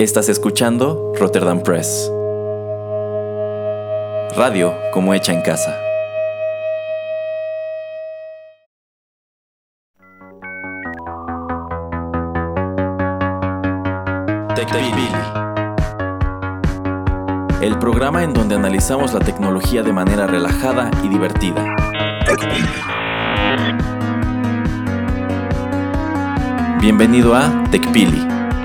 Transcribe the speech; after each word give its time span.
Estás 0.00 0.30
escuchando 0.30 1.12
Rotterdam 1.20 1.62
Press. 1.62 2.10
Radio 4.34 4.72
como 4.94 5.12
hecha 5.12 5.34
en 5.34 5.42
casa. 5.42 5.78
TechPili. 14.54 15.06
El 17.60 17.78
programa 17.78 18.24
en 18.24 18.32
donde 18.32 18.54
analizamos 18.54 19.12
la 19.12 19.20
tecnología 19.20 19.82
de 19.82 19.92
manera 19.92 20.26
relajada 20.26 20.90
y 21.04 21.08
divertida. 21.08 21.76
Bienvenido 26.80 27.34
a 27.34 27.64
TechPili. 27.70 28.39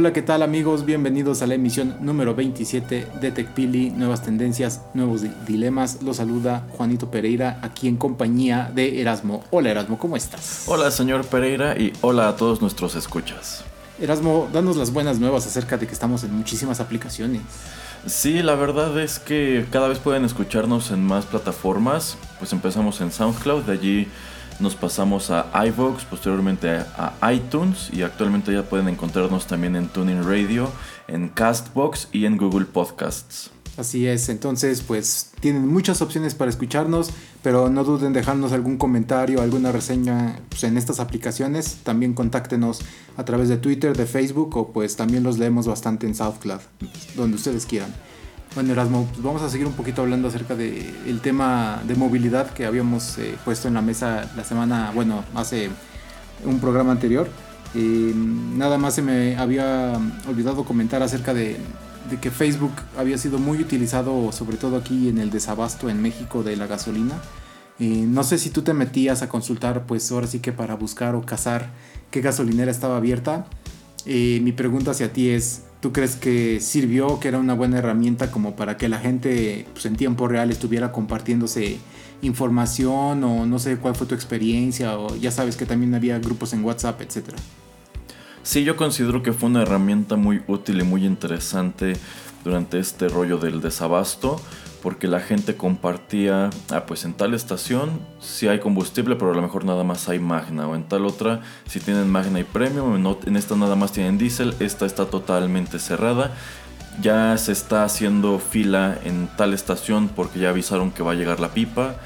Hola, 0.00 0.14
¿qué 0.14 0.22
tal 0.22 0.42
amigos? 0.42 0.86
Bienvenidos 0.86 1.42
a 1.42 1.46
la 1.46 1.56
emisión 1.56 1.94
número 2.00 2.34
27 2.34 3.06
de 3.20 3.32
TechPili, 3.32 3.90
Nuevas 3.90 4.22
Tendencias, 4.22 4.80
Nuevos 4.94 5.20
Dilemas. 5.46 6.02
Los 6.02 6.16
saluda 6.16 6.66
Juanito 6.70 7.10
Pereira, 7.10 7.58
aquí 7.60 7.86
en 7.86 7.98
compañía 7.98 8.72
de 8.74 9.02
Erasmo. 9.02 9.44
Hola 9.50 9.72
Erasmo, 9.72 9.98
¿cómo 9.98 10.16
estás? 10.16 10.64
Hola 10.68 10.90
señor 10.90 11.26
Pereira 11.26 11.78
y 11.78 11.92
hola 12.00 12.30
a 12.30 12.36
todos 12.36 12.62
nuestros 12.62 12.94
escuchas. 12.94 13.62
Erasmo, 14.00 14.48
danos 14.50 14.78
las 14.78 14.90
buenas 14.90 15.18
nuevas 15.18 15.46
acerca 15.46 15.76
de 15.76 15.86
que 15.86 15.92
estamos 15.92 16.24
en 16.24 16.34
muchísimas 16.34 16.80
aplicaciones. 16.80 17.42
Sí, 18.06 18.42
la 18.42 18.54
verdad 18.54 18.98
es 18.98 19.18
que 19.18 19.66
cada 19.70 19.86
vez 19.86 19.98
pueden 19.98 20.24
escucharnos 20.24 20.92
en 20.92 21.04
más 21.04 21.26
plataformas. 21.26 22.16
Pues 22.38 22.54
empezamos 22.54 23.02
en 23.02 23.12
SoundCloud, 23.12 23.64
de 23.64 23.72
allí 23.74 24.08
nos 24.60 24.76
pasamos 24.76 25.30
a 25.30 25.50
iVoox, 25.66 26.04
posteriormente 26.04 26.70
a 26.70 27.32
iTunes 27.32 27.90
y 27.92 28.02
actualmente 28.02 28.52
ya 28.52 28.62
pueden 28.62 28.88
encontrarnos 28.88 29.46
también 29.46 29.76
en 29.76 29.88
Tuning 29.88 30.22
Radio, 30.22 30.70
en 31.08 31.28
Castbox 31.28 32.08
y 32.12 32.26
en 32.26 32.36
Google 32.36 32.66
Podcasts. 32.66 33.50
Así 33.76 34.06
es, 34.06 34.28
entonces 34.28 34.82
pues 34.82 35.30
tienen 35.40 35.66
muchas 35.66 36.02
opciones 36.02 36.34
para 36.34 36.50
escucharnos, 36.50 37.10
pero 37.42 37.70
no 37.70 37.82
duden 37.84 38.08
en 38.08 38.12
dejarnos 38.12 38.52
algún 38.52 38.76
comentario, 38.76 39.40
alguna 39.40 39.72
reseña 39.72 40.38
pues, 40.50 40.64
en 40.64 40.76
estas 40.76 41.00
aplicaciones. 41.00 41.78
También 41.82 42.12
contáctenos 42.12 42.80
a 43.16 43.24
través 43.24 43.48
de 43.48 43.56
Twitter, 43.56 43.96
de 43.96 44.04
Facebook 44.04 44.54
o 44.56 44.72
pues 44.72 44.96
también 44.96 45.22
los 45.22 45.38
leemos 45.38 45.66
bastante 45.66 46.06
en 46.06 46.14
SoundCloud, 46.14 46.60
donde 47.16 47.36
ustedes 47.36 47.64
quieran. 47.64 47.94
Bueno, 48.52 48.72
Erasmo, 48.72 49.06
pues 49.08 49.22
vamos 49.22 49.42
a 49.42 49.48
seguir 49.48 49.68
un 49.68 49.74
poquito 49.74 50.02
hablando 50.02 50.26
acerca 50.26 50.56
del 50.56 51.20
tema 51.22 51.80
de 51.86 51.94
movilidad 51.94 52.50
que 52.50 52.66
habíamos 52.66 53.16
eh, 53.18 53.36
puesto 53.44 53.68
en 53.68 53.74
la 53.74 53.80
mesa 53.80 54.28
la 54.36 54.42
semana, 54.42 54.90
bueno, 54.92 55.22
hace 55.36 55.70
un 56.44 56.58
programa 56.58 56.90
anterior. 56.90 57.28
Eh, 57.76 58.12
nada 58.12 58.76
más 58.76 58.96
se 58.96 59.02
me 59.02 59.36
había 59.36 59.92
olvidado 60.28 60.64
comentar 60.64 61.00
acerca 61.00 61.32
de, 61.32 61.58
que 62.20 62.32
Facebook 62.32 62.72
había 62.98 63.18
sido 63.18 63.38
muy 63.38 63.58
utilizado, 63.58 64.32
sobre 64.32 64.56
todo 64.56 64.78
aquí 64.78 65.08
en 65.08 65.18
el 65.18 65.30
desabasto 65.30 65.88
en 65.88 66.02
México 66.02 66.42
de 66.42 66.56
la 66.56 66.66
gasolina. 66.66 67.14
Eh, 67.78 68.04
no 68.04 68.24
sé 68.24 68.36
si 68.36 68.50
tú 68.50 68.62
te 68.62 68.74
metías 68.74 69.22
a 69.22 69.28
consultar, 69.28 69.86
pues 69.86 70.10
ahora 70.10 70.26
sí 70.26 70.40
que 70.40 70.50
para 70.50 70.74
buscar 70.74 71.14
o 71.14 71.24
cazar 71.24 71.70
qué 72.10 72.20
gasolinera 72.20 72.72
estaba 72.72 72.96
abierta. 72.96 73.46
mi 74.04 74.50
pregunta 74.50 74.90
hacia 74.90 75.12
ti 75.12 75.28
es, 75.28 75.62
¿Tú 75.80 75.92
crees 75.92 76.16
que 76.16 76.60
sirvió, 76.60 77.20
que 77.20 77.28
era 77.28 77.38
una 77.38 77.54
buena 77.54 77.78
herramienta 77.78 78.30
como 78.30 78.54
para 78.54 78.76
que 78.76 78.88
la 78.88 78.98
gente 78.98 79.66
pues, 79.72 79.86
en 79.86 79.96
tiempo 79.96 80.28
real 80.28 80.50
estuviera 80.50 80.92
compartiéndose 80.92 81.78
información 82.22 83.24
o 83.24 83.46
no 83.46 83.58
sé 83.58 83.78
cuál 83.78 83.94
fue 83.94 84.06
tu 84.06 84.14
experiencia 84.14 84.98
o 84.98 85.16
ya 85.16 85.30
sabes 85.30 85.56
que 85.56 85.64
también 85.64 85.94
había 85.94 86.18
grupos 86.18 86.52
en 86.52 86.64
WhatsApp, 86.64 87.00
etcétera? 87.00 87.38
Sí, 88.42 88.64
yo 88.64 88.76
considero 88.76 89.22
que 89.22 89.32
fue 89.32 89.48
una 89.48 89.62
herramienta 89.62 90.16
muy 90.16 90.42
útil 90.46 90.80
y 90.80 90.84
muy 90.84 91.06
interesante 91.06 91.94
durante 92.44 92.78
este 92.78 93.08
rollo 93.08 93.38
del 93.38 93.60
desabasto 93.60 94.40
porque 94.82 95.08
la 95.08 95.20
gente 95.20 95.56
compartía, 95.56 96.50
ah, 96.70 96.86
pues 96.86 97.04
en 97.04 97.14
tal 97.14 97.34
estación 97.34 98.00
si 98.20 98.48
hay 98.48 98.60
combustible, 98.60 99.16
pero 99.16 99.32
a 99.32 99.34
lo 99.34 99.42
mejor 99.42 99.64
nada 99.64 99.84
más 99.84 100.08
hay 100.08 100.18
Magna, 100.18 100.68
o 100.68 100.74
en 100.74 100.84
tal 100.84 101.06
otra 101.06 101.40
si 101.66 101.80
tienen 101.80 102.10
Magna 102.10 102.40
y 102.40 102.44
Premium, 102.44 102.94
en 103.26 103.36
esta 103.36 103.56
nada 103.56 103.76
más 103.76 103.92
tienen 103.92 104.18
Diesel, 104.18 104.54
esta 104.60 104.86
está 104.86 105.06
totalmente 105.06 105.78
cerrada. 105.78 106.32
Ya 107.00 107.36
se 107.38 107.52
está 107.52 107.84
haciendo 107.84 108.38
fila 108.38 108.98
en 109.04 109.28
tal 109.36 109.54
estación 109.54 110.08
porque 110.08 110.40
ya 110.40 110.50
avisaron 110.50 110.90
que 110.90 111.02
va 111.02 111.12
a 111.12 111.14
llegar 111.14 111.40
la 111.40 111.54
pipa 111.54 111.96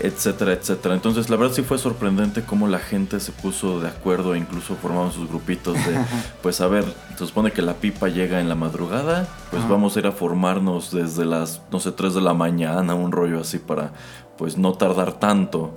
etcétera, 0.00 0.52
etcétera. 0.52 0.94
Entonces, 0.94 1.30
la 1.30 1.36
verdad 1.36 1.54
sí 1.54 1.62
fue 1.62 1.78
sorprendente 1.78 2.42
cómo 2.42 2.66
la 2.66 2.78
gente 2.78 3.20
se 3.20 3.32
puso 3.32 3.80
de 3.80 3.88
acuerdo 3.88 4.34
e 4.34 4.38
incluso 4.38 4.74
formaron 4.76 5.12
sus 5.12 5.28
grupitos 5.28 5.74
de, 5.74 5.98
pues 6.42 6.60
a 6.60 6.66
ver, 6.66 6.84
se 7.16 7.26
supone 7.26 7.52
que 7.52 7.62
la 7.62 7.74
pipa 7.74 8.08
llega 8.08 8.40
en 8.40 8.48
la 8.48 8.54
madrugada, 8.54 9.28
pues 9.50 9.66
vamos 9.68 9.96
a 9.96 10.00
ir 10.00 10.06
a 10.06 10.12
formarnos 10.12 10.90
desde 10.90 11.24
las, 11.24 11.62
no 11.70 11.80
sé, 11.80 11.92
3 11.92 12.14
de 12.14 12.20
la 12.20 12.34
mañana, 12.34 12.94
un 12.94 13.12
rollo 13.12 13.40
así 13.40 13.58
para, 13.58 13.92
pues 14.36 14.58
no 14.58 14.72
tardar 14.72 15.12
tanto. 15.14 15.74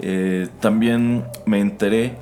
Eh, 0.00 0.48
también 0.60 1.24
me 1.46 1.60
enteré 1.60 2.18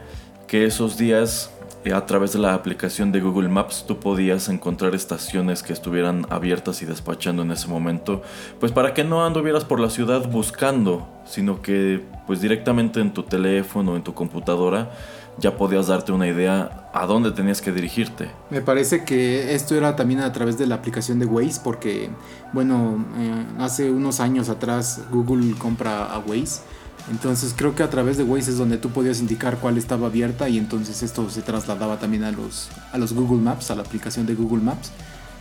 que 0.47 0.65
esos 0.65 0.97
días 0.97 1.51
a 1.93 2.07
través 2.07 2.33
de 2.33 2.39
la 2.39 2.55
aplicación 2.55 3.13
de 3.13 3.21
Google 3.21 3.49
Maps 3.49 3.85
tú 3.87 3.99
podías 3.99 4.49
encontrar 4.49 4.95
estaciones 4.95 5.63
que 5.63 5.73
estuvieran 5.73 6.27
abiertas 6.31 6.83
y 6.83 6.87
despachando 6.87 7.43
en 7.43 7.51
ese 7.51 7.69
momento, 7.69 8.23
pues 8.61 8.73
para 8.73 8.95
que 8.95 9.05
no 9.05 9.25
anduvieras 9.25 9.65
por 9.65 9.81
la 9.81 9.91
ciudad 9.91 10.29
buscando, 10.31 11.07
sino 11.27 11.63
que 11.63 12.03
pues 12.27 12.41
directamente 12.41 13.01
en 13.01 13.13
tu 13.13 13.23
teléfono, 13.23 13.97
en 13.97 14.03
tu 14.03 14.15
computadora, 14.15 14.91
ya 15.39 15.57
podías 15.57 15.89
darte 15.89 16.13
una 16.13 16.27
idea 16.27 16.89
a 16.95 17.07
dónde 17.07 17.31
tenías 17.31 17.61
que 17.61 17.71
dirigirte. 17.71 18.31
Me 18.51 18.63
parece 18.63 19.05
que 19.05 19.55
esto 19.55 19.75
era 19.75 19.95
también 19.95 20.21
a 20.21 20.33
través 20.33 20.57
de 20.57 20.67
la 20.67 20.77
aplicación 20.77 21.19
de 21.19 21.27
Waze, 21.27 21.61
porque 21.63 22.09
bueno, 22.53 23.05
eh, 23.19 23.45
hace 23.59 23.91
unos 23.91 24.21
años 24.21 24.49
atrás 24.49 25.03
Google 25.11 25.55
compra 25.59 26.07
a 26.07 26.19
Waze 26.19 26.63
entonces 27.11 27.55
creo 27.57 27.75
que 27.75 27.83
a 27.83 27.91
través 27.91 28.17
de 28.17 28.25
Waze 28.25 28.51
es 28.51 28.59
donde 28.59 28.79
tú 28.79 28.91
podías 28.91 29.21
indicar 29.21 29.59
cuál 29.59 29.79
estaba 29.79 30.09
abierta 30.09 30.49
y 30.49 30.59
entonces 30.59 31.03
esto 31.03 31.31
se 31.31 31.43
trasladaba 31.43 31.99
también 31.99 32.25
a 32.25 32.33
los, 32.33 32.69
a 32.93 32.99
los 32.99 33.13
Google 33.13 33.41
Maps, 33.43 33.71
a 33.71 33.77
la 33.77 33.83
aplicación 33.83 34.27
de 34.27 34.35
Google 34.35 34.63
Maps. 34.63 34.91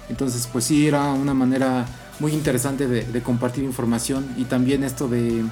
Entonces 0.10 0.48
pues 0.52 0.66
sí 0.66 0.88
era 0.88 1.12
una 1.14 1.34
manera 1.34 1.86
muy 2.20 2.34
interesante 2.34 2.88
de, 2.88 3.22
compartir 3.22 3.64
información 3.64 4.26
y 4.38 4.46
también 4.46 4.84
esto 4.84 5.08
de 5.08 5.44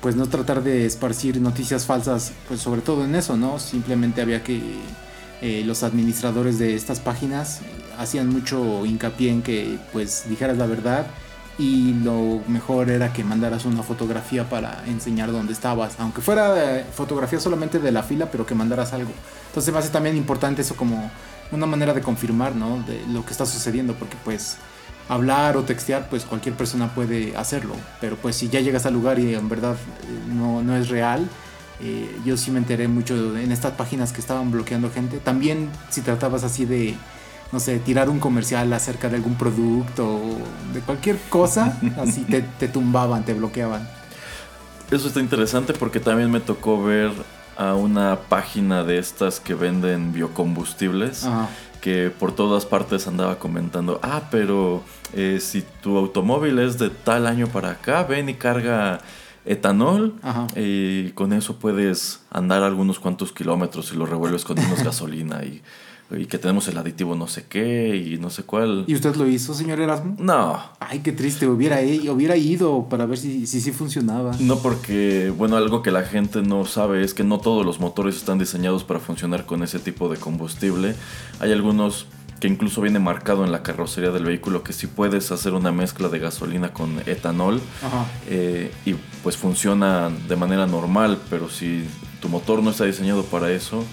pues 0.00 0.16
no 0.16 0.26
tratar 0.26 0.62
de 0.62 0.86
esparcir 0.86 1.40
noticias 1.40 1.84
falsas, 1.84 2.32
pues 2.48 2.60
sobre 2.60 2.80
todo 2.80 3.04
en 3.04 3.14
eso, 3.14 3.36
¿no? 3.36 3.58
Simplemente 3.58 4.20
había 4.20 4.42
que 4.42 4.60
eh, 5.42 5.62
los 5.64 5.82
administradores 5.82 6.58
de 6.58 6.74
estas 6.74 6.98
páginas 6.98 7.60
hacían 7.98 8.28
mucho 8.28 8.84
hincapié 8.86 9.30
en 9.30 9.42
que 9.42 9.78
pues 9.92 10.24
dijeras 10.28 10.56
la 10.56 10.66
verdad 10.66 11.06
y 11.62 11.94
lo 12.02 12.40
mejor 12.48 12.90
era 12.90 13.12
que 13.12 13.22
mandaras 13.22 13.64
una 13.66 13.84
fotografía 13.84 14.50
para 14.50 14.82
enseñar 14.88 15.30
dónde 15.30 15.52
estabas, 15.52 15.94
aunque 16.00 16.20
fuera 16.20 16.78
eh, 16.80 16.84
fotografía 16.92 17.38
solamente 17.38 17.78
de 17.78 17.92
la 17.92 18.02
fila, 18.02 18.28
pero 18.32 18.44
que 18.44 18.56
mandaras 18.56 18.92
algo. 18.92 19.12
Entonces 19.46 19.72
me 19.72 19.78
hace 19.78 19.90
también 19.90 20.16
importante 20.16 20.62
eso 20.62 20.74
como 20.74 21.08
una 21.52 21.66
manera 21.66 21.94
de 21.94 22.00
confirmar, 22.00 22.56
¿no? 22.56 22.82
De 22.82 23.06
lo 23.12 23.24
que 23.24 23.30
está 23.30 23.46
sucediendo, 23.46 23.94
porque 23.94 24.16
pues 24.24 24.56
hablar 25.08 25.56
o 25.56 25.62
textear, 25.62 26.08
pues 26.10 26.24
cualquier 26.24 26.56
persona 26.56 26.92
puede 26.96 27.36
hacerlo, 27.36 27.76
pero 28.00 28.16
pues 28.16 28.34
si 28.34 28.48
ya 28.48 28.58
llegas 28.58 28.84
al 28.84 28.94
lugar 28.94 29.20
y 29.20 29.32
en 29.32 29.48
verdad 29.48 29.74
eh, 29.74 30.34
no, 30.34 30.64
no 30.64 30.74
es 30.74 30.88
real, 30.88 31.28
eh, 31.80 32.10
yo 32.24 32.36
sí 32.36 32.50
me 32.50 32.58
enteré 32.58 32.88
mucho 32.88 33.36
en 33.36 33.52
estas 33.52 33.74
páginas 33.74 34.12
que 34.12 34.20
estaban 34.20 34.50
bloqueando 34.50 34.90
gente. 34.90 35.18
También 35.18 35.70
si 35.90 36.00
tratabas 36.00 36.42
así 36.42 36.64
de 36.64 36.96
no 37.52 37.60
sé, 37.60 37.78
tirar 37.78 38.08
un 38.08 38.18
comercial 38.18 38.72
acerca 38.72 39.08
de 39.08 39.16
algún 39.16 39.34
producto 39.34 40.08
o 40.08 40.38
de 40.72 40.80
cualquier 40.80 41.18
cosa, 41.28 41.78
así 41.98 42.24
te, 42.24 42.68
tumbaban, 42.68 43.24
te 43.24 43.34
bloqueaban. 43.34 43.88
Eso 44.90 45.08
está 45.08 45.20
interesante 45.20 45.74
porque 45.74 46.00
también 46.00 46.30
me 46.30 46.40
tocó 46.40 46.82
ver 46.82 47.12
a 47.56 47.74
una 47.74 48.18
página 48.28 48.82
de 48.82 48.98
estas 48.98 49.38
que 49.38 49.54
venden 49.54 50.12
biocombustibles. 50.12 51.26
que 51.82 52.12
por 52.16 52.30
todas 52.30 52.64
partes 52.64 53.08
andaba 53.08 53.40
comentando, 53.40 53.98
ah, 54.04 54.22
pero 54.30 54.84
eh, 55.14 55.38
si 55.40 55.64
tu 55.82 55.98
automóvil 55.98 56.60
es 56.60 56.78
de 56.78 56.90
tal 56.90 57.26
año 57.26 57.48
para 57.48 57.70
acá, 57.70 58.04
ven 58.04 58.28
y 58.28 58.34
carga 58.34 59.00
etanol 59.44 60.14
Ajá. 60.22 60.46
y 60.54 61.10
con 61.10 61.32
eso 61.32 61.56
puedes 61.56 62.20
andar 62.30 62.62
algunos 62.62 63.00
cuantos 63.00 63.32
kilómetros 63.32 63.92
y 63.92 63.96
lo 63.96 64.06
revuelves 64.06 64.44
con 64.44 64.56
menos 64.60 64.84
gasolina 64.84 65.42
y, 65.42 65.60
y 66.18 66.26
que 66.26 66.38
tenemos 66.38 66.68
el 66.68 66.76
aditivo 66.78 67.14
no 67.14 67.26
sé 67.26 67.44
qué 67.48 67.96
y 67.96 68.18
no 68.18 68.30
sé 68.30 68.42
cuál. 68.42 68.84
¿Y 68.86 68.94
usted 68.94 69.14
lo 69.16 69.26
hizo, 69.28 69.54
señor 69.54 69.80
Erasmo? 69.80 70.16
No, 70.18 70.60
Ay, 70.80 71.00
qué 71.00 71.12
triste, 71.12 71.46
hubiera, 71.46 71.78
hubiera 72.12 72.36
ido 72.36 72.86
para 72.88 73.06
ver 73.06 73.18
si 73.18 73.46
si, 73.46 73.60
sí 73.60 73.72
funcionaba. 73.72 74.32
no 74.40 74.58
porque, 74.58 75.32
bueno, 75.36 75.56
algo 75.56 75.82
que 75.82 75.90
la 75.90 76.02
gente 76.02 76.42
no 76.42 76.64
sabe 76.66 77.02
es 77.04 77.14
que 77.14 77.24
no 77.24 77.38
todos 77.40 77.64
los 77.64 77.80
motores 77.80 78.16
están 78.16 78.38
diseñados 78.38 78.84
para 78.84 79.00
funcionar 79.00 79.46
con 79.46 79.62
ese 79.62 79.78
tipo 79.78 80.08
de 80.08 80.16
combustible. 80.18 80.94
Hay 81.40 81.52
algunos 81.52 82.06
que 82.40 82.48
incluso 82.48 82.80
viene 82.80 82.98
marcado 82.98 83.44
en 83.44 83.52
la 83.52 83.62
carrocería 83.62 84.10
del 84.10 84.24
vehículo 84.24 84.64
que 84.64 84.72
sí 84.72 84.88
puedes 84.88 85.30
hacer 85.30 85.54
una 85.54 85.70
mezcla 85.70 86.08
de 86.08 86.18
gasolina 86.18 86.72
con 86.72 86.98
etanol 87.06 87.60
Ajá. 87.84 88.04
eh, 88.28 88.72
y 88.84 88.94
pues 89.22 89.36
funciona 89.36 90.10
de 90.28 90.34
manera 90.34 90.66
normal, 90.66 91.18
pero 91.30 91.48
si 91.48 91.84
tu 92.20 92.28
motor 92.28 92.60
no 92.60 92.70
está 92.70 92.84
diseñado 92.84 93.22
para 93.22 93.52
eso, 93.52 93.84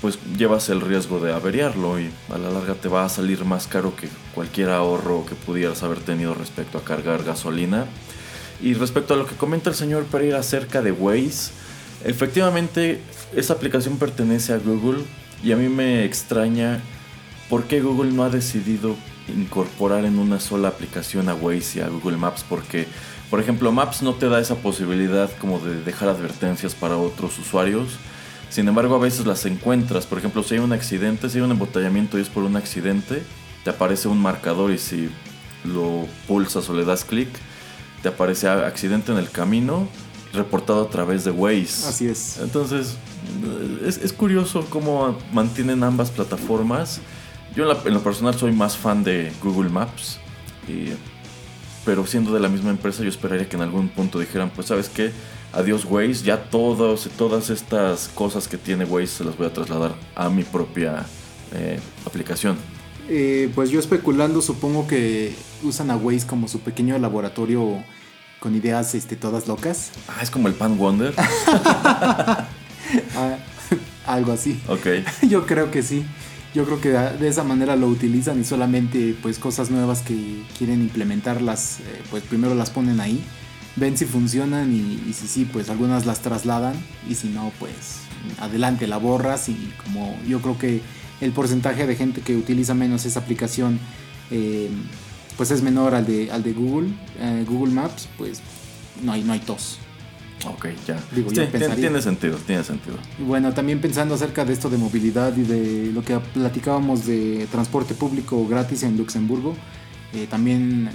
pues 0.00 0.18
llevas 0.36 0.68
el 0.70 0.80
riesgo 0.80 1.20
de 1.20 1.32
averiarlo 1.32 2.00
y 2.00 2.10
a 2.32 2.38
la 2.38 2.50
larga 2.50 2.74
te 2.74 2.88
va 2.88 3.04
a 3.04 3.08
salir 3.08 3.44
más 3.44 3.66
caro 3.66 3.94
que 3.96 4.08
cualquier 4.34 4.70
ahorro 4.70 5.26
que 5.26 5.34
pudieras 5.34 5.82
haber 5.82 6.00
tenido 6.00 6.34
respecto 6.34 6.78
a 6.78 6.84
cargar 6.84 7.22
gasolina. 7.22 7.86
Y 8.62 8.74
respecto 8.74 9.14
a 9.14 9.16
lo 9.16 9.26
que 9.26 9.36
comenta 9.36 9.70
el 9.70 9.76
señor 9.76 10.04
Pereira 10.04 10.38
acerca 10.38 10.82
de 10.82 10.92
Waze, 10.92 11.52
efectivamente 12.04 13.00
esa 13.34 13.54
aplicación 13.54 13.98
pertenece 13.98 14.52
a 14.52 14.58
Google 14.58 15.04
y 15.42 15.52
a 15.52 15.56
mí 15.56 15.68
me 15.68 16.04
extraña 16.04 16.80
por 17.48 17.64
qué 17.64 17.80
Google 17.80 18.12
no 18.12 18.24
ha 18.24 18.30
decidido 18.30 18.96
incorporar 19.28 20.04
en 20.04 20.18
una 20.18 20.40
sola 20.40 20.68
aplicación 20.68 21.28
a 21.28 21.34
Waze 21.34 21.78
y 21.78 21.82
a 21.82 21.88
Google 21.88 22.16
Maps 22.16 22.44
porque 22.48 22.86
por 23.30 23.40
ejemplo 23.40 23.70
Maps 23.70 24.02
no 24.02 24.14
te 24.14 24.28
da 24.28 24.40
esa 24.40 24.56
posibilidad 24.56 25.30
como 25.38 25.58
de 25.58 25.82
dejar 25.82 26.08
advertencias 26.08 26.74
para 26.74 26.96
otros 26.96 27.38
usuarios 27.38 27.98
sin 28.50 28.68
embargo 28.68 28.96
a 28.96 28.98
veces 28.98 29.24
las 29.26 29.46
encuentras 29.46 30.04
por 30.06 30.18
ejemplo 30.18 30.42
si 30.42 30.54
hay 30.54 30.60
un 30.60 30.72
accidente 30.72 31.30
si 31.30 31.38
hay 31.38 31.44
un 31.44 31.52
embotellamiento 31.52 32.18
y 32.18 32.22
es 32.22 32.28
por 32.28 32.42
un 32.44 32.56
accidente 32.56 33.22
te 33.64 33.70
aparece 33.70 34.08
un 34.08 34.20
marcador 34.20 34.70
y 34.72 34.78
si 34.78 35.08
lo 35.64 36.06
pulsas 36.28 36.68
o 36.68 36.74
le 36.74 36.84
das 36.84 37.04
clic 37.04 37.28
te 38.02 38.08
aparece 38.08 38.48
"Ah, 38.48 38.66
accidente 38.66 39.12
en 39.12 39.18
el 39.18 39.30
camino 39.30 39.88
reportado 40.32 40.82
a 40.82 40.90
través 40.90 41.24
de 41.24 41.30
Waze 41.32 41.88
Así 41.88 42.06
es. 42.06 42.38
entonces, 42.40 42.96
es, 43.84 43.98
es 43.98 44.12
curioso 44.12 44.64
cómo 44.70 45.18
mantienen 45.32 45.82
ambas 45.82 46.10
plataformas. 46.12 47.00
Yo 47.56 47.64
en, 47.64 47.68
la- 47.70 47.78
en 47.84 47.92
lo 47.94 48.00
personal 48.00 48.34
soy 48.36 48.52
más 48.52 48.76
fan 48.76 49.02
de 49.02 49.32
Google 49.42 49.70
Maps, 49.70 50.18
y- 50.68 50.92
pero 51.84 52.06
siendo 52.06 52.32
de 52.32 52.38
la 52.38 52.48
misma 52.48 52.70
empresa 52.70 53.02
yo 53.02 53.08
esperaría 53.08 53.48
que 53.48 53.56
en 53.56 53.62
algún 53.62 53.88
punto 53.88 54.20
dijeran, 54.20 54.50
pues 54.50 54.68
sabes 54.68 54.88
qué, 54.88 55.10
adiós 55.52 55.84
Waze, 55.84 56.24
ya 56.24 56.44
todos, 56.50 57.08
todas 57.16 57.50
estas 57.50 58.08
cosas 58.08 58.48
que 58.48 58.56
tiene 58.56 58.84
Waze 58.84 59.06
se 59.06 59.24
las 59.24 59.36
voy 59.36 59.46
a 59.46 59.52
trasladar 59.52 59.94
a 60.14 60.28
mi 60.28 60.44
propia 60.44 61.04
eh, 61.52 61.78
aplicación. 62.06 62.56
Eh, 63.08 63.50
pues 63.54 63.70
yo 63.70 63.80
especulando, 63.80 64.40
supongo 64.40 64.86
que 64.86 65.34
usan 65.62 65.90
a 65.90 65.96
Waze 65.96 66.26
como 66.26 66.46
su 66.48 66.60
pequeño 66.60 66.96
laboratorio 66.98 67.82
con 68.38 68.54
ideas 68.54 68.94
este, 68.94 69.16
todas 69.16 69.48
locas. 69.48 69.90
Ah, 70.08 70.20
es 70.22 70.30
como 70.30 70.48
el 70.48 70.54
Pan 70.54 70.78
Wonder. 70.78 71.14
Ah, 73.14 73.36
algo 74.04 74.32
así. 74.32 74.60
ok. 74.66 74.86
Yo 75.28 75.46
creo 75.46 75.70
que 75.70 75.80
sí. 75.84 76.04
Yo 76.54 76.64
creo 76.64 76.80
que 76.80 76.88
de 76.88 77.28
esa 77.28 77.44
manera 77.44 77.76
lo 77.76 77.86
utilizan 77.86 78.40
y 78.40 78.44
solamente 78.44 79.14
pues 79.22 79.38
cosas 79.38 79.70
nuevas 79.70 80.02
que 80.02 80.42
quieren 80.58 80.80
implementarlas, 80.80 81.78
eh, 81.78 82.02
pues 82.10 82.24
primero 82.24 82.56
las 82.56 82.70
ponen 82.70 82.98
ahí, 82.98 83.22
ven 83.76 83.96
si 83.96 84.04
funcionan 84.04 84.72
y, 84.72 85.08
y 85.08 85.12
si 85.12 85.26
sí, 85.26 85.44
pues 85.44 85.70
algunas 85.70 86.06
las 86.06 86.20
trasladan 86.20 86.74
y 87.08 87.14
si 87.14 87.28
no, 87.28 87.52
pues 87.58 88.00
adelante 88.40 88.86
la 88.86 88.98
borras 88.98 89.48
y 89.48 89.72
como 89.84 90.16
yo 90.26 90.40
creo 90.40 90.58
que 90.58 90.80
el 91.20 91.32
porcentaje 91.32 91.86
de 91.86 91.96
gente 91.96 92.20
que 92.20 92.36
utiliza 92.36 92.74
menos 92.74 93.04
esa 93.06 93.20
aplicación 93.20 93.78
eh, 94.30 94.68
pues 95.36 95.50
es 95.50 95.62
menor 95.62 95.94
al 95.94 96.06
de, 96.06 96.30
al 96.30 96.42
de 96.42 96.52
Google, 96.52 96.90
eh, 97.18 97.44
Google 97.48 97.72
Maps, 97.72 98.08
pues 98.18 98.40
no 99.02 99.12
hay, 99.12 99.22
no 99.24 99.32
hay 99.32 99.40
tos. 99.40 99.78
Ok, 100.46 100.68
ya. 100.86 100.98
Digo, 101.14 101.30
Sí, 101.30 101.40
pensaría. 101.50 101.76
tiene 101.76 102.00
sentido, 102.02 102.36
tiene 102.46 102.64
sentido. 102.64 102.96
Y 103.18 103.22
bueno, 103.24 103.52
también 103.52 103.80
pensando 103.80 104.14
acerca 104.14 104.44
de 104.44 104.52
esto 104.54 104.70
de 104.70 104.78
movilidad 104.78 105.36
y 105.36 105.42
de 105.42 105.90
lo 105.92 106.02
que 106.02 106.18
platicábamos 106.18 107.06
de 107.06 107.46
transporte 107.50 107.94
público 107.94 108.46
gratis 108.48 108.82
en 108.82 108.96
Luxemburgo, 108.96 109.54
eh, 110.14 110.26
también 110.28 110.90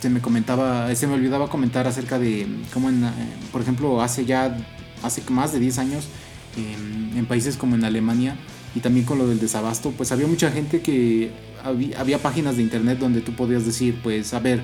se 0.00 0.10
me 0.10 0.20
comentaba, 0.20 0.94
se 0.94 1.06
me 1.06 1.14
olvidaba 1.14 1.48
comentar 1.48 1.86
acerca 1.86 2.18
de 2.18 2.46
cómo, 2.72 2.88
en, 2.88 3.04
eh, 3.04 3.08
por 3.52 3.60
ejemplo, 3.60 4.00
hace 4.02 4.24
ya, 4.24 4.56
hace 5.02 5.22
más 5.30 5.52
de 5.52 5.60
10 5.60 5.78
años, 5.78 6.08
en, 6.56 7.16
en 7.16 7.26
países 7.26 7.56
como 7.56 7.76
en 7.76 7.84
Alemania 7.84 8.36
y 8.74 8.80
también 8.80 9.06
con 9.06 9.18
lo 9.18 9.26
del 9.28 9.38
desabasto, 9.38 9.92
pues 9.96 10.12
había 10.12 10.26
mucha 10.26 10.50
gente 10.50 10.80
que 10.80 11.30
había, 11.62 12.00
había 12.00 12.18
páginas 12.18 12.56
de 12.56 12.62
internet 12.62 12.98
donde 12.98 13.20
tú 13.20 13.32
podías 13.32 13.64
decir, 13.66 14.00
pues, 14.02 14.32
a 14.34 14.40
ver, 14.40 14.60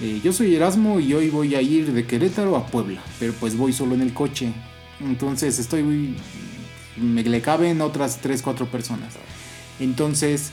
eh, 0.00 0.20
yo 0.24 0.32
soy 0.32 0.54
Erasmo 0.54 0.98
y 0.98 1.14
hoy 1.14 1.30
voy 1.30 1.54
a 1.54 1.62
ir 1.62 1.92
de 1.92 2.04
Querétaro 2.04 2.56
a 2.56 2.66
Puebla, 2.66 3.00
pero 3.20 3.32
pues 3.34 3.56
voy 3.56 3.72
solo 3.72 3.94
en 3.94 4.00
el 4.00 4.12
coche. 4.12 4.52
Entonces 5.00 5.58
estoy. 5.58 6.16
Me 6.96 7.22
le 7.22 7.40
caben 7.40 7.80
otras 7.80 8.18
3, 8.20 8.42
4 8.42 8.66
personas. 8.66 9.14
Entonces, 9.78 10.50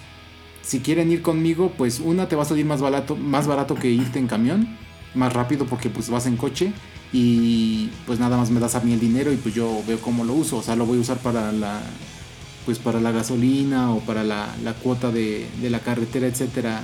si 0.70 0.82
quieren 0.82 1.12
ir 1.12 1.24
conmigo, 1.24 1.74
pues 1.76 2.00
una 2.00 2.30
te 2.30 2.36
va 2.36 2.44
a 2.44 2.46
salir 2.46 2.64
más 2.64 2.80
barato, 2.80 3.16
más 3.16 3.48
barato 3.48 3.74
que 3.74 3.90
irte 3.90 4.20
en 4.20 4.28
camión, 4.28 4.78
más 5.16 5.34
rápido 5.34 5.66
porque 5.66 5.90
pues 5.90 6.12
vas 6.12 6.28
en 6.28 6.38
coche 6.38 6.74
y 7.12 7.90
pues 8.06 8.20
nada 8.20 8.38
más 8.38 8.52
me 8.52 8.60
das 8.60 8.76
a 8.76 8.82
mí 8.82 8.94
el 8.94 9.00
dinero 9.00 9.34
y 9.34 9.38
pues 9.38 9.56
yo 9.56 9.82
veo 9.88 10.00
cómo 10.00 10.24
lo 10.24 10.34
uso, 10.34 10.58
o 10.58 10.62
sea, 10.62 10.76
lo 10.76 10.86
voy 10.86 11.00
a 11.00 11.02
usar 11.02 11.18
para 11.18 11.52
la 11.52 11.82
pues 12.66 12.78
para 12.78 13.02
la 13.02 13.10
gasolina 13.10 13.92
o 13.92 14.02
para 14.02 14.24
la, 14.24 14.56
la 14.64 14.76
cuota 14.76 15.10
de, 15.10 15.48
de 15.60 15.72
la 15.72 15.80
carretera, 15.80 16.28
etcétera. 16.28 16.84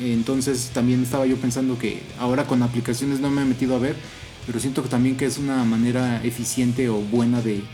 Entonces 0.00 0.70
también 0.72 1.02
estaba 1.02 1.26
yo 1.26 1.36
pensando 1.36 1.76
que 1.76 2.04
ahora 2.20 2.46
con 2.46 2.62
aplicaciones 2.62 3.18
no 3.18 3.30
me 3.30 3.42
he 3.42 3.44
metido 3.44 3.74
a 3.74 3.80
ver, 3.80 3.96
pero 4.46 4.60
siento 4.60 4.84
que 4.84 4.88
también 4.88 5.16
que 5.16 5.26
es 5.26 5.38
una 5.38 5.64
manera 5.64 6.22
eficiente 6.22 6.88
o 6.88 6.98
buena 6.98 7.40
de 7.42 7.64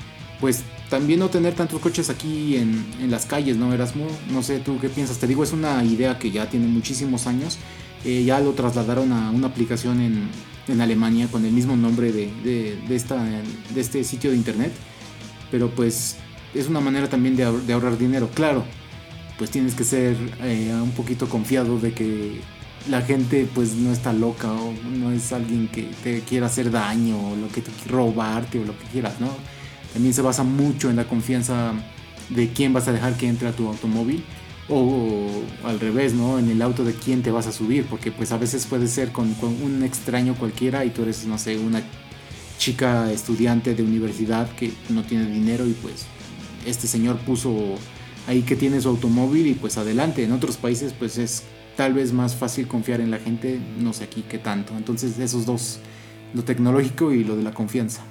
pues 0.41 0.63
también 0.89 1.21
no 1.21 1.29
tener 1.29 1.55
tantos 1.55 1.81
coches 1.81 2.11
aquí 2.11 2.57
en, 2.57 2.85
en 3.01 3.11
las 3.11 3.27
calles, 3.27 3.57
¿no, 3.57 3.73
Erasmo? 3.73 4.07
No 4.31 4.43
sé, 4.43 4.59
¿tú 4.59 4.79
qué 4.81 4.89
piensas? 4.89 5.19
Te 5.19 5.27
digo, 5.27 5.45
es 5.45 5.53
una 5.53 5.85
idea 5.85 6.19
que 6.19 6.31
ya 6.31 6.49
tiene 6.49 6.67
muchísimos 6.67 7.27
años. 7.27 7.59
Eh, 8.05 8.25
ya 8.25 8.41
lo 8.41 8.53
trasladaron 8.53 9.13
a 9.13 9.31
una 9.31 9.49
aplicación 9.49 10.01
en, 10.01 10.29
en 10.69 10.81
Alemania 10.81 11.29
con 11.31 11.45
el 11.45 11.53
mismo 11.53 11.77
nombre 11.77 12.13
de, 12.13 12.33
de, 12.43 12.97
esta, 12.97 13.23
de 13.23 13.81
este 13.81 14.03
sitio 14.03 14.31
de 14.31 14.37
internet. 14.37 14.73
Pero 15.51 15.71
pues 15.71 16.17
es 16.55 16.69
una 16.69 16.81
manera 16.81 17.09
también 17.09 17.37
de 17.37 17.45
ahorrar 17.45 17.99
dinero. 17.99 18.31
Claro, 18.35 18.65
pues 19.37 19.51
tienes 19.51 19.75
que 19.75 19.85
ser 19.85 20.17
eh, 20.43 20.71
un 20.83 20.93
poquito 20.93 21.29
confiado 21.29 21.79
de 21.79 21.93
que 21.93 22.41
la 22.89 23.03
gente 23.03 23.47
pues 23.55 23.75
no 23.75 23.93
está 23.93 24.13
loca 24.13 24.51
o 24.53 24.73
no 24.91 25.13
es 25.13 25.33
alguien 25.33 25.69
que 25.69 25.91
te 26.03 26.21
quiera 26.21 26.47
hacer 26.47 26.71
daño 26.71 27.33
o 27.33 27.37
lo 27.37 27.49
que 27.49 27.61
te 27.61 27.71
robarte 27.89 28.59
o 28.59 28.65
lo 28.65 28.79
que 28.79 28.85
quieras, 28.87 29.21
¿no? 29.21 29.29
También 29.93 30.15
se 30.15 30.23
basa 30.23 30.45
mucho 30.45 30.91
en 30.91 30.97
la 30.97 31.05
confianza 31.05 31.73
de 32.29 32.49
quién 32.51 32.73
vas 32.73 32.89
a 32.89 32.93
dejar 32.93 33.17
que 33.17 33.29
entre 33.29 33.49
a 33.49 33.53
tu 33.53 33.69
automóvil 33.69 34.23
o, 34.69 35.43
al 35.65 35.81
revés, 35.81 36.15
¿no? 36.15 36.39
En 36.39 36.49
el 36.49 36.63
auto 36.63 36.85
de 36.85 36.95
quién 36.95 37.23
te 37.23 37.31
vas 37.31 37.47
a 37.47 37.53
subir, 37.53 37.85
porque 37.87 38.13
pues 38.13 38.33
a 38.33 38.39
veces 38.39 38.67
puede 38.67 38.87
ser 38.87 39.11
con, 39.11 39.35
un 39.43 39.83
extraño 39.83 40.35
cualquiera 40.37 40.85
y 40.85 40.91
tú 40.91 41.03
eres, 41.03 41.27
no 41.27 41.39
sé, 41.39 41.59
una 41.59 41.83
chica 42.59 43.11
estudiante 43.11 43.75
de 43.75 43.83
universidad 43.83 44.49
que 44.51 44.73
no 44.91 45.03
tiene 45.03 45.27
dinero 45.27 45.67
y 45.67 45.73
pues 45.73 46.07
este 46.67 46.87
señor 46.87 47.19
puso 47.21 47.57
ahí 48.27 48.43
que 48.43 48.55
tiene 48.55 48.81
su 48.81 48.89
automóvil 48.89 49.47
y 49.47 49.55
pues 49.55 49.77
adelante. 49.77 50.25
En 50.25 50.33
otros 50.33 50.57
países 50.57 50.93
pues 50.93 51.19
es 51.19 51.43
tal 51.77 51.95
vez 51.95 52.13
más 52.13 52.37
fácil 52.37 52.69
confiar 52.69 53.01
en 53.01 53.11
la 53.11 53.19
gente, 53.19 53.59
no 53.79 53.93
sé 53.93 54.05
aquí 54.05 54.25
qué 54.29 54.39
tanto. 54.39 54.77
Entonces 54.77 55.19
esos 55.19 55.47
dos, 55.47 55.79
lo 56.35 56.45
tecnológico 56.45 57.13
y 57.13 57.25
lo 57.25 57.35
de 57.37 57.43
la 57.43 57.53
confianza. 57.53 58.05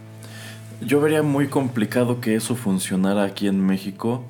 Yo 0.81 1.01
vería 1.01 1.21
muy 1.23 1.47
complicado 1.47 2.21
que 2.21 2.35
eso 2.35 2.55
funcionara 2.55 3.23
aquí 3.23 3.47
en 3.47 3.65
México, 3.65 4.23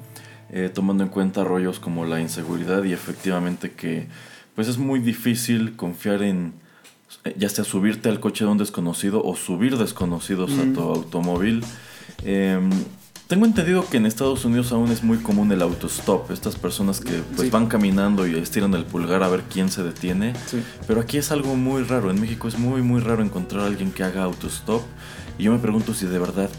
eh, 0.51 0.69
tomando 0.73 1.03
en 1.03 1.09
cuenta 1.09 1.43
rollos 1.43 1.79
como 1.79 2.05
la 2.05 2.19
inseguridad 2.21 2.83
y 2.83 2.93
efectivamente 2.93 3.71
que 3.71 4.07
pues 4.55 4.67
es 4.67 4.77
muy 4.77 4.99
difícil 4.99 5.75
confiar 5.75 6.23
en 6.23 6.53
eh, 7.23 7.35
ya 7.37 7.49
sea 7.49 7.63
subirte 7.63 8.09
al 8.09 8.19
coche 8.19 8.45
de 8.45 8.51
un 8.51 8.57
desconocido 8.57 9.23
o 9.23 9.35
subir 9.35 9.77
desconocidos 9.77 10.51
a 10.57 10.73
tu 10.73 10.81
automóvil. 10.81 11.63
Em, 12.25 12.69
tengo 13.27 13.45
entendido 13.45 13.87
que 13.87 13.97
en 13.97 14.07
Estados 14.07 14.43
Unidos 14.43 14.71
aún 14.71 14.91
es 14.91 15.03
muy 15.03 15.17
común 15.19 15.51
el 15.51 15.61
autostop, 15.61 16.31
estas 16.31 16.55
personas 16.55 16.99
que 16.99 17.21
pues 17.35 17.43
Sí. 17.43 17.49
van 17.51 17.67
caminando 17.67 18.27
y 18.27 18.35
estiran 18.35 18.73
el 18.73 18.85
pulgar 18.85 19.21
a 19.21 19.29
ver 19.29 19.43
quién 19.43 19.69
se 19.69 19.83
detiene. 19.83 20.33
Sí. 20.47 20.63
Pero 20.87 20.99
aquí 21.01 21.17
es 21.19 21.31
algo 21.31 21.55
muy 21.55 21.83
raro. 21.83 22.09
En 22.09 22.19
México 22.19 22.47
es 22.47 22.57
muy, 22.57 22.81
muy 22.81 23.01
raro 23.01 23.21
encontrar 23.23 23.61
a 23.63 23.67
alguien 23.67 23.91
que 23.91 24.03
haga 24.03 24.23
autostop. 24.23 24.81
Y 25.39 25.43
yo 25.43 25.53
me 25.53 25.59
pregunto 25.59 25.93
si 25.93 26.05
de 26.05 26.19
verdad 26.19 26.49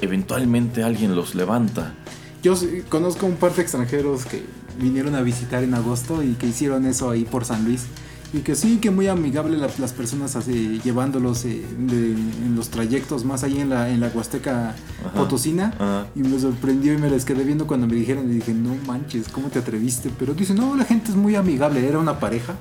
eventualmente 0.00 0.84
alguien 0.84 1.14
los 1.16 1.34
levanta. 1.34 1.92
Yo 2.40 2.54
conozco 2.88 3.26
un 3.26 3.34
par 3.34 3.52
de 3.54 3.62
extranjeros 3.62 4.24
que 4.24 4.44
vinieron 4.78 5.16
a 5.16 5.22
visitar 5.22 5.64
en 5.64 5.74
agosto 5.74 6.22
y 6.22 6.34
que 6.34 6.46
hicieron 6.46 6.86
eso 6.86 7.10
ahí 7.10 7.24
por 7.24 7.44
San 7.44 7.64
Luis. 7.64 7.86
Y 8.32 8.40
que 8.40 8.54
sí, 8.54 8.76
que 8.76 8.90
muy 8.90 9.08
amigable 9.08 9.56
las 9.56 9.92
personas 9.92 10.36
así, 10.36 10.80
llevándolos 10.84 11.46
eh, 11.46 11.64
en 11.64 12.54
los 12.54 12.68
trayectos 12.68 13.24
más 13.24 13.42
allá 13.42 13.62
en 13.62 13.70
la, 13.70 13.88
en 13.88 14.00
la 14.00 14.08
Huasteca 14.08 14.76
Potosina. 15.16 16.06
Y 16.14 16.20
me 16.20 16.38
sorprendió 16.38 16.92
y 16.92 16.98
me 16.98 17.10
les 17.10 17.24
quedé 17.24 17.42
viendo 17.42 17.66
cuando 17.66 17.86
me 17.86 17.94
dijeron. 17.94 18.30
Y 18.30 18.34
dije, 18.34 18.52
no 18.52 18.76
manches, 18.86 19.28
¿cómo 19.30 19.48
te 19.48 19.58
atreviste? 19.58 20.10
Pero 20.16 20.34
dice, 20.34 20.54
no, 20.54 20.76
la 20.76 20.84
gente 20.84 21.10
es 21.10 21.16
muy 21.16 21.34
amigable. 21.34 21.88
Era 21.88 21.98
una 21.98 22.20
pareja. 22.20 22.54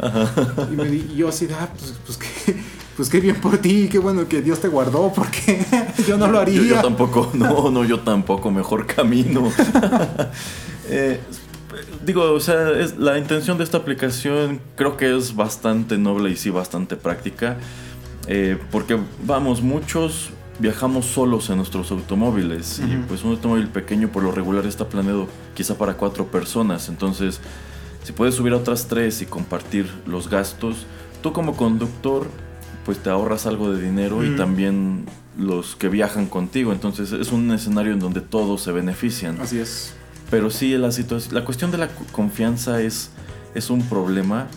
Y, 0.71 0.75
me, 0.75 1.15
yo 1.15 1.27
así, 1.27 1.47
ah, 1.51 1.69
pues, 1.77 1.93
pues 2.05 2.17
qué, 2.45 2.55
pues 2.97 3.09
qué 3.09 3.19
bien 3.19 3.35
por 3.39 3.59
ti. 3.59 3.87
Qué 3.89 3.99
bueno 3.99 4.27
que 4.27 4.41
Dios 4.41 4.59
te 4.59 4.67
guardó 4.67 5.13
porque 5.15 5.63
yo 6.05 6.17
no 6.17 6.27
lo 6.27 6.39
haría. 6.39 6.61
Yo, 6.61 6.81
tampoco, 6.81 7.29
no, 7.35 7.69
no, 7.69 7.85
yo 7.85 7.99
tampoco. 7.99 8.51
Mejor 8.51 8.87
camino. 8.87 9.49
eh, 10.89 11.19
digo, 12.03 12.33
o 12.33 12.39
sea, 12.39 12.71
es, 12.71 12.97
la 12.97 13.17
intención 13.19 13.57
de 13.59 13.63
esta 13.63 13.77
aplicación 13.77 14.59
creo 14.75 14.97
que 14.97 15.15
es 15.15 15.35
bastante 15.35 15.97
noble 15.97 16.31
y 16.31 16.35
sí 16.35 16.49
bastante 16.49 16.95
práctica. 16.97 17.57
Eh, 18.27 18.57
porque 18.71 18.97
vamos, 19.23 19.61
muchos 19.61 20.31
viajamos 20.59 21.05
solos 21.05 21.51
en 21.51 21.57
nuestros 21.57 21.91
automóviles 21.91 22.79
y 22.79 22.97
pues 23.07 23.23
un 23.23 23.31
automóvil 23.33 23.67
pequeño 23.67 24.09
por 24.09 24.23
lo 24.23 24.31
regular 24.31 24.65
está 24.65 24.89
planeado 24.89 25.27
quizá 25.53 25.77
para 25.77 25.93
cuatro 25.93 26.25
personas. 26.25 26.89
Entonces, 26.89 27.39
si 28.03 28.11
puedes 28.11 28.33
subir 28.33 28.53
a 28.53 28.57
otras 28.57 28.87
tres 28.87 29.21
y 29.21 29.27
compartir 29.27 29.87
los 30.07 30.29
gastos, 30.29 30.87
tú 31.21 31.31
como 31.31 31.55
conductor 31.55 32.27
pues 32.87 32.99
te 32.99 33.09
ahorras 33.09 33.45
algo 33.45 33.69
de 33.73 33.81
dinero 33.81 34.23
y 34.23 34.37
también 34.37 35.03
los 35.37 35.75
que 35.75 35.89
viajan 35.89 36.25
contigo. 36.25 36.71
Entonces 36.71 37.11
es 37.11 37.33
un 37.33 37.51
escenario 37.51 37.91
en 37.91 37.99
donde 37.99 38.21
todos 38.21 38.61
se 38.61 38.71
benefician. 38.71 39.41
Así 39.41 39.59
es. 39.59 39.93
Pero 40.31 40.49
sí, 40.49 40.71
la, 40.77 40.89
la 41.31 41.43
cuestión 41.43 41.69
de 41.69 41.79
la 41.79 41.89
confianza 42.13 42.81
es, 42.81 43.11
es 43.55 43.69
un 43.69 43.81
problema. 43.81 44.47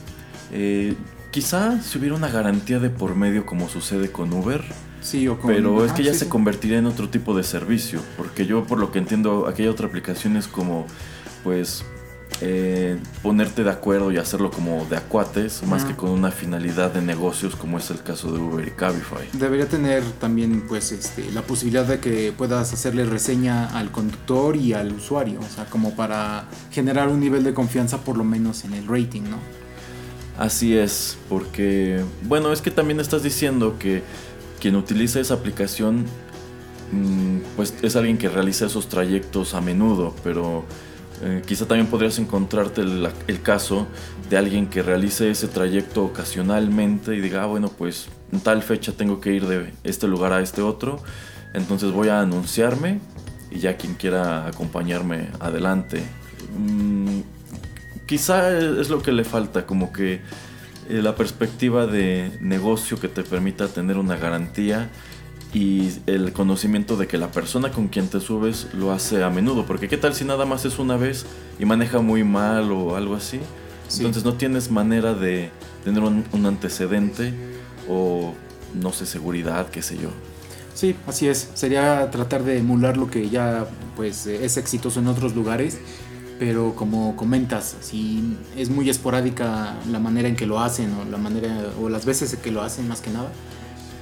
Eh, 0.52 0.94
quizá 1.32 1.82
si 1.82 1.98
hubiera 1.98 2.14
una 2.14 2.28
garantía 2.28 2.78
de 2.78 2.88
por 2.88 3.16
medio 3.16 3.46
como 3.46 3.68
sucede 3.68 4.12
con 4.12 4.32
Uber. 4.32 4.62
Sí, 5.00 5.26
o 5.26 5.36
con... 5.40 5.52
Pero 5.52 5.84
es 5.84 5.90
que 5.90 6.04
ya 6.04 6.14
se 6.14 6.28
convertiría 6.28 6.78
en 6.78 6.86
otro 6.86 7.08
tipo 7.08 7.36
de 7.36 7.42
servicio. 7.42 8.00
Porque 8.16 8.46
yo 8.46 8.62
por 8.62 8.78
lo 8.78 8.92
que 8.92 9.00
entiendo, 9.00 9.48
aquella 9.48 9.72
otra 9.72 9.88
aplicación 9.88 10.36
es 10.36 10.46
como, 10.46 10.86
pues, 11.42 11.84
eh, 12.42 12.98
ponerte 13.22 13.64
de 13.64 13.70
acuerdo 13.70 14.10
y 14.10 14.16
hacerlo 14.16 14.50
como 14.50 14.86
de 14.86 14.96
acuates, 14.96 15.62
más 15.64 15.84
que 15.84 15.94
con 15.94 16.08
una 16.08 16.30
finalidad 16.30 16.90
de 16.90 17.02
negocios 17.02 17.54
como 17.54 17.76
es 17.76 17.90
el 17.90 18.02
caso 18.02 18.32
de 18.32 18.38
Uber 18.38 18.66
y 18.66 18.70
Cabify. 18.70 19.28
Debería 19.34 19.68
tener 19.68 20.02
también 20.18 20.64
pues 20.66 20.90
este, 20.92 21.30
la 21.32 21.42
posibilidad 21.42 21.84
de 21.84 22.00
que 22.00 22.32
puedas 22.32 22.72
hacerle 22.72 23.04
reseña 23.04 23.66
al 23.76 23.90
conductor 23.90 24.56
y 24.56 24.72
al 24.72 24.92
usuario, 24.92 25.40
o 25.40 25.54
sea, 25.54 25.66
como 25.66 25.94
para 25.94 26.46
generar 26.70 27.08
un 27.08 27.20
nivel 27.20 27.44
de 27.44 27.52
confianza 27.52 27.98
por 27.98 28.16
lo 28.16 28.24
menos 28.24 28.64
en 28.64 28.72
el 28.72 28.86
rating, 28.86 29.22
¿no? 29.22 29.36
Así 30.38 30.74
es, 30.74 31.18
porque 31.28 32.02
bueno, 32.22 32.52
es 32.52 32.62
que 32.62 32.70
también 32.70 33.00
estás 33.00 33.22
diciendo 33.22 33.76
que 33.78 34.02
quien 34.60 34.76
utiliza 34.76 35.20
esa 35.20 35.34
aplicación 35.34 36.06
mm, 36.92 37.38
pues 37.56 37.74
es 37.82 37.96
alguien 37.96 38.16
que 38.16 38.30
realiza 38.30 38.64
esos 38.64 38.88
trayectos 38.88 39.52
a 39.52 39.60
menudo, 39.60 40.14
pero 40.24 40.64
eh, 41.22 41.42
quizá 41.46 41.66
también 41.66 41.86
podrías 41.86 42.18
encontrarte 42.18 42.80
el, 42.80 43.42
caso 43.42 43.86
de 44.30 44.38
alguien 44.38 44.68
que 44.68 44.82
realice 44.82 45.30
ese 45.30 45.48
trayecto 45.48 46.04
ocasionalmente 46.04 47.14
y 47.14 47.20
diga, 47.20 47.42
ah, 47.42 47.46
bueno, 47.46 47.68
pues 47.68 48.08
en 48.32 48.40
tal 48.40 48.62
fecha 48.62 48.92
tengo 48.92 49.20
que 49.20 49.32
ir 49.34 49.46
de 49.46 49.72
este 49.84 50.08
lugar 50.08 50.32
a 50.32 50.40
este 50.40 50.62
otro, 50.62 51.02
entonces 51.52 51.92
voy 51.92 52.08
a 52.08 52.20
anunciarme 52.20 53.00
y 53.50 53.58
ya 53.58 53.76
quien 53.76 53.94
quiera 53.94 54.46
acompañarme 54.46 55.28
adelante. 55.40 56.02
Mm, 56.56 57.20
quizá 58.06 58.56
es 58.56 58.88
lo 58.88 59.02
que 59.02 59.12
le 59.12 59.24
falta, 59.24 59.66
como 59.66 59.92
que 59.92 60.22
eh, 60.88 61.02
la 61.02 61.14
perspectiva 61.14 61.86
de 61.86 62.36
negocio 62.40 62.98
que 62.98 63.08
te 63.08 63.22
permita 63.22 63.68
tener 63.68 63.98
una 63.98 64.16
garantía 64.16 64.88
y 65.52 65.90
el 66.06 66.32
conocimiento 66.32 66.96
de 66.96 67.08
que 67.08 67.18
la 67.18 67.32
persona 67.32 67.72
con 67.72 67.88
quien 67.88 68.08
te 68.08 68.20
subes 68.20 68.68
lo 68.72 68.92
hace 68.92 69.22
a 69.24 69.30
menudo. 69.30 69.66
Porque 69.66 69.88
qué 69.88 69.96
tal 69.96 70.14
si 70.14 70.24
nada 70.24 70.46
más 70.46 70.64
es 70.64 70.78
una 70.78 70.96
vez 70.96 71.26
y 71.58 71.64
maneja 71.64 72.00
muy 72.00 72.22
mal 72.24 72.70
o 72.70 72.96
algo 72.96 73.16
así. 73.16 73.40
Entonces 73.96 74.24
no 74.24 74.34
tienes 74.34 74.70
manera 74.70 75.14
de 75.14 75.50
tener 75.84 76.02
un, 76.02 76.46
antecedente 76.46 77.34
o 77.88 78.34
no 78.80 78.92
sé, 78.92 79.06
seguridad, 79.06 79.68
qué 79.70 79.82
sé 79.82 79.98
yo. 79.98 80.10
Sí, 80.74 80.94
así 81.08 81.26
es. 81.26 81.50
Sería 81.54 82.08
tratar 82.12 82.44
de 82.44 82.58
emular 82.58 82.96
lo 82.96 83.10
que 83.10 83.28
ya 83.28 83.66
pues 83.96 84.26
es 84.26 84.56
exitoso 84.56 85.00
en 85.00 85.08
otros 85.08 85.34
lugares. 85.34 85.78
Pero 86.38 86.74
como 86.74 87.16
comentas, 87.16 87.76
si 87.80 88.36
es 88.56 88.70
muy 88.70 88.88
esporádica 88.88 89.74
la 89.90 89.98
manera 89.98 90.26
en 90.26 90.36
que 90.36 90.46
lo 90.46 90.60
hacen 90.60 90.90
o 90.94 91.04
la 91.04 91.18
manera 91.18 91.66
o 91.82 91.90
las 91.90 92.06
veces 92.06 92.34
que 92.36 92.50
lo 92.50 92.62
hacen 92.62 92.88
más 92.88 93.02
que 93.02 93.10
nada 93.10 93.30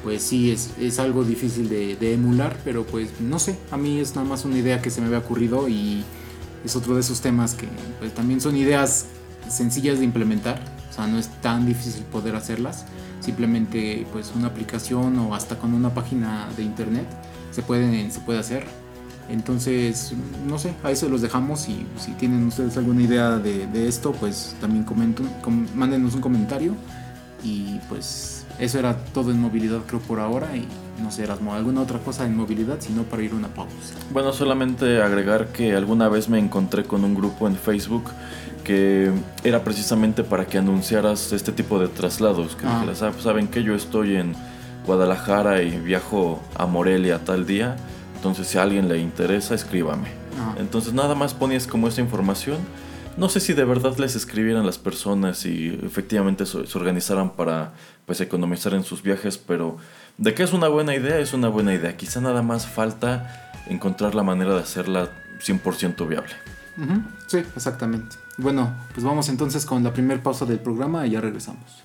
pues 0.03 0.23
sí, 0.23 0.51
es, 0.51 0.71
es 0.79 0.99
algo 0.99 1.25
difícil 1.25 1.69
de, 1.69 2.15
emular, 2.15 2.57
pero 2.65 2.85
pues 2.85 3.21
no 3.21 3.39
sé, 3.39 3.59
a 3.71 3.77
mí 3.77 4.01
es 4.01 4.15
nada 4.15 4.29
más 4.29 4.45
una 4.45 4.59
idea 4.59 4.81
que 4.81 4.91
se 4.91 5.01
me 5.01 5.07
había 5.07 5.19
ocurrido 5.19 5.69
y 5.69 6.05
es 6.65 6.77
otro 6.77 6.95
de 6.95 7.01
esos 7.01 7.21
temas 7.21 7.55
que 7.55 7.69
pues, 7.99 8.15
también 8.15 8.41
son 8.41 8.57
ideas 8.57 9.07
sencillas 9.49 9.99
de 9.99 10.05
implementar, 10.05 10.61
o 10.91 10.93
sea, 10.93 11.07
no 11.07 11.19
es 11.19 11.29
tan 11.41 11.67
difícil 11.67 12.03
poder 12.05 12.37
hacerlas, 12.37 12.85
simplemente 13.21 14.07
pues 14.13 14.33
una 14.35 14.49
aplicación 14.49 15.19
o 15.19 15.35
hasta 15.35 15.59
con 15.59 15.75
una 15.75 15.93
página 15.95 16.49
de 16.57 16.63
internet 16.63 17.07
se 17.51 17.63
puede, 17.63 18.11
se 18.11 18.21
puede 18.21 18.39
hacer. 18.39 18.65
Entonces, 19.29 20.15
no 20.47 20.59
sé, 20.59 20.75
a 20.83 20.91
eso 20.91 21.09
los 21.09 21.21
dejamos 21.21 21.69
y 21.69 21.87
si 21.99 22.13
tienen 22.13 22.47
ustedes 22.47 22.79
alguna 22.79 23.03
idea 23.03 23.37
de, 23.37 23.89
esto, 23.89 24.13
pues 24.13 24.57
también 24.61 24.85
comenten, 24.85 25.29
mándenos 25.75 26.15
un 26.15 26.23
comentario 26.23 26.75
y 27.45 27.79
pues 27.91 28.38
eso 28.59 28.79
era 28.79 28.97
todo 28.97 29.31
en 29.31 29.41
movilidad 29.41 29.81
creo 29.87 30.01
por 30.01 30.21
ahora 30.21 30.57
y 30.57 30.67
no 31.03 31.13
sé, 31.13 31.23
Erasmo, 31.23 31.55
alguna 31.55 31.83
otra 31.83 32.01
cosa 32.01 32.27
en 32.27 32.37
movilidad, 32.37 32.79
sino 32.81 33.05
para 33.05 33.23
ir 33.23 33.33
a 33.33 33.37
una 33.37 33.49
pausa. 33.49 33.95
Bueno, 34.13 34.33
solamente 34.33 35.01
agregar 35.01 35.49
que 35.49 35.75
alguna 35.75 36.09
vez 36.09 36.29
me 36.29 36.39
encontré 36.39 36.85
con 36.85 37.05
un 37.05 37.15
grupo 37.15 37.47
en 37.47 37.55
Facebook 37.55 38.11
que 38.65 39.11
era 39.45 39.65
precisamente 39.65 40.25
para 40.25 40.47
que 40.47 40.59
anunciaras 40.59 41.33
este 41.33 41.53
tipo 41.53 41.79
de 41.79 41.89
traslados, 41.89 42.57
que 42.57 42.67
ah. 42.67 42.75
dijeras, 42.75 43.03
ah, 43.03 43.11
pues, 43.13 43.23
saben 43.23 43.49
que 43.49 43.63
yo 43.63 43.75
estoy 43.75 44.17
en 44.17 44.35
Guadalajara 44.87 45.63
y 45.63 45.79
viajo 45.79 46.43
a 46.55 46.67
Morelia 46.67 47.25
tal 47.25 47.47
día, 47.47 47.77
entonces 48.17 48.49
si 48.49 48.59
a 48.59 48.63
alguien 48.63 48.89
le 48.89 48.99
interesa, 48.99 49.55
escríbame. 49.55 50.09
Ah. 50.39 50.55
Entonces 50.59 50.93
nada 50.93 51.15
más 51.15 51.33
ponías 51.33 51.67
como 51.67 51.89
esa 51.89 52.01
información 52.01 52.59
no 53.19 53.29
sé 53.29 53.41
si 53.41 53.53
de 53.53 53.65
verdad 53.65 53.97
les 53.99 54.15
escribieran 54.15 54.65
las 54.65 54.79
personas 54.79 55.45
y 55.45 55.69
efectivamente 55.83 56.47
se, 56.47 56.59
organizaran 56.79 57.31
para 57.31 57.73
pues 58.07 58.21
economizar 58.21 58.75
en 58.75 58.85
sus 58.85 59.03
viajes, 59.03 59.37
pero 59.39 59.77
de 60.17 60.35
que 60.35 60.45
es 60.45 60.53
una 60.53 60.69
buena 60.69 60.95
idea, 60.95 61.19
es 61.19 61.33
una 61.33 61.49
buena 61.49 61.75
idea. 61.75 61.97
Quizá 61.97 62.21
nada 62.21 62.43
más 62.43 62.67
falta 62.67 63.53
encontrar 63.67 64.15
la 64.15 64.23
manera 64.23 64.55
de 64.55 64.61
hacerla 64.61 65.11
100% 65.45 66.09
viable. 66.09 66.33
Sí, 67.27 67.39
exactamente. 67.57 68.17
Bueno, 68.37 68.73
pues 68.95 69.05
vamos 69.05 69.29
entonces 69.29 69.67
con 69.67 69.83
la 69.83 69.93
primera 69.93 70.23
pausa 70.23 70.47
del 70.47 70.61
programa 70.61 71.07
y 71.07 71.11
ya 71.11 71.21
regresamos. 71.21 71.83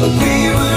But 0.00 0.08
we 0.10 0.48
were 0.50 0.73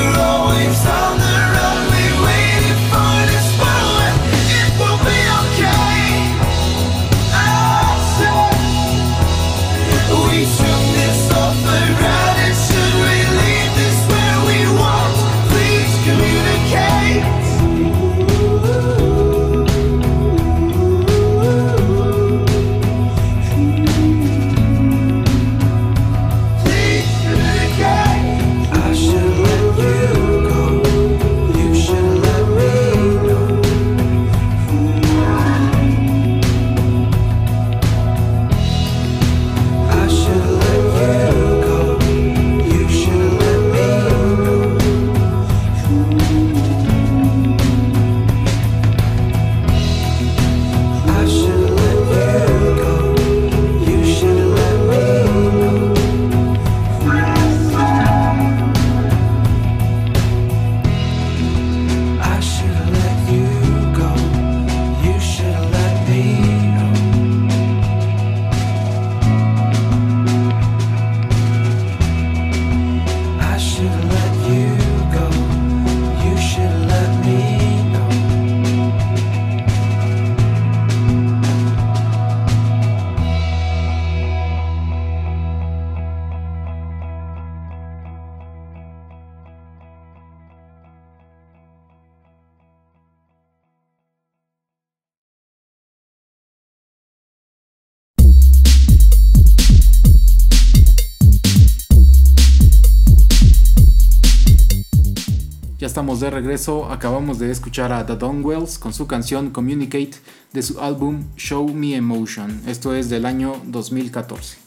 de 106.20 106.30
regreso. 106.30 106.92
Acabamos 106.92 107.40
de 107.40 107.52
escuchar 107.52 107.92
a 107.94 108.06
The 108.06 108.14
Wells 108.14 108.80
con 108.80 108.94
su 108.94 109.08
canción 109.08 109.52
Communicate 109.52 110.18
de 110.54 110.62
su 110.62 110.80
álbum 110.80 111.26
Show 111.36 111.74
Me 111.74 111.96
Emotion. 111.96 112.62
Esto 112.66 112.96
es 112.96 113.10
del 113.10 113.26
año 113.26 113.62
2014. 113.66 114.58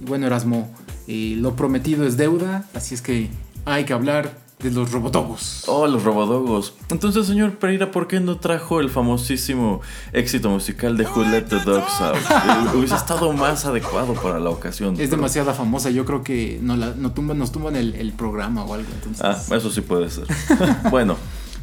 Y 0.00 0.04
bueno, 0.04 0.26
Erasmo, 0.26 0.70
eh, 1.06 1.34
lo 1.38 1.56
prometido 1.56 2.06
es 2.06 2.16
deuda, 2.16 2.68
así 2.74 2.94
es 2.94 3.02
que 3.02 3.30
hay 3.64 3.84
que 3.84 3.92
hablar 3.92 4.43
de 4.60 4.70
los 4.70 4.92
robodogos. 4.92 5.64
Oh, 5.66 5.86
los 5.86 6.04
robodogos. 6.04 6.74
Entonces, 6.90 7.26
señor 7.26 7.58
Pereira, 7.58 7.90
¿por 7.90 8.06
qué 8.06 8.20
no 8.20 8.38
trajo 8.38 8.80
el 8.80 8.88
famosísimo 8.88 9.80
éxito 10.12 10.48
musical 10.48 10.96
de 10.96 11.04
Who 11.04 11.24
Let 11.24 11.42
the 11.42 11.60
Dogs 11.60 12.00
Out? 12.00 12.16
Eh, 12.16 12.76
hubiese 12.76 12.94
estado 12.94 13.32
más 13.32 13.64
adecuado 13.66 14.14
para 14.14 14.38
la 14.40 14.50
ocasión. 14.50 14.98
Es 14.98 15.10
demasiada 15.10 15.54
famosa, 15.54 15.90
yo 15.90 16.04
creo 16.04 16.22
que 16.22 16.58
no 16.62 16.76
la, 16.76 16.94
tumban, 17.14 17.38
nos 17.38 17.52
tumban 17.52 17.76
el, 17.76 18.12
programa 18.16 18.64
o 18.64 18.74
algo. 18.74 18.88
Entonces... 18.94 19.22
Ah, 19.24 19.56
eso 19.56 19.70
sí 19.70 19.80
puede 19.80 20.08
ser. 20.10 20.26
bueno. 20.90 21.16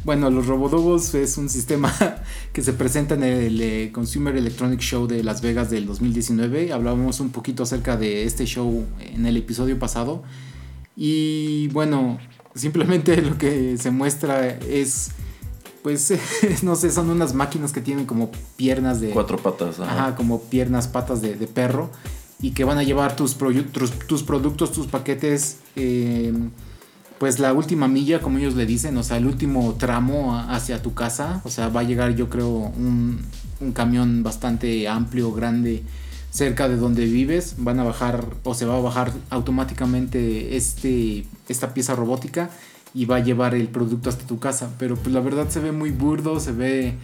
Bueno, 0.04 0.30
los 0.30 0.48
Robodogos 0.48 1.14
es 1.14 1.38
un 1.38 1.48
sistema 1.48 1.94
que 2.52 2.60
se 2.62 2.72
presenta 2.72 3.14
en 3.14 3.22
el 3.22 3.60
eh, 3.60 3.90
Consumer 3.92 4.36
Electronic 4.36 4.80
Show 4.80 5.06
de 5.06 5.22
Las 5.22 5.42
Vegas 5.42 5.70
del 5.70 5.86
2019. 5.86 6.72
Hablábamos 6.72 7.20
un 7.20 7.30
poquito 7.30 7.62
acerca 7.62 7.96
de 7.96 8.24
este 8.24 8.44
show 8.44 8.84
en 8.98 9.26
el 9.26 9.36
episodio 9.36 9.78
pasado. 9.78 10.24
Y 10.96 11.68
bueno, 11.68 12.18
Simplemente 12.54 13.20
lo 13.22 13.38
que 13.38 13.78
se 13.78 13.90
muestra 13.90 14.46
es, 14.48 15.10
pues, 15.82 16.12
no 16.62 16.76
sé, 16.76 16.90
son 16.90 17.10
unas 17.10 17.34
máquinas 17.34 17.72
que 17.72 17.80
tienen 17.80 18.06
como 18.06 18.30
piernas 18.56 19.00
de... 19.00 19.10
Cuatro 19.10 19.38
patas. 19.38 19.80
Ajá, 19.80 20.14
como 20.16 20.42
piernas, 20.42 20.86
patas 20.88 21.22
de, 21.22 21.34
perro. 21.46 21.90
Y 22.40 22.50
que 22.50 22.64
van 22.64 22.78
a 22.78 22.82
llevar 22.82 23.16
tus, 23.16 23.36
tus, 24.06 24.22
productos, 24.24 24.72
tus 24.72 24.88
paquetes, 24.88 25.58
em, 25.76 26.50
pues 27.18 27.38
la 27.38 27.52
última 27.52 27.86
milla, 27.86 28.20
como 28.20 28.38
ellos 28.38 28.56
le 28.56 28.66
dicen, 28.66 28.96
o 28.96 29.04
sea, 29.04 29.16
el 29.16 29.26
último 29.26 29.74
tramo 29.78 30.36
hacia 30.36 30.82
tu 30.82 30.92
casa. 30.92 31.40
O 31.44 31.50
sea, 31.50 31.68
va 31.68 31.80
a 31.80 31.84
llegar 31.84 32.16
yo 32.16 32.28
creo 32.28 32.48
un, 32.48 33.20
un 33.60 33.72
camión 33.72 34.22
bastante 34.24 34.88
amplio, 34.88 35.32
grande 35.32 35.84
cerca 36.32 36.66
de 36.66 36.76
donde 36.76 37.04
vives, 37.04 37.56
van 37.58 37.78
a 37.78 37.84
bajar 37.84 38.24
o 38.42 38.54
se 38.54 38.64
va 38.64 38.76
a 38.76 38.80
bajar 38.80 39.12
automáticamente 39.28 40.56
este, 40.56 41.26
esta 41.48 41.74
pieza 41.74 41.94
robótica 41.94 42.48
y 42.94 43.04
va 43.04 43.16
a 43.16 43.20
llevar 43.20 43.54
el 43.54 43.68
producto 43.68 44.08
hasta 44.08 44.26
tu 44.26 44.38
casa. 44.38 44.70
Pero 44.78 44.96
pues 44.96 45.14
la 45.14 45.20
verdad 45.20 45.50
se 45.50 45.60
ve 45.60 45.72
muy 45.72 45.90
burdo, 45.90 46.40
se 46.40 46.52
ve 46.52 46.94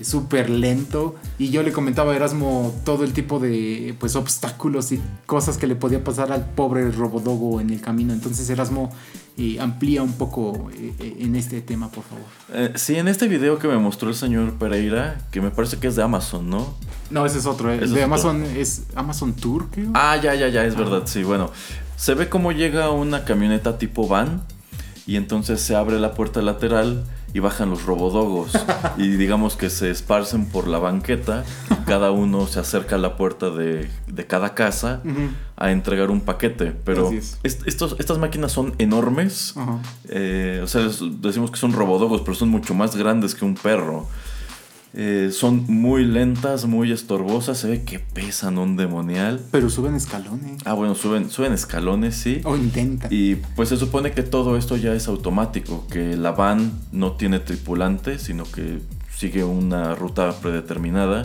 súper 0.00 0.50
lento. 0.50 1.16
Y 1.38 1.50
yo 1.50 1.62
le 1.62 1.72
comentaba 1.72 2.12
a 2.12 2.16
Erasmo 2.16 2.74
todo 2.84 3.04
el 3.04 3.12
tipo 3.12 3.38
de 3.38 3.94
pues 3.98 4.16
obstáculos 4.16 4.92
y 4.92 5.00
cosas 5.26 5.58
que 5.58 5.66
le 5.66 5.74
podía 5.74 6.02
pasar 6.02 6.32
al 6.32 6.44
pobre 6.44 6.90
Robodogo 6.90 7.60
en 7.60 7.70
el 7.70 7.80
camino. 7.80 8.12
Entonces 8.12 8.48
Erasmo 8.50 8.92
eh, 9.36 9.58
amplía 9.60 10.02
un 10.02 10.14
poco 10.14 10.70
eh, 10.74 10.92
eh, 10.98 11.16
en 11.20 11.36
este 11.36 11.60
tema, 11.60 11.90
por 11.90 12.04
favor. 12.04 12.78
sí, 12.78 12.96
en 12.96 13.08
este 13.08 13.28
video 13.28 13.58
que 13.58 13.68
me 13.68 13.78
mostró 13.78 14.08
el 14.08 14.14
señor 14.14 14.54
Pereira, 14.54 15.18
que 15.30 15.40
me 15.40 15.50
parece 15.50 15.78
que 15.78 15.86
es 15.86 15.96
de 15.96 16.02
Amazon, 16.02 16.50
¿no? 16.50 16.74
No, 17.10 17.24
ese 17.24 17.38
es 17.38 17.46
otro. 17.46 17.72
El 17.72 17.92
de 17.92 18.02
Amazon 18.02 18.42
es 18.42 18.82
Amazon 18.94 19.34
Tour, 19.34 19.68
creo. 19.70 19.90
Ah, 19.94 20.16
ya, 20.20 20.34
ya, 20.34 20.48
ya, 20.48 20.64
es 20.64 20.74
ah. 20.74 20.78
verdad, 20.78 21.02
sí. 21.06 21.22
Bueno, 21.22 21.50
se 21.96 22.14
ve 22.14 22.28
cómo 22.28 22.52
llega 22.52 22.90
una 22.90 23.24
camioneta 23.24 23.78
tipo 23.78 24.06
van 24.06 24.42
y 25.06 25.16
entonces 25.16 25.60
se 25.60 25.74
abre 25.74 25.98
la 25.98 26.14
puerta 26.14 26.42
lateral 26.42 27.04
y 27.32 27.40
bajan 27.40 27.70
los 27.70 27.84
robodogos. 27.84 28.52
Y 28.96 29.10
digamos 29.10 29.56
que 29.56 29.70
se 29.70 29.90
esparcen 29.90 30.46
por 30.46 30.66
la 30.66 30.78
banqueta, 30.78 31.44
cada 31.86 32.10
uno 32.10 32.46
se 32.46 32.60
acerca 32.60 32.96
a 32.96 32.98
la 32.98 33.16
puerta 33.16 33.50
de, 33.50 33.88
cada 34.26 34.54
casa 34.54 35.02
a 35.56 35.70
entregar 35.70 36.10
un 36.10 36.20
paquete, 36.20 36.74
pero 36.84 37.10
estos, 37.42 37.96
estas 37.98 38.18
máquinas 38.18 38.52
son 38.52 38.74
enormes, 38.78 39.54
eh, 40.08 40.60
o 40.62 40.66
sea, 40.66 40.88
decimos 41.20 41.50
que 41.50 41.58
son 41.58 41.72
robodogos, 41.72 42.22
pero 42.22 42.34
son 42.34 42.48
mucho 42.48 42.74
más 42.74 42.96
grandes 42.96 43.34
que 43.34 43.44
un 43.44 43.54
perro. 43.54 44.06
Eh, 44.94 45.30
son 45.32 45.64
muy 45.68 46.04
lentas, 46.04 46.66
muy 46.66 46.92
estorbosas. 46.92 47.58
Se 47.58 47.68
ve 47.68 47.84
que 47.84 47.98
pesan 47.98 48.58
un 48.58 48.76
demonial. 48.76 49.40
Pero 49.50 49.70
suben 49.70 49.94
escalones. 49.94 50.62
Ah, 50.64 50.72
bueno, 50.72 50.94
suben, 50.94 51.30
suben 51.30 51.52
escalones, 51.52 52.16
sí. 52.16 52.40
O 52.44 52.56
intentan. 52.56 53.08
Y 53.12 53.36
pues 53.56 53.68
se 53.68 53.76
supone 53.76 54.12
que 54.12 54.22
todo 54.22 54.56
esto 54.56 54.76
ya 54.76 54.94
es 54.94 55.08
automático. 55.08 55.86
Que 55.88 56.16
la 56.16 56.32
van 56.32 56.72
no 56.92 57.12
tiene 57.12 57.38
tripulante, 57.38 58.18
sino 58.18 58.44
que 58.44 58.80
sigue 59.14 59.44
una 59.44 59.94
ruta 59.94 60.32
predeterminada. 60.40 61.24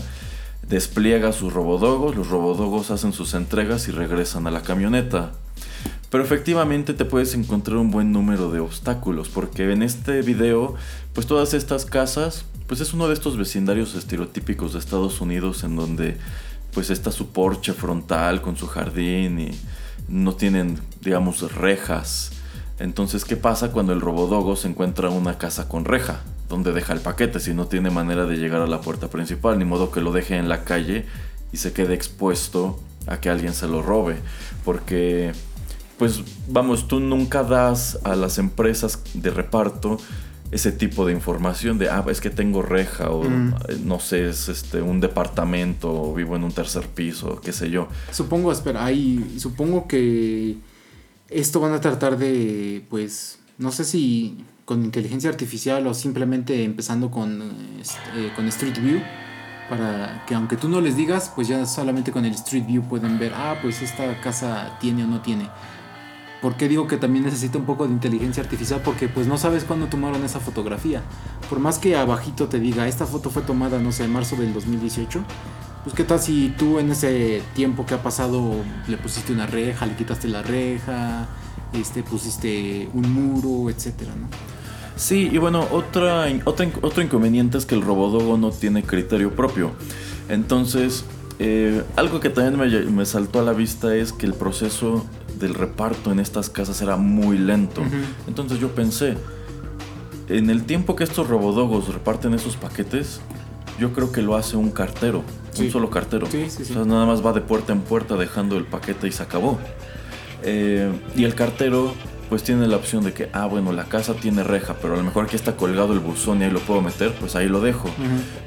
Despliega 0.67 1.31
sus 1.31 1.53
robodogos. 1.53 2.15
Los 2.15 2.29
robodogos 2.29 2.91
hacen 2.91 3.13
sus 3.13 3.33
entregas 3.33 3.87
y 3.87 3.91
regresan 3.91 4.45
a 4.47 4.51
la 4.51 4.61
camioneta. 4.61 5.31
Pero 6.09 6.23
efectivamente 6.23 6.93
te 6.93 7.05
puedes 7.05 7.33
encontrar 7.33 7.77
un 7.77 7.89
buen 7.89 8.11
número 8.11 8.51
de 8.51 8.59
obstáculos. 8.59 9.29
Porque 9.29 9.71
en 9.71 9.81
este 9.81 10.21
video, 10.21 10.75
pues 11.13 11.25
todas 11.25 11.53
estas 11.53 11.85
casas 11.85 12.45
pues 12.73 12.81
es 12.81 12.93
uno 12.95 13.07
de 13.07 13.13
estos 13.13 13.37
vecindarios 13.37 13.93
estereotípicos 13.93 14.73
de 14.73 14.79
Estados 14.79 15.21
Unidos 15.21 15.63
en 15.63 15.75
donde 15.75 16.17
pues 16.73 16.89
está 16.89 17.11
su 17.11 17.27
porche 17.27 17.71
frontal 17.71 18.41
con 18.41 18.57
su 18.57 18.65
jardín 18.65 19.39
y 19.39 19.51
no 20.07 20.33
tienen, 20.33 20.79
digamos, 20.99 21.53
rejas. 21.53 22.31
Entonces, 22.79 23.25
¿qué 23.25 23.37
pasa 23.37 23.71
cuando 23.71 23.93
el 23.93 24.01
robodogo 24.01 24.55
se 24.55 24.69
encuentra 24.69 25.11
una 25.11 25.37
casa 25.37 25.69
con 25.69 25.85
reja? 25.85 26.21
Donde 26.49 26.71
deja 26.71 26.93
el 26.93 27.01
paquete 27.01 27.39
si 27.39 27.53
no 27.53 27.67
tiene 27.67 27.91
manera 27.91 28.25
de 28.25 28.37
llegar 28.37 28.63
a 28.63 28.67
la 28.67 28.81
puerta 28.81 29.07
principal, 29.07 29.59
ni 29.59 29.65
modo 29.65 29.91
que 29.91 30.01
lo 30.01 30.11
deje 30.11 30.37
en 30.37 30.49
la 30.49 30.63
calle 30.63 31.05
y 31.51 31.57
se 31.57 31.73
quede 31.73 31.93
expuesto 31.93 32.79
a 33.05 33.17
que 33.17 33.29
alguien 33.29 33.53
se 33.53 33.67
lo 33.67 33.83
robe. 33.83 34.15
Porque, 34.65 35.31
pues, 35.99 36.23
vamos, 36.47 36.87
tú 36.87 36.99
nunca 36.99 37.43
das 37.43 37.99
a 38.03 38.15
las 38.15 38.39
empresas 38.39 38.99
de 39.13 39.29
reparto 39.29 39.99
ese 40.53 40.71
tipo 40.71 41.05
de 41.05 41.13
información 41.13 41.79
de, 41.79 41.89
ah, 41.89 42.05
es 42.09 42.21
que 42.21 42.29
tengo 42.29 42.61
reja 42.61 43.09
o 43.09 43.23
mm. 43.23 43.55
no 43.85 43.99
sé, 43.99 44.29
es 44.29 44.49
este 44.49 44.81
un 44.81 44.99
departamento 44.99 45.91
o 45.91 46.13
vivo 46.13 46.35
en 46.35 46.43
un 46.43 46.51
tercer 46.51 46.87
piso, 46.87 47.41
qué 47.41 47.51
sé 47.51 47.71
yo. 47.71 47.87
Supongo, 48.11 48.51
espera, 48.51 48.85
ahí 48.85 49.35
supongo 49.39 49.87
que 49.87 50.57
esto 51.29 51.59
van 51.59 51.73
a 51.73 51.81
tratar 51.81 52.17
de, 52.17 52.85
pues, 52.89 53.39
no 53.57 53.71
sé 53.71 53.83
si 53.83 54.45
con 54.65 54.83
inteligencia 54.83 55.29
artificial 55.29 55.87
o 55.87 55.93
simplemente 55.93 56.63
empezando 56.63 57.09
con, 57.09 57.41
este, 57.81 58.33
con 58.35 58.47
Street 58.47 58.79
View 58.79 59.01
para 59.69 60.23
que 60.27 60.35
aunque 60.35 60.55
tú 60.55 60.69
no 60.69 60.81
les 60.81 60.95
digas, 60.95 61.31
pues 61.33 61.47
ya 61.47 61.65
solamente 61.65 62.11
con 62.11 62.25
el 62.25 62.33
Street 62.33 62.65
View 62.67 62.83
pueden 62.83 63.17
ver, 63.17 63.33
ah, 63.35 63.57
pues 63.61 63.81
esta 63.81 64.21
casa 64.21 64.77
tiene 64.79 65.03
o 65.03 65.07
no 65.07 65.21
tiene. 65.21 65.49
¿Por 66.43 66.55
qué 66.55 66.67
digo 66.67 66.87
que 66.87 66.97
también 66.97 67.23
necesita 67.23 67.57
un 67.57 67.63
poco 67.63 67.87
de 67.87 67.93
inteligencia 67.93 68.43
artificial? 68.43 68.81
Porque 68.83 69.07
pues 69.07 69.27
no 69.27 69.37
sabes 69.37 69.63
cuándo 69.63 69.87
tomaron 69.87 70.25
esa 70.25 70.41
fotografía. 70.41 71.01
Por 71.49 71.59
más 71.59 71.79
que 71.79 71.95
abajito 71.95 72.49
te 72.49 72.59
diga, 72.59 72.85
esta 72.85 73.05
foto 73.05 73.29
fue 73.29 73.43
tomada, 73.43 73.79
no 73.79 73.93
sé, 73.93 74.03
en 74.03 74.11
marzo 74.11 74.35
del 74.35 74.53
2018. 74.53 75.23
Pues 75.85 75.95
qué 75.95 76.03
tal 76.03 76.19
si 76.19 76.53
tú 76.57 76.79
en 76.79 76.91
ese 76.91 77.41
tiempo 77.55 77.85
que 77.85 77.93
ha 77.93 78.03
pasado 78.03 78.55
le 78.89 78.97
pusiste 78.97 79.31
una 79.31 79.47
reja, 79.47 79.85
le 79.85 79.95
quitaste 79.95 80.27
la 80.27 80.41
reja, 80.41 81.29
este, 81.71 82.03
pusiste 82.03 82.89
un 82.93 83.09
muro, 83.13 83.69
etcétera. 83.69 84.11
Sí, 84.97 85.29
y 85.31 85.37
bueno, 85.37 85.65
otra, 85.71 86.25
otro 86.43 87.01
inconveniente 87.01 87.57
es 87.57 87.65
que 87.65 87.75
el 87.75 87.81
Robodogo 87.81 88.37
no 88.37 88.51
tiene 88.51 88.83
criterio 88.83 89.33
propio. 89.33 89.71
Entonces, 90.27 91.05
eh, 91.39 91.83
algo 91.95 92.19
que 92.19 92.29
también 92.29 92.59
me, 92.59 92.91
me, 92.91 93.05
saltó 93.05 93.39
a 93.39 93.43
la 93.43 93.53
vista 93.53 93.95
es 93.95 94.11
que 94.11 94.25
el 94.25 94.33
proceso 94.33 95.05
del 95.43 95.53
reparto 95.53 96.11
en 96.11 96.19
estas 96.19 96.49
casas 96.49 96.81
era 96.81 96.95
muy 96.95 97.37
lento. 97.37 97.83
Entonces 98.27 98.59
yo 98.59 98.73
pensé, 98.73 99.17
en 100.29 100.49
el 100.49 100.63
tiempo 100.63 100.95
que 100.95 101.03
estos 101.03 101.27
robodogos 101.27 101.93
reparten 101.93 102.33
esos 102.33 102.55
paquetes, 102.55 103.19
yo 103.77 103.91
creo 103.91 104.11
que 104.11 104.21
lo 104.21 104.35
hace 104.35 104.55
un 104.55 104.71
cartero, 104.71 105.23
un 105.59 105.69
solo 105.69 105.89
cartero. 105.89 106.27
nada 106.85 107.05
más 107.05 107.25
va 107.25 107.33
de 107.33 107.41
puerta 107.41 107.73
en 107.73 107.81
puerta 107.81 108.15
dejando 108.15 108.57
el 108.57 108.63
paquete 108.63 109.07
y 109.07 109.11
se 109.11 109.21
acabó. 109.21 109.59
Eh, 110.43 110.91
y 111.15 111.25
el 111.25 111.35
cartero 111.35 111.93
pues 112.29 112.41
tiene 112.43 112.67
la 112.67 112.77
opción 112.77 113.03
de 113.03 113.13
que, 113.13 113.29
ah, 113.33 113.45
bueno, 113.45 113.73
la 113.73 113.83
casa 113.83 114.13
tiene 114.13 114.43
reja, 114.43 114.75
pero 114.81 114.95
a 114.95 114.97
lo 114.97 115.03
mejor 115.03 115.25
aquí 115.25 115.35
está 115.35 115.55
colgado 115.55 115.93
el 115.93 115.99
buzón 115.99 116.41
y 116.41 116.45
ahí 116.45 116.51
lo 116.51 116.61
puedo 116.61 116.81
meter, 116.81 117.13
pues 117.19 117.35
ahí 117.35 117.47
lo 117.47 117.61
dejo. 117.61 117.89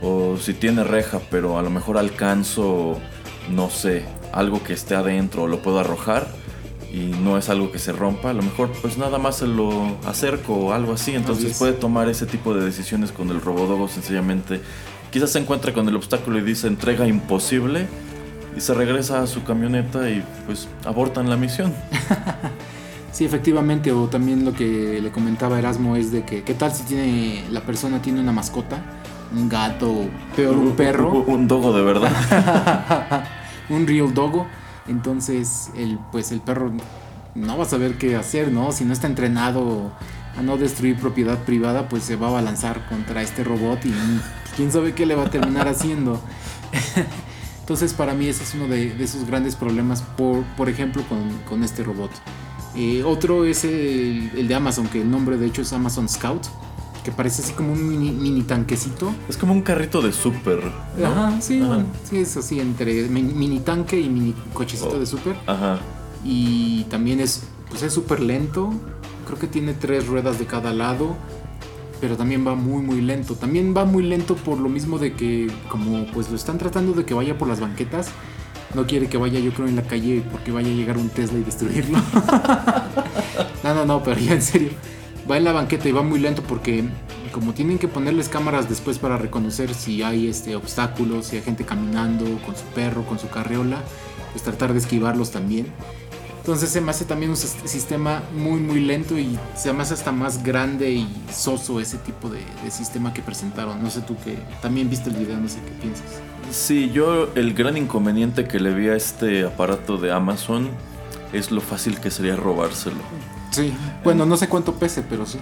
O 0.03 0.39
si 0.39 0.55
tiene 0.55 0.83
reja, 0.83 1.21
pero 1.31 1.59
a 1.59 1.63
lo 1.63 1.71
mejor 1.71 1.99
alcanzo, 1.99 2.99
no 3.51 3.71
sé, 3.71 4.05
algo 4.33 4.63
que 4.65 4.73
esté 4.73 4.95
adentro, 4.97 5.47
lo 5.47 5.61
puedo 5.61 5.79
arrojar, 5.79 6.27
y 6.97 7.15
no 7.23 7.37
es 7.37 7.51
algo 7.51 7.71
que 7.71 7.79
se 7.79 7.93
rompa, 7.93 8.31
a 8.31 8.33
lo 8.33 8.43
mejor 8.43 8.73
pues 8.81 8.97
nada 8.97 9.19
más 9.19 9.37
se 9.37 9.47
lo 9.47 9.99
acerco 10.07 10.55
o 10.55 10.73
algo 10.73 10.95
así, 10.95 11.15
entonces 11.15 11.59
puede 11.59 11.75
tomar 11.75 12.09
ese 12.09 12.25
tipo 12.25 12.55
de 12.55 12.65
decisiones 12.65 13.13
con 13.13 13.29
el 13.29 13.43
robodogo 13.43 13.87
sencillamente. 13.87 14.63
Quizás 15.11 15.31
se 15.33 15.39
encuentra 15.39 15.75
con 15.75 15.87
el 15.89 15.95
obstáculo 15.95 16.39
y 16.39 16.43
dice 16.43 16.69
entrega 16.69 17.07
imposible 17.07 17.87
y 18.57 18.63
se 18.63 18.73
regresa 18.73 19.23
a 19.23 19.27
su 19.27 19.45
camioneta 19.45 20.09
y 20.09 20.25
pues 20.47 20.69
abortan 20.87 21.29
la 21.29 21.37
misión. 21.37 21.75
sí, 23.13 23.27
efectivamente, 23.27 23.93
o 23.93 24.07
también 24.07 24.47
lo 24.47 24.55
que 24.55 24.99
le 25.03 25.11
comentaba 25.11 25.59
Erasmo 25.59 25.97
es 25.97 26.13
de 26.13 26.25
que 26.25 26.45
qué 26.45 26.55
tal 26.55 26.73
si 26.73 26.85
tiene 26.85 27.45
la 27.51 27.61
persona 27.61 28.01
tiene 28.01 28.21
una 28.21 28.33
mascota, 28.33 28.81
un 29.35 29.51
gato, 29.51 30.07
peor 30.35 30.57
un 30.57 30.75
perro, 30.75 31.11
un 31.27 31.47
dogo 31.47 31.77
de 31.77 31.83
verdad. 31.83 33.27
un 33.69 33.87
real 33.87 34.15
dogo 34.15 34.47
entonces, 34.89 35.71
el, 35.77 35.99
pues 36.13 36.33
el 36.33 36.41
perro 36.41 36.73
no 37.35 37.59
va 37.59 37.65
a 37.65 37.69
saber 37.69 37.99
qué 37.99 38.17
hacer, 38.17 38.51
¿no? 38.51 38.73
Si 38.73 38.85
no 38.85 38.93
está 38.93 39.07
entrenado 39.07 39.93
a 40.37 40.43
no 40.43 40.57
destruir 40.57 40.97
propiedad 40.97 41.39
privada, 41.45 41.89
pues 41.89 42.03
se 42.03 42.17
va 42.17 42.29
a 42.29 42.33
balanzar 42.33 42.87
contra 42.89 43.23
este 43.23 43.45
robot 43.45 43.85
y 43.85 43.95
quién 44.57 44.71
sabe 44.71 44.95
qué 44.95 45.07
le 45.07 45.15
va 45.15 45.25
a 45.25 45.31
terminar 45.31 45.69
haciendo. 45.69 46.21
Entonces 47.61 47.95
para 47.95 48.15
mí 48.15 48.29
ese 48.29 48.45
es 48.45 48.55
uno 48.55 48.69
de, 48.69 49.03
esos 49.03 49.27
grandes 49.27 49.57
problemas, 49.57 50.03
por, 50.03 50.45
por 50.57 50.69
ejemplo, 50.69 51.03
con, 51.49 51.65
este 51.65 51.83
robot. 51.83 52.11
Eh, 52.77 53.03
otro 53.03 53.45
es 53.45 53.65
el, 53.65 54.47
de 54.47 54.55
Amazon, 54.55 54.87
que 54.87 55.01
el 55.01 55.11
nombre 55.11 55.37
de 55.37 55.47
hecho 55.47 55.63
es 55.63 55.73
Amazon 55.73 56.09
Scout, 56.09 56.47
que 57.07 57.13
parece 57.13 57.41
así 57.41 57.53
como 57.53 57.73
un 57.73 57.89
mini, 57.89 58.43
tanquecito. 58.43 59.15
Es 59.29 59.37
como 59.37 59.53
un 59.53 59.63
carrito 59.63 60.03
de 60.03 60.13
súper. 60.13 60.59
Ajá, 61.01 61.41
sí, 61.41 61.63
sí, 62.03 62.19
es 62.19 62.37
así 62.37 62.59
entre 62.59 63.05
mini, 63.09 63.61
tanque 63.61 64.01
y 64.01 64.09
mini 64.09 64.35
cochecito 64.53 64.97
oh, 64.97 64.99
de 64.99 65.07
súper. 65.07 65.37
Ajá. 65.47 65.79
Y 66.25 66.83
también 66.91 67.21
es 67.21 67.45
pues 67.71 67.85
es 67.85 67.93
súper 67.93 68.19
lento. 68.19 68.75
Creo 69.25 69.39
que 69.39 69.47
tiene 69.47 69.73
tres 69.73 70.09
ruedas 70.09 70.41
de 70.41 70.47
cada 70.47 70.73
lado 70.73 71.15
pero 72.01 72.17
también 72.17 72.45
va 72.45 72.57
muy 72.57 72.83
muy 72.83 73.01
lento. 73.01 73.37
También 73.37 73.73
va 73.75 73.85
muy 73.85 74.03
lento 74.03 74.35
por 74.35 74.59
lo 74.59 74.69
mismo 74.69 74.99
de 74.99 75.13
que 75.15 75.49
como 75.69 76.07
pues 76.07 76.29
lo 76.29 76.35
están 76.35 76.59
tratando 76.59 76.93
de 76.93 77.05
que 77.05 77.15
vaya 77.15 77.39
por 77.39 77.47
las 77.47 77.61
banquetas, 77.61 78.09
no 78.75 78.85
quiere 78.85 79.09
que 79.09 79.17
vaya 79.17 79.39
yo 79.39 79.53
creo 79.53 79.69
en 79.69 79.77
la 79.77 79.83
calle 79.83 80.25
porque 80.33 80.51
vaya 80.51 80.71
a 80.71 80.75
llegar 80.75 80.99
un 80.99 81.09
Tesla 81.09 81.39
y 81.39 81.45
destruirlo. 81.45 81.99
no, 83.63 83.75
no, 83.75 83.87
no, 83.87 84.03
pero 84.03 84.19
ya 84.19 84.33
en 84.33 84.43
serio. 84.43 84.71
Va 85.31 85.37
en 85.37 85.45
la 85.45 85.53
banqueta 85.53 85.89
y 85.89 85.93
va 85.93 86.03
muy 86.03 86.21
lento 86.21 86.43
porque 86.43 86.85
como 87.33 87.53
tienen 87.53 87.79
que 87.79 87.89
ponerles 87.89 88.29
cámaras 88.29 88.69
después 88.69 88.99
para 88.99 89.19
reconocer 89.19 89.75
si 89.75 90.03
hay 90.03 90.29
este 90.29 90.57
obstáculos, 90.57 91.27
si 91.27 91.37
hay 91.37 91.43
gente 91.43 91.65
caminando 91.65 92.25
con 92.47 92.57
su 92.57 92.65
perro, 92.75 93.05
con 93.05 93.19
su 93.19 93.29
carreola, 93.29 93.83
pues 94.33 94.43
tratar 94.45 94.73
de 94.73 94.79
esquivarlos 94.79 95.33
también. 95.33 95.67
Entonces 96.39 96.71
se 96.71 96.81
me 96.81 96.93
hace 96.93 97.05
también 97.05 97.33
un 97.33 97.37
sistema 97.37 98.23
muy 98.33 98.61
muy 98.61 98.79
lento 98.79 99.19
y 99.19 99.37
se 99.57 99.73
me 99.73 99.83
hace 99.83 99.95
hasta 99.95 100.13
más 100.13 100.45
grande 100.45 100.93
y 100.93 101.09
soso 101.33 101.81
ese 101.81 101.99
tipo 101.99 102.29
de, 102.29 102.41
sistema 102.71 103.13
que 103.13 103.21
presentaron. 103.21 103.83
No 103.83 103.91
sé 103.91 104.01
tú 104.03 104.17
que 104.25 104.39
también 104.63 104.89
viste 104.89 105.11
el 105.11 105.17
video, 105.17 105.39
no 105.39 105.49
sé 105.49 105.59
qué 105.65 105.73
piensas. 105.83 106.07
Sí, 106.53 106.91
yo 106.93 107.35
el 107.35 107.53
gran 107.53 107.77
inconveniente 107.77 108.47
que 108.47 108.61
le 108.61 108.73
vi 108.73 108.89
a 108.89 108.95
este 108.95 109.45
aparato 109.45 109.97
de 109.97 110.13
Amazon 110.13 110.71
es 111.33 111.51
lo 111.51 111.61
fácil 111.61 111.99
que 111.99 112.13
sería 112.13 112.37
robárselo. 112.37 113.03
Sí, 113.57 113.73
bueno, 114.05 114.27
no 114.27 114.37
sé 114.37 114.49
cuánto 114.49 114.75
pese, 114.75 115.03
pero 115.03 115.25
sí. 115.25 115.39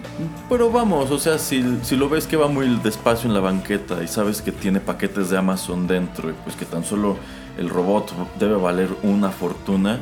Pero 0.49 0.71
vamos, 0.71 1.11
o 1.11 1.19
sea, 1.19 1.37
si, 1.37 1.81
si 1.83 1.97
lo 1.97 2.09
ves 2.09 2.29
que 2.29 2.37
va 2.37 2.47
muy 2.47 2.69
despacio 2.83 3.27
en 3.27 3.35
la 3.35 3.41
banqueta 3.41 4.05
y 4.05 4.07
sabes 4.07 4.41
que 4.41 4.53
tiene 4.53 4.79
paquetes 4.79 5.31
de 5.31 5.37
Amazon 5.37 5.89
dentro 5.89 6.31
y 6.31 6.33
pues 6.45 6.55
que 6.55 6.65
tan 6.65 6.85
solo 6.85 7.17
el 7.59 7.69
robot 7.69 8.13
debe 8.39 8.55
valer 8.55 8.91
una 9.03 9.31
fortuna, 9.31 9.99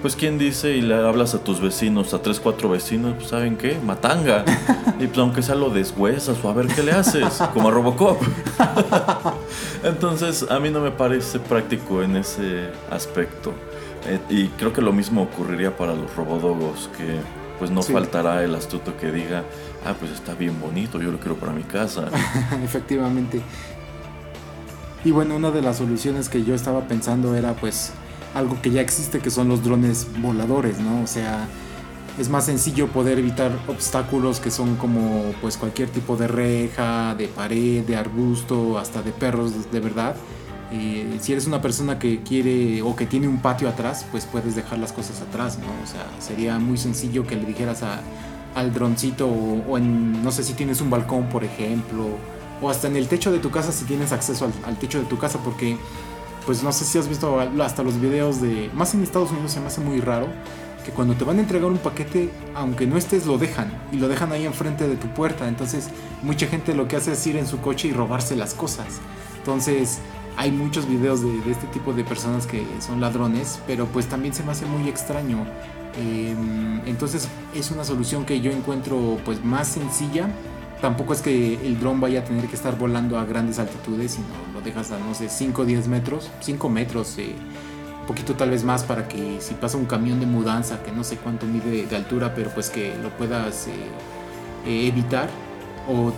pues 0.00 0.16
quién 0.16 0.38
dice 0.38 0.72
y 0.76 0.80
le 0.80 0.96
hablas 0.96 1.36
a 1.36 1.44
tus 1.44 1.60
vecinos, 1.60 2.12
a 2.14 2.20
tres, 2.20 2.40
cuatro 2.40 2.68
vecinos, 2.68 3.14
pues 3.14 3.28
saben 3.28 3.56
qué, 3.56 3.78
matanga. 3.78 4.44
y 4.98 5.06
pues 5.06 5.18
aunque 5.18 5.42
sea 5.42 5.54
lo 5.54 5.70
deshuesas 5.70 6.44
o 6.44 6.50
a 6.50 6.54
ver 6.54 6.66
qué 6.66 6.82
le 6.82 6.90
haces, 6.90 7.40
como 7.54 7.68
a 7.68 7.70
Robocop. 7.70 8.20
Entonces 9.84 10.44
a 10.50 10.58
mí 10.58 10.70
no 10.70 10.80
me 10.80 10.90
parece 10.90 11.38
práctico 11.38 12.02
en 12.02 12.16
ese 12.16 12.70
aspecto. 12.90 13.52
Eh, 14.06 14.18
y 14.28 14.48
creo 14.48 14.72
que 14.72 14.82
lo 14.82 14.92
mismo 14.92 15.22
ocurriría 15.22 15.76
para 15.76 15.94
los 15.94 16.12
robodogos, 16.16 16.90
que 16.98 17.20
pues 17.62 17.70
no 17.70 17.80
faltará 17.84 18.42
el 18.42 18.56
astuto 18.56 18.96
que 18.96 19.12
diga, 19.12 19.44
ah, 19.86 19.94
pues 19.96 20.10
está 20.10 20.34
bien 20.34 20.60
bonito, 20.60 21.00
yo 21.00 21.12
lo 21.12 21.20
quiero 21.20 21.36
para 21.36 21.52
mi 21.52 21.62
casa. 21.62 22.08
Efectivamente. 22.64 23.40
Y 25.04 25.12
bueno, 25.12 25.36
una 25.36 25.52
de 25.52 25.62
las 25.62 25.76
soluciones 25.76 26.28
que 26.28 26.42
yo 26.42 26.56
estaba 26.56 26.88
pensando 26.88 27.36
era 27.36 27.54
pues 27.54 27.92
algo 28.34 28.60
que 28.60 28.72
ya 28.72 28.80
existe 28.80 29.20
que 29.20 29.30
son 29.30 29.46
los 29.46 29.62
drones 29.62 30.08
voladores, 30.18 30.80
¿no? 30.80 31.04
O 31.04 31.06
sea, 31.06 31.46
es 32.18 32.28
más 32.28 32.46
sencillo 32.46 32.88
poder 32.88 33.20
evitar 33.20 33.52
obstáculos 33.68 34.40
que 34.40 34.50
son 34.50 34.74
como 34.74 35.32
pues 35.40 35.56
cualquier 35.56 35.88
tipo 35.88 36.16
de 36.16 36.26
reja, 36.26 37.14
de 37.14 37.28
pared, 37.28 37.84
de 37.84 37.94
arbusto, 37.94 38.76
hasta 38.76 39.02
de 39.02 39.12
perros 39.12 39.70
de 39.70 39.78
verdad. 39.78 40.16
Eh, 40.72 41.18
si 41.20 41.32
eres 41.32 41.46
una 41.46 41.60
persona 41.60 41.98
que 41.98 42.22
quiere 42.22 42.80
o 42.80 42.96
que 42.96 43.04
tiene 43.04 43.28
un 43.28 43.38
patio 43.38 43.68
atrás, 43.68 44.06
pues 44.10 44.24
puedes 44.24 44.56
dejar 44.56 44.78
las 44.78 44.92
cosas 44.92 45.20
atrás, 45.20 45.58
¿no? 45.58 45.66
O 45.66 45.86
sea, 45.86 46.06
sería 46.18 46.58
muy 46.58 46.78
sencillo 46.78 47.26
que 47.26 47.36
le 47.36 47.44
dijeras 47.44 47.82
al 48.54 48.72
droncito 48.72 49.28
o, 49.28 49.76
en, 49.76 50.22
no 50.22 50.32
sé 50.32 50.42
si 50.42 50.54
tienes 50.54 50.80
un 50.80 50.88
balcón, 50.88 51.28
por 51.28 51.44
ejemplo, 51.44 52.06
o 52.62 52.70
hasta 52.70 52.88
en 52.88 52.96
el 52.96 53.06
techo 53.06 53.30
de 53.30 53.38
tu 53.38 53.50
casa 53.50 53.70
si 53.70 53.84
tienes 53.84 54.12
acceso 54.12 54.50
al 54.64 54.78
techo 54.78 54.98
de 54.98 55.04
tu 55.04 55.18
casa, 55.18 55.38
porque 55.44 55.76
pues 56.46 56.62
no 56.62 56.72
sé 56.72 56.84
si 56.84 56.98
has 56.98 57.08
visto 57.08 57.38
hasta 57.40 57.82
los 57.82 58.00
videos 58.00 58.40
de, 58.40 58.70
más 58.74 58.94
en 58.94 59.02
Estados 59.02 59.30
Unidos 59.30 59.52
se 59.52 59.60
me 59.60 59.66
hace 59.66 59.80
muy 59.80 60.00
raro, 60.00 60.26
que 60.84 60.90
cuando 60.90 61.14
te 61.14 61.24
van 61.24 61.38
a 61.38 61.40
entregar 61.40 61.70
un 61.70 61.78
paquete, 61.78 62.30
aunque 62.54 62.86
no 62.86 62.96
estés, 62.96 63.26
lo 63.26 63.38
dejan 63.38 63.70
y 63.92 63.96
lo 63.96 64.08
dejan 64.08 64.32
ahí 64.32 64.44
enfrente 64.46 64.88
de 64.88 64.96
tu 64.96 65.06
puerta. 65.08 65.46
Entonces, 65.46 65.90
mucha 66.22 66.46
gente 66.46 66.74
lo 66.74 66.88
que 66.88 66.96
hace 66.96 67.12
es 67.12 67.26
ir 67.26 67.36
en 67.36 67.46
su 67.46 67.60
coche 67.60 67.88
y 67.88 67.92
robarse 67.92 68.34
las 68.34 68.54
cosas. 68.54 68.86
Entonces, 69.38 70.00
hay 70.36 70.50
muchos 70.50 70.88
videos 70.88 71.22
de, 71.22 71.38
este 71.50 71.66
tipo 71.68 71.92
de 71.92 72.04
personas 72.04 72.46
que 72.46 72.64
son 72.80 73.00
ladrones, 73.00 73.60
pero 73.66 73.86
pues 73.86 74.06
también 74.06 74.34
se 74.34 74.42
me 74.42 74.52
hace 74.52 74.66
muy 74.66 74.88
extraño. 74.88 75.46
Em, 75.96 76.80
entonces, 76.86 77.28
es 77.54 77.70
una 77.70 77.84
solución 77.84 78.24
que 78.24 78.40
yo 78.40 78.50
encuentro 78.50 79.18
pues 79.24 79.44
más 79.44 79.68
sencilla 79.68 80.28
tampoco 80.82 81.14
es 81.14 81.22
que 81.22 81.54
el 81.64 81.78
dron 81.78 82.00
vaya 82.00 82.20
a 82.20 82.24
tener 82.24 82.46
que 82.48 82.56
estar 82.56 82.76
volando 82.76 83.16
a 83.18 83.24
grandes 83.24 83.58
altitudes, 83.58 84.12
sino 84.12 84.26
lo 84.52 84.60
dejas 84.60 84.90
a, 84.90 84.98
no 84.98 85.14
sé, 85.14 85.28
5 85.28 85.62
o 85.62 85.64
10 85.64 85.88
metros, 85.88 86.28
5 86.40 86.68
metros, 86.68 87.16
eh, 87.18 87.34
un 88.00 88.06
poquito 88.06 88.34
tal 88.34 88.50
vez 88.50 88.64
más 88.64 88.82
para 88.82 89.06
que 89.06 89.40
si 89.40 89.54
pasa 89.54 89.78
un 89.78 89.86
camión 89.86 90.18
de 90.18 90.26
mudanza, 90.26 90.82
que 90.82 90.90
no 90.90 91.04
sé 91.04 91.16
cuánto 91.16 91.46
mide 91.46 91.86
de 91.86 91.96
altura, 91.96 92.34
pero 92.34 92.50
pues 92.50 92.68
que 92.68 92.94
lo 93.00 93.10
puedas 93.10 93.68
eh, 93.68 93.70
eh, 94.66 94.88
evitar. 94.88 95.30
O 95.88 96.12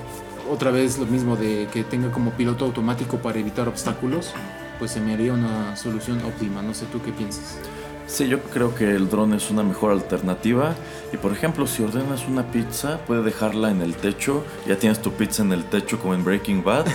otra 0.51 0.71
vez 0.71 0.99
lo 0.99 1.07
mismo 1.07 1.37
de 1.37 1.69
que 1.73 1.85
tenga 1.85 2.11
como 2.11 2.33
piloto 2.33 2.65
automático 2.65 3.19
para 3.19 3.39
evitar 3.39 3.69
obstáculos, 3.69 4.33
pues 4.79 4.91
se 4.91 5.01
me 5.01 5.15
haría 5.15 5.33
una 5.33 5.77
solución 5.77 6.23
óptima. 6.25 6.63
No 6.63 6.75
sé 6.75 6.87
tú 6.87 7.01
qué 7.03 7.13
piensas. 7.13 7.59
Sí, 8.07 8.29
yo 8.29 8.41
creo 8.43 8.75
que 8.75 8.91
el 8.95 9.09
dron 9.09 9.33
es 9.33 9.51
una 9.51 9.63
mejor 9.63 9.93
alternativa. 9.93 10.75
Y 11.13 11.17
por 11.17 11.33
ejemplo, 11.33 11.67
si 11.67 11.83
ordenas 11.83 12.27
una 12.29 12.51
pizza, 12.51 12.99
puedes 13.07 13.25
dejarla 13.25 13.71
en 13.71 13.81
el 13.81 13.95
techo. 13.95 14.45
Ya 14.67 14.77
tienes 14.77 15.01
tu 15.01 15.13
pizza 15.13 15.43
en 15.43 15.53
el 15.53 15.65
techo 15.65 15.99
como 15.99 16.15
en 16.15 16.25
Breaking 16.25 16.63
Bad. 16.63 16.87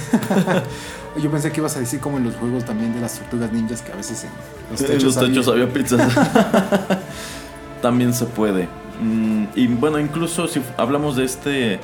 yo 1.21 1.31
pensé 1.31 1.51
que 1.51 1.61
ibas 1.61 1.75
a 1.77 1.79
decir 1.79 1.99
como 1.99 2.17
en 2.17 2.25
los 2.25 2.35
juegos 2.35 2.63
también 2.65 2.93
de 2.93 3.01
las 3.01 3.19
tortugas 3.19 3.51
ninjas, 3.51 3.81
que 3.81 3.91
a 3.91 3.95
veces 3.95 4.23
en 4.23 4.29
los 4.69 4.79
techos, 4.79 4.99
en 4.99 5.05
los 5.05 5.19
techos 5.19 5.47
había, 5.47 5.73
pizzas. 5.73 6.13
también 7.81 8.13
se 8.13 8.25
puede. 8.25 8.67
Mm, 9.01 9.45
y 9.55 9.67
bueno, 9.67 9.99
incluso 9.99 10.47
si 10.47 10.61
hablamos 10.77 11.15
de 11.15 11.25
este 11.25 11.79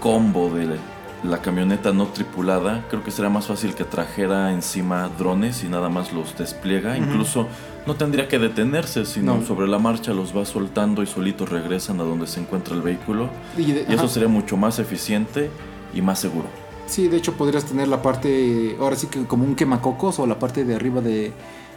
combo 0.00 0.50
de 0.50 0.76
la 1.24 1.38
camioneta 1.38 1.92
no 1.92 2.06
tripulada, 2.08 2.84
creo 2.90 3.02
que 3.02 3.10
sería 3.10 3.30
más 3.30 3.46
fácil 3.46 3.74
que 3.74 3.84
trajera 3.84 4.52
encima 4.52 5.08
drones 5.18 5.64
y 5.64 5.68
nada 5.68 5.88
más 5.88 6.12
los 6.12 6.36
despliega. 6.36 6.98
Incluso 6.98 7.48
no 7.86 7.94
tendría 7.94 8.28
que 8.28 8.38
detenerse, 8.38 9.06
sino 9.06 9.42
sobre 9.42 9.66
la 9.66 9.78
marcha 9.78 10.12
los 10.12 10.36
va 10.36 10.44
soltando 10.44 11.02
y 11.02 11.06
solitos 11.06 11.48
regresan 11.48 11.98
a 12.00 12.04
donde 12.04 12.26
se 12.26 12.40
encuentra 12.40 12.74
el 12.74 12.82
vehículo. 12.82 13.30
Y, 13.56 13.72
eso 13.92 14.06
sería 14.06 14.28
mucho 14.28 14.58
más 14.58 14.78
eficiente 14.78 15.50
y 15.94 16.02
más 16.02 16.18
seguro. 16.18 16.46
Sí, 16.86 17.08
de 17.08 17.16
hecho 17.16 17.32
podrías 17.32 17.64
tener 17.64 17.88
la 17.88 18.02
parte, 18.02 18.76
ahora 18.78 18.96
sí 18.96 19.06
que 19.06 19.24
como 19.24 19.44
un 19.44 19.54
quemacocos 19.54 20.18
o 20.18 20.26
la 20.26 20.38
parte 20.38 20.66
de 20.66 20.74
arriba 20.74 21.00
de, 21.00 21.32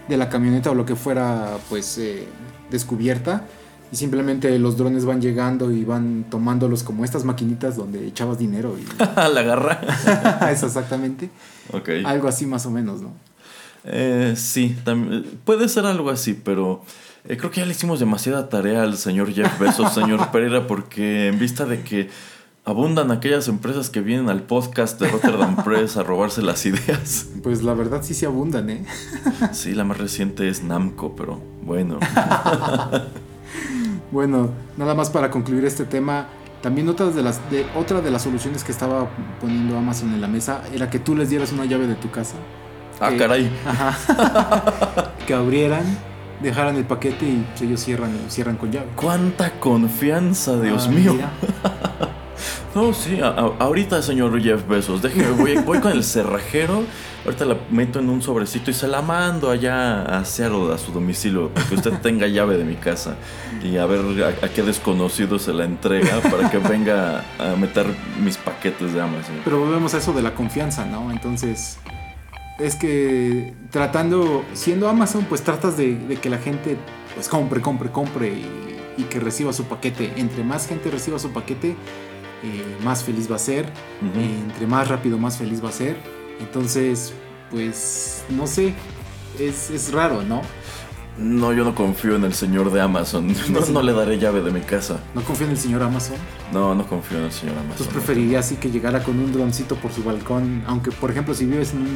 la 0.10 0.28
camioneta 0.30 0.72
o 0.72 0.76
lo 0.76 0.86
que 0.86 0.96
fuera 0.96 1.58
pues 1.70 1.98
eh, 1.98 2.28
descubierta 2.70 3.46
y 3.92 3.96
simplemente 3.96 4.58
los 4.60 4.78
drones 4.78 5.06
van 5.06 5.22
llegando 5.22 5.72
y 5.72 5.86
van 5.86 6.26
tomándolos 6.30 6.84
como 6.84 7.06
estas 7.06 7.24
maquinitas 7.24 7.76
donde 7.76 8.06
echabas 8.08 8.38
dinero 8.38 8.76
y 8.78 8.86
la 9.16 9.42
garra 9.42 9.80
eso 10.52 10.68
exactamente 10.68 11.30
algo 12.06 12.28
así 12.28 12.46
más 12.46 12.66
o 12.66 12.72
menos 12.72 13.02
no 13.02 13.12
eh, 13.86 14.34
sí 14.36 14.76
puede 15.46 15.70
ser 15.70 15.86
algo 15.86 16.10
así 16.10 16.34
pero 16.34 16.84
eh, 17.26 17.38
creo 17.38 17.52
que 17.52 17.62
ya 17.62 17.66
le 17.66 17.72
hicimos 17.72 18.00
demasiada 18.00 18.50
tarea 18.50 18.84
al 18.84 18.98
señor 18.98 19.34
Jeff 19.34 19.58
Bezos 19.60 19.94
señor 19.94 20.32
Pereira 20.32 20.68
porque 20.68 21.28
en 21.28 21.40
vista 21.40 21.66
de 21.66 21.82
que 21.82 22.10
abundan 22.68 23.12
aquellas 23.12 23.48
empresas 23.48 23.90
que 23.90 24.02
vienen 24.02 24.30
al 24.30 24.44
podcast 24.44 25.00
de 25.00 25.08
Rotterdam 25.08 25.64
Press 25.64 25.96
a 25.96 26.04
robarse 26.04 26.42
las 26.42 26.66
ideas. 26.66 27.30
Pues 27.42 27.64
la 27.64 27.74
verdad 27.74 28.04
sí 28.04 28.14
se 28.14 28.26
abundan, 28.26 28.70
¿eh? 28.70 28.86
Sí, 29.54 29.74
la 29.74 29.86
más 29.86 29.98
reciente 29.98 30.50
es 30.50 30.64
Namco, 30.64 31.16
pero 31.16 31.42
bueno. 31.64 31.98
Bueno, 34.12 34.50
nada 34.78 34.96
más 34.96 35.10
para 35.10 35.30
concluir 35.30 35.66
este 35.66 35.86
tema, 35.86 36.28
también 36.62 36.88
otra 36.90 37.08
de 37.08 37.22
las 37.22 37.50
de 37.52 37.66
otra 37.76 38.02
de 38.02 38.10
las 38.10 38.24
soluciones 38.24 38.64
que 38.64 38.72
estaba 38.72 39.10
poniendo 39.42 39.78
Amazon 39.78 40.14
en 40.14 40.22
la 40.22 40.28
mesa 40.28 40.62
era 40.74 40.90
que 40.90 41.00
tú 41.00 41.16
les 41.16 41.30
dieras 41.30 41.52
una 41.52 41.66
llave 41.66 41.88
de 41.88 41.96
tu 41.96 42.10
casa. 42.10 42.36
Ah, 43.00 43.12
caray. 43.18 43.52
que 45.28 45.34
abrieran, 45.34 45.86
dejaran 46.42 46.76
el 46.78 46.86
paquete 46.86 47.26
y 47.26 47.46
ellos 47.62 47.82
cierran 47.82 48.12
cierran 48.30 48.56
con 48.56 48.72
llave. 48.72 48.88
Cuánta 48.96 49.60
confianza, 49.60 50.60
Dios 50.60 50.88
ah, 50.88 50.92
mío. 50.92 51.14
No, 52.78 52.94
sí, 52.94 53.20
ahorita, 53.24 54.04
señor 54.04 54.40
Jeff 54.40 54.68
Bezos, 54.68 55.02
déjeme, 55.02 55.32
voy, 55.66 55.80
con 55.80 55.94
el 55.94 56.04
cerrajero, 56.04 56.84
ahorita 57.26 57.46
la 57.46 57.58
meto 57.72 57.98
en 57.98 58.08
un 58.08 58.22
sobrecito 58.22 58.70
y 58.70 58.76
se 58.76 58.88
la 58.88 59.02
mando 59.02 59.50
allá 59.50 60.04
a 60.04 60.24
Seattle, 60.24 60.72
a 60.72 60.78
su 60.78 60.92
domicilio, 60.92 61.50
que 61.70 61.74
usted 61.74 61.94
tenga 62.04 62.28
llave 62.28 62.56
de 62.56 62.64
mi 62.64 62.76
casa 62.76 63.16
y 63.64 63.78
a 63.78 63.88
ver 63.88 64.02
a, 64.24 64.46
a, 64.46 64.50
qué 64.50 64.62
desconocido 64.62 65.40
se 65.40 65.54
la 65.54 65.66
entrega 65.66 66.20
para 66.22 66.52
que 66.52 66.60
venga 66.60 67.26
a 67.40 67.56
meter 67.56 67.88
mis 68.24 68.38
paquetes 68.38 68.94
de 68.94 69.02
Amazon. 69.02 69.42
Pero 69.44 69.60
volvemos 69.60 69.96
a 69.96 69.98
eso 69.98 70.14
de 70.14 70.22
la 70.22 70.36
confianza, 70.36 70.86
¿no? 70.86 71.10
Entonces, 71.10 71.80
es 72.60 72.76
que 72.76 73.56
tratando, 73.72 74.46
siendo 74.54 74.88
Amazon, 74.88 75.26
pues 75.28 75.42
tratas 75.42 75.78
de, 75.78 76.20
que 76.22 76.30
la 76.30 76.38
gente 76.38 76.78
pues 77.16 77.28
compre, 77.28 77.60
compre, 77.60 77.90
compre 77.90 78.30
y, 78.30 79.04
que 79.10 79.20
reciba 79.20 79.54
su 79.54 79.66
paquete. 79.66 80.14
Entre 80.18 80.44
más 80.44 80.68
gente 80.68 80.90
reciba 80.90 81.20
su 81.20 81.32
paquete, 81.32 81.76
eh, 82.44 82.78
más 82.84 83.04
feliz 83.04 83.30
va 83.32 83.36
a 83.36 83.40
ser. 83.40 83.72
entre 84.02 84.68
más 84.68 84.88
rápido, 84.88 85.18
más 85.18 85.38
feliz 85.38 85.64
va 85.64 85.70
a 85.70 85.74
ser. 85.74 85.98
Entonces, 86.40 87.14
pues, 87.50 88.24
no 88.30 88.48
sé, 88.48 88.74
es, 89.40 89.70
es 89.70 89.92
raro, 89.92 90.22
¿no? 90.24 90.42
No, 91.18 91.52
yo 91.52 91.64
no 91.64 91.74
confío 91.74 92.16
en 92.16 92.24
el 92.26 92.34
señor 92.34 92.72
de 92.72 92.80
Amazon. 92.80 93.34
No, 93.74 93.82
le 93.82 93.92
daré 93.92 94.20
llave 94.20 94.42
de 94.42 94.52
mi 94.52 94.62
casa. 94.62 95.00
¿No 95.16 95.24
confío 95.24 95.48
en 95.48 95.54
el 95.54 95.58
señor 95.58 95.82
Amazon? 95.82 96.18
No, 96.54 96.76
no 96.76 96.86
confío 96.86 97.18
en 97.18 97.26
el 97.26 97.32
señor 97.32 97.56
Amazon. 97.56 97.72
Entonces 97.72 97.94
preferiría 97.94 98.40
así 98.40 98.56
que 98.58 98.70
llegara 98.70 99.04
con 99.04 99.20
un 99.20 99.34
droncito 99.34 99.76
por 99.76 99.92
su 99.92 100.04
balcón. 100.04 100.64
Aunque, 100.68 100.92
por 100.92 101.10
ejemplo, 101.10 101.34
si 101.34 101.46
vives 101.46 101.74
en, 101.74 101.88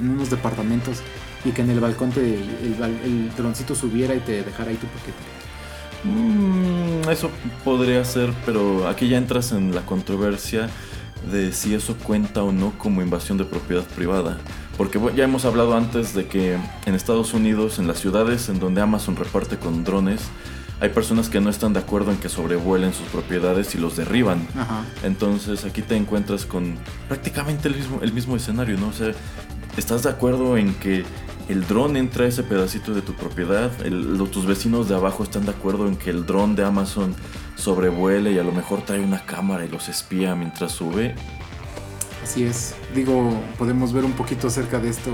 en 0.00 0.10
unos 0.10 0.30
departamentos 0.30 1.02
y 1.44 1.50
que 1.50 1.62
en 1.62 1.70
el 1.70 1.80
balcón 1.80 2.10
te, 2.10 2.34
el, 2.34 3.32
droncito 3.36 3.74
subiera 3.74 4.14
y 4.14 4.20
te 4.20 4.42
dejara 4.42 4.70
ahí 4.70 4.76
tu 4.76 4.86
paquete. 4.86 5.18
Mm, 6.04 6.75
eso 7.12 7.30
podría 7.64 8.04
ser, 8.04 8.32
pero 8.44 8.88
aquí 8.88 9.08
ya 9.08 9.18
entras 9.18 9.52
en 9.52 9.74
la 9.74 9.82
controversia 9.82 10.68
de 11.30 11.52
si 11.52 11.74
eso 11.74 11.96
cuenta 11.96 12.42
o 12.42 12.52
no 12.52 12.76
como 12.78 13.02
invasión 13.02 13.38
de 13.38 13.44
propiedad 13.44 13.84
privada. 13.84 14.38
Porque 14.76 15.00
ya 15.16 15.24
hemos 15.24 15.44
hablado 15.44 15.76
antes 15.76 16.14
de 16.14 16.26
que 16.26 16.58
en 16.84 16.94
Estados 16.94 17.32
Unidos, 17.34 17.78
en 17.78 17.86
las 17.86 17.98
ciudades 17.98 18.48
en 18.48 18.60
donde 18.60 18.80
Amazon 18.80 19.16
reparte 19.16 19.56
con 19.56 19.84
drones, 19.84 20.20
hay 20.78 20.90
personas 20.90 21.30
que 21.30 21.40
no 21.40 21.48
están 21.48 21.72
de 21.72 21.80
acuerdo 21.80 22.10
en 22.10 22.18
que 22.18 22.28
sobrevuelen 22.28 22.92
sus 22.92 23.06
propiedades 23.08 23.74
y 23.74 23.78
los 23.78 23.96
derriban. 23.96 24.46
Entonces 25.02 25.64
aquí 25.64 25.80
te 25.80 25.96
encuentras 25.96 26.44
con 26.44 26.76
prácticamente 27.08 27.68
el 27.68 27.76
mismo, 27.76 28.00
el 28.02 28.12
mismo 28.12 28.36
escenario, 28.36 28.76
¿no? 28.76 28.88
O 28.88 28.92
sea, 28.92 29.12
¿estás 29.78 30.02
de 30.02 30.10
acuerdo 30.10 30.58
en 30.58 30.74
que 30.74 31.04
el 31.48 31.66
dron 31.66 31.96
entra 31.96 32.24
a 32.24 32.28
ese 32.28 32.42
pedacito 32.42 32.92
de 32.94 33.02
tu 33.02 33.14
propiedad? 33.14 33.70
tus 34.32 34.46
vecinos 34.46 34.88
de 34.88 34.94
abajo 34.94 35.22
están 35.22 35.44
de 35.44 35.52
acuerdo 35.52 35.86
en 35.86 35.96
que 35.96 36.10
el 36.10 36.26
dron 36.26 36.56
de 36.56 36.64
Amazon 36.64 37.14
sobrevuele 37.56 38.32
y 38.32 38.38
a 38.38 38.42
lo 38.42 38.52
mejor 38.52 38.82
trae 38.82 39.00
una 39.00 39.24
cámara 39.24 39.64
y 39.64 39.68
los 39.68 39.88
espía 39.88 40.34
mientras 40.34 40.72
sube. 40.72 41.14
Así 42.22 42.44
es. 42.44 42.74
Digo, 42.94 43.32
podemos 43.58 43.92
ver 43.92 44.04
un 44.04 44.12
poquito 44.12 44.48
acerca 44.48 44.80
de 44.80 44.88
esto 44.88 45.10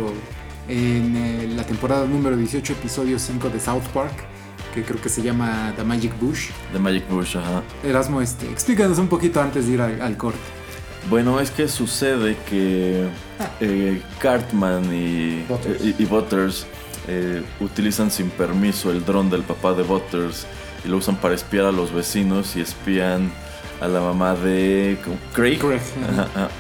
en 0.68 1.16
eh, 1.16 1.52
la 1.54 1.64
temporada 1.64 2.06
número 2.06 2.36
18, 2.36 2.72
episodio 2.72 3.18
5 3.18 3.50
de 3.50 3.60
South 3.60 3.82
Park, 3.92 4.12
que 4.74 4.82
creo 4.82 5.00
que 5.00 5.08
se 5.08 5.22
llama 5.22 5.72
The 5.76 5.84
Magic 5.84 6.18
Bush. 6.18 6.50
The 6.72 6.78
Magic 6.78 7.08
Bush, 7.08 7.36
ajá. 7.36 7.62
Erasmo, 7.84 8.22
este, 8.22 8.50
explícanos 8.50 8.98
un 8.98 9.08
poquito 9.08 9.40
antes 9.40 9.66
de 9.66 9.72
ir 9.72 9.80
al, 9.80 10.16
corte. 10.16 10.40
Bueno, 11.10 11.40
es 11.40 11.50
que 11.50 11.68
sucede 11.68 12.36
que 12.48 13.06
eh, 13.60 14.02
Cartman 14.20 14.84
y 14.92 15.44
Butters, 16.04 16.66
eh, 17.08 17.42
utilizan 17.58 18.12
sin 18.12 18.30
permiso 18.30 18.92
el 18.92 19.04
dron 19.04 19.28
del 19.28 19.42
papá 19.42 19.72
de 19.74 19.82
Butters 19.82 20.46
y 20.84 20.88
lo 20.88 20.98
usan 20.98 21.16
para 21.16 21.34
espiar 21.34 21.64
a 21.64 21.72
los 21.72 21.92
vecinos 21.92 22.54
y 22.54 22.60
espían 22.60 23.32
a 23.80 23.88
la 23.88 24.00
mamá 24.00 24.36
de 24.36 24.96
Craig, 25.32 25.58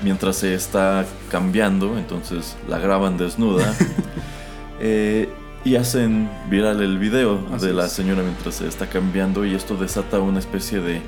mientras 0.02 0.36
se 0.36 0.54
está 0.54 1.06
cambiando, 1.30 1.96
entonces 1.96 2.56
la 2.68 2.78
graban 2.78 3.16
desnuda. 3.16 3.74
Eh, 4.84 5.28
y 5.64 5.76
hacen 5.76 6.28
viral 6.50 6.82
el 6.82 6.98
video 6.98 7.38
de 7.60 7.72
la 7.72 7.88
señora 7.88 8.24
mientras 8.24 8.56
se 8.56 8.66
está 8.66 8.88
cambiando 8.88 9.46
y 9.46 9.54
esto 9.54 9.76
desata 9.76 10.18
una 10.18 10.40
especie 10.40 10.80
de 10.80 11.00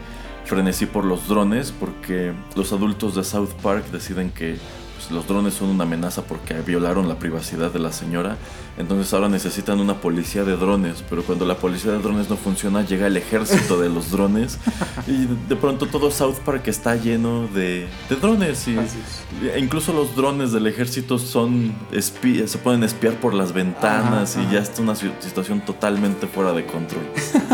frenesí 0.44 0.86
por 0.86 1.04
los 1.04 1.28
drones 1.28 1.72
porque 1.72 2.32
los 2.54 2.72
adultos 2.72 3.14
de 3.14 3.24
South 3.24 3.52
Park 3.62 3.86
deciden 3.90 4.30
que 4.30 4.56
pues, 4.94 5.10
los 5.10 5.26
drones 5.26 5.54
son 5.54 5.68
una 5.68 5.84
amenaza 5.84 6.22
porque 6.22 6.54
violaron 6.54 7.08
la 7.08 7.18
privacidad 7.18 7.72
de 7.72 7.78
la 7.78 7.92
señora. 7.92 8.36
Entonces 8.76 9.12
ahora 9.14 9.28
necesitan 9.28 9.78
una 9.78 10.00
policía 10.00 10.44
de 10.44 10.56
drones, 10.56 11.04
pero 11.08 11.22
cuando 11.22 11.46
la 11.46 11.56
policía 11.56 11.92
de 11.92 11.98
drones 11.98 12.28
no 12.28 12.36
funciona, 12.36 12.82
llega 12.82 13.06
el 13.06 13.16
ejército 13.16 13.80
de 13.80 13.88
los 13.88 14.10
drones 14.10 14.58
y 15.06 15.26
de 15.48 15.56
pronto 15.56 15.86
todo 15.86 16.10
South 16.10 16.38
Park 16.44 16.66
está 16.66 16.96
lleno 16.96 17.46
de, 17.48 17.86
drones. 18.20 18.66
Y, 18.66 18.76
e 18.76 19.58
incluso 19.58 19.92
los 19.92 20.16
drones 20.16 20.52
del 20.52 20.66
ejército 20.66 21.18
son 21.18 21.72
se 22.00 22.58
pueden 22.58 22.82
espiar 22.82 23.14
por 23.20 23.34
las 23.34 23.52
ventanas 23.52 24.36
y 24.36 24.52
ya 24.52 24.60
está 24.60 24.82
una 24.82 24.96
situación 24.96 25.60
totalmente 25.60 26.26
fuera 26.26 26.52
de 26.52 26.66
control. 26.66 27.04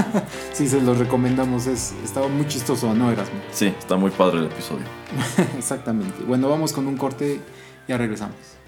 sí, 0.52 0.68
se 0.68 0.80
los 0.80 0.98
recomendamos. 0.98 1.66
Es, 1.66 1.94
estaba 2.02 2.28
muy 2.28 2.46
chistoso, 2.46 2.94
¿no, 2.94 3.10
Erasmo? 3.10 3.38
Sí, 3.52 3.66
está 3.66 3.96
muy 3.96 4.10
padre 4.10 4.38
el 4.38 4.46
episodio. 4.46 4.84
Exactamente. 5.58 6.24
Bueno, 6.24 6.48
vamos 6.48 6.72
con 6.72 6.86
un 6.86 6.96
corte, 6.96 7.40
ya 7.86 7.98
regresamos. 7.98 8.59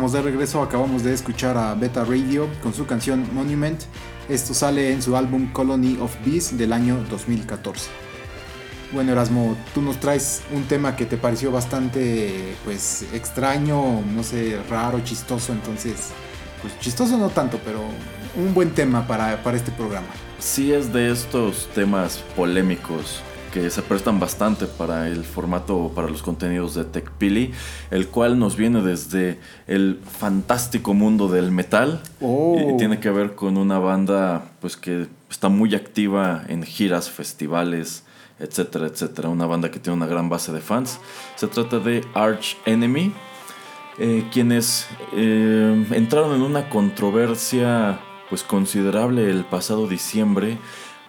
Estamos 0.00 0.12
de 0.14 0.22
regreso, 0.22 0.62
acabamos 0.62 1.02
de 1.02 1.12
escuchar 1.12 1.58
a 1.58 1.74
Beta 1.74 2.06
Radio 2.06 2.48
con 2.62 2.72
su 2.72 2.86
canción 2.86 3.28
Monument. 3.34 3.82
Esto 4.30 4.54
sale 4.54 4.92
en 4.92 5.02
su 5.02 5.14
álbum 5.14 5.52
Colony 5.52 5.98
of 6.00 6.16
Bees 6.24 6.56
del 6.56 6.72
año 6.72 7.04
2014. 7.10 7.90
Bueno 8.94 9.12
Erasmo, 9.12 9.58
tú 9.74 9.82
nos 9.82 10.00
traes 10.00 10.40
un 10.54 10.64
tema 10.64 10.96
que 10.96 11.04
te 11.04 11.18
pareció 11.18 11.52
bastante 11.52 12.56
pues 12.64 13.04
extraño, 13.12 14.00
no 14.00 14.22
sé, 14.22 14.58
raro, 14.70 15.00
chistoso, 15.04 15.52
entonces 15.52 16.12
pues 16.62 16.80
chistoso 16.80 17.18
no 17.18 17.28
tanto, 17.28 17.60
pero 17.62 17.82
un 18.36 18.54
buen 18.54 18.70
tema 18.70 19.06
para, 19.06 19.42
para 19.42 19.58
este 19.58 19.70
programa. 19.70 20.08
Sí 20.38 20.72
es 20.72 20.94
de 20.94 21.10
estos 21.10 21.68
temas 21.74 22.24
polémicos 22.34 23.20
que 23.52 23.70
se 23.70 23.82
prestan 23.82 24.20
bastante 24.20 24.66
para 24.66 25.08
el 25.08 25.24
formato, 25.24 25.92
para 25.94 26.08
los 26.08 26.22
contenidos 26.22 26.74
de 26.74 26.84
TechPili, 26.84 27.52
el 27.90 28.08
cual 28.08 28.38
nos 28.38 28.56
viene 28.56 28.82
desde 28.82 29.38
el 29.66 29.98
fantástico 30.18 30.94
mundo 30.94 31.28
del 31.28 31.50
metal 31.50 32.00
oh. 32.20 32.56
y 32.58 32.76
tiene 32.76 33.00
que 33.00 33.10
ver 33.10 33.34
con 33.34 33.56
una 33.56 33.78
banda 33.78 34.44
pues 34.60 34.76
que 34.76 35.06
está 35.30 35.48
muy 35.48 35.74
activa 35.74 36.44
en 36.48 36.62
giras, 36.62 37.10
festivales, 37.10 38.04
etcétera, 38.38 38.86
etcétera. 38.86 39.28
Una 39.28 39.46
banda 39.46 39.70
que 39.70 39.78
tiene 39.78 39.96
una 39.96 40.06
gran 40.06 40.28
base 40.28 40.52
de 40.52 40.60
fans. 40.60 40.98
Se 41.36 41.46
trata 41.46 41.78
de 41.78 42.04
Arch 42.14 42.56
Enemy, 42.64 43.12
eh, 43.98 44.24
quienes 44.32 44.86
eh, 45.12 45.86
entraron 45.92 46.34
en 46.34 46.42
una 46.42 46.68
controversia 46.68 48.00
pues 48.28 48.44
considerable 48.44 49.28
el 49.28 49.44
pasado 49.44 49.88
diciembre 49.88 50.56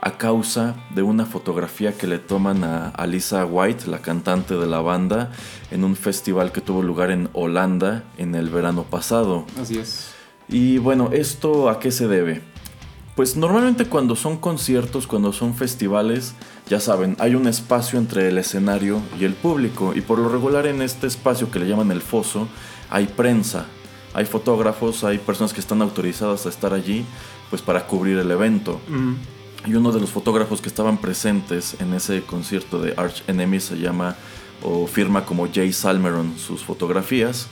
a 0.01 0.17
causa 0.17 0.75
de 0.95 1.03
una 1.03 1.25
fotografía 1.25 1.95
que 1.95 2.07
le 2.07 2.17
toman 2.17 2.63
a 2.63 2.89
Alisa 2.89 3.45
White, 3.45 3.87
la 3.87 3.99
cantante 3.99 4.55
de 4.55 4.65
la 4.65 4.81
banda, 4.81 5.31
en 5.69 5.83
un 5.83 5.95
festival 5.95 6.51
que 6.51 6.59
tuvo 6.59 6.81
lugar 6.81 7.11
en 7.11 7.29
Holanda 7.33 8.03
en 8.17 8.33
el 8.33 8.49
verano 8.49 8.83
pasado. 8.83 9.45
Así 9.61 9.77
es. 9.77 10.09
Y 10.49 10.79
bueno, 10.79 11.09
¿esto 11.13 11.69
a 11.69 11.79
qué 11.79 11.91
se 11.91 12.07
debe? 12.07 12.41
Pues 13.15 13.35
normalmente 13.35 13.85
cuando 13.85 14.15
son 14.15 14.37
conciertos, 14.37 15.05
cuando 15.05 15.33
son 15.33 15.53
festivales, 15.53 16.33
ya 16.67 16.79
saben, 16.79 17.15
hay 17.19 17.35
un 17.35 17.47
espacio 17.47 17.99
entre 17.99 18.29
el 18.29 18.37
escenario 18.39 19.01
y 19.19 19.25
el 19.25 19.33
público. 19.33 19.93
Y 19.93 20.01
por 20.01 20.17
lo 20.17 20.29
regular 20.29 20.65
en 20.65 20.81
este 20.81 21.05
espacio 21.05 21.51
que 21.51 21.59
le 21.59 21.67
llaman 21.67 21.91
el 21.91 22.01
foso, 22.01 22.47
hay 22.89 23.05
prensa, 23.05 23.65
hay 24.15 24.25
fotógrafos, 24.25 25.03
hay 25.03 25.19
personas 25.19 25.53
que 25.53 25.59
están 25.59 25.81
autorizadas 25.81 26.47
a 26.47 26.49
estar 26.49 26.73
allí, 26.73 27.05
pues 27.49 27.61
para 27.61 27.85
cubrir 27.85 28.17
el 28.17 28.31
evento. 28.31 28.81
Y 29.65 29.75
uno 29.75 29.91
de 29.91 29.99
los 29.99 30.09
fotógrafos 30.09 30.61
que 30.61 30.69
estaban 30.69 30.97
presentes 30.97 31.75
en 31.79 31.93
ese 31.93 32.23
concierto 32.23 32.79
de 32.79 32.93
Arch 32.97 33.23
Enemy 33.27 33.59
se 33.59 33.77
llama 33.77 34.15
o 34.63 34.87
firma 34.87 35.25
como 35.25 35.47
Jay 35.51 35.71
Salmeron 35.71 36.37
sus 36.37 36.63
fotografías. 36.63 37.47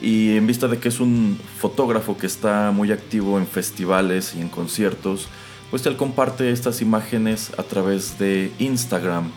Y 0.00 0.36
en 0.36 0.46
vista 0.46 0.68
de 0.68 0.78
que 0.78 0.88
es 0.88 1.00
un 1.00 1.38
fotógrafo 1.58 2.16
que 2.16 2.26
está 2.26 2.72
muy 2.72 2.92
activo 2.92 3.38
en 3.38 3.46
festivales 3.46 4.34
y 4.36 4.40
en 4.40 4.48
conciertos, 4.48 5.28
pues 5.70 5.86
él 5.86 5.96
comparte 5.96 6.50
estas 6.50 6.82
imágenes 6.82 7.52
a 7.56 7.62
través 7.62 8.18
de 8.18 8.52
Instagram, 8.58 9.30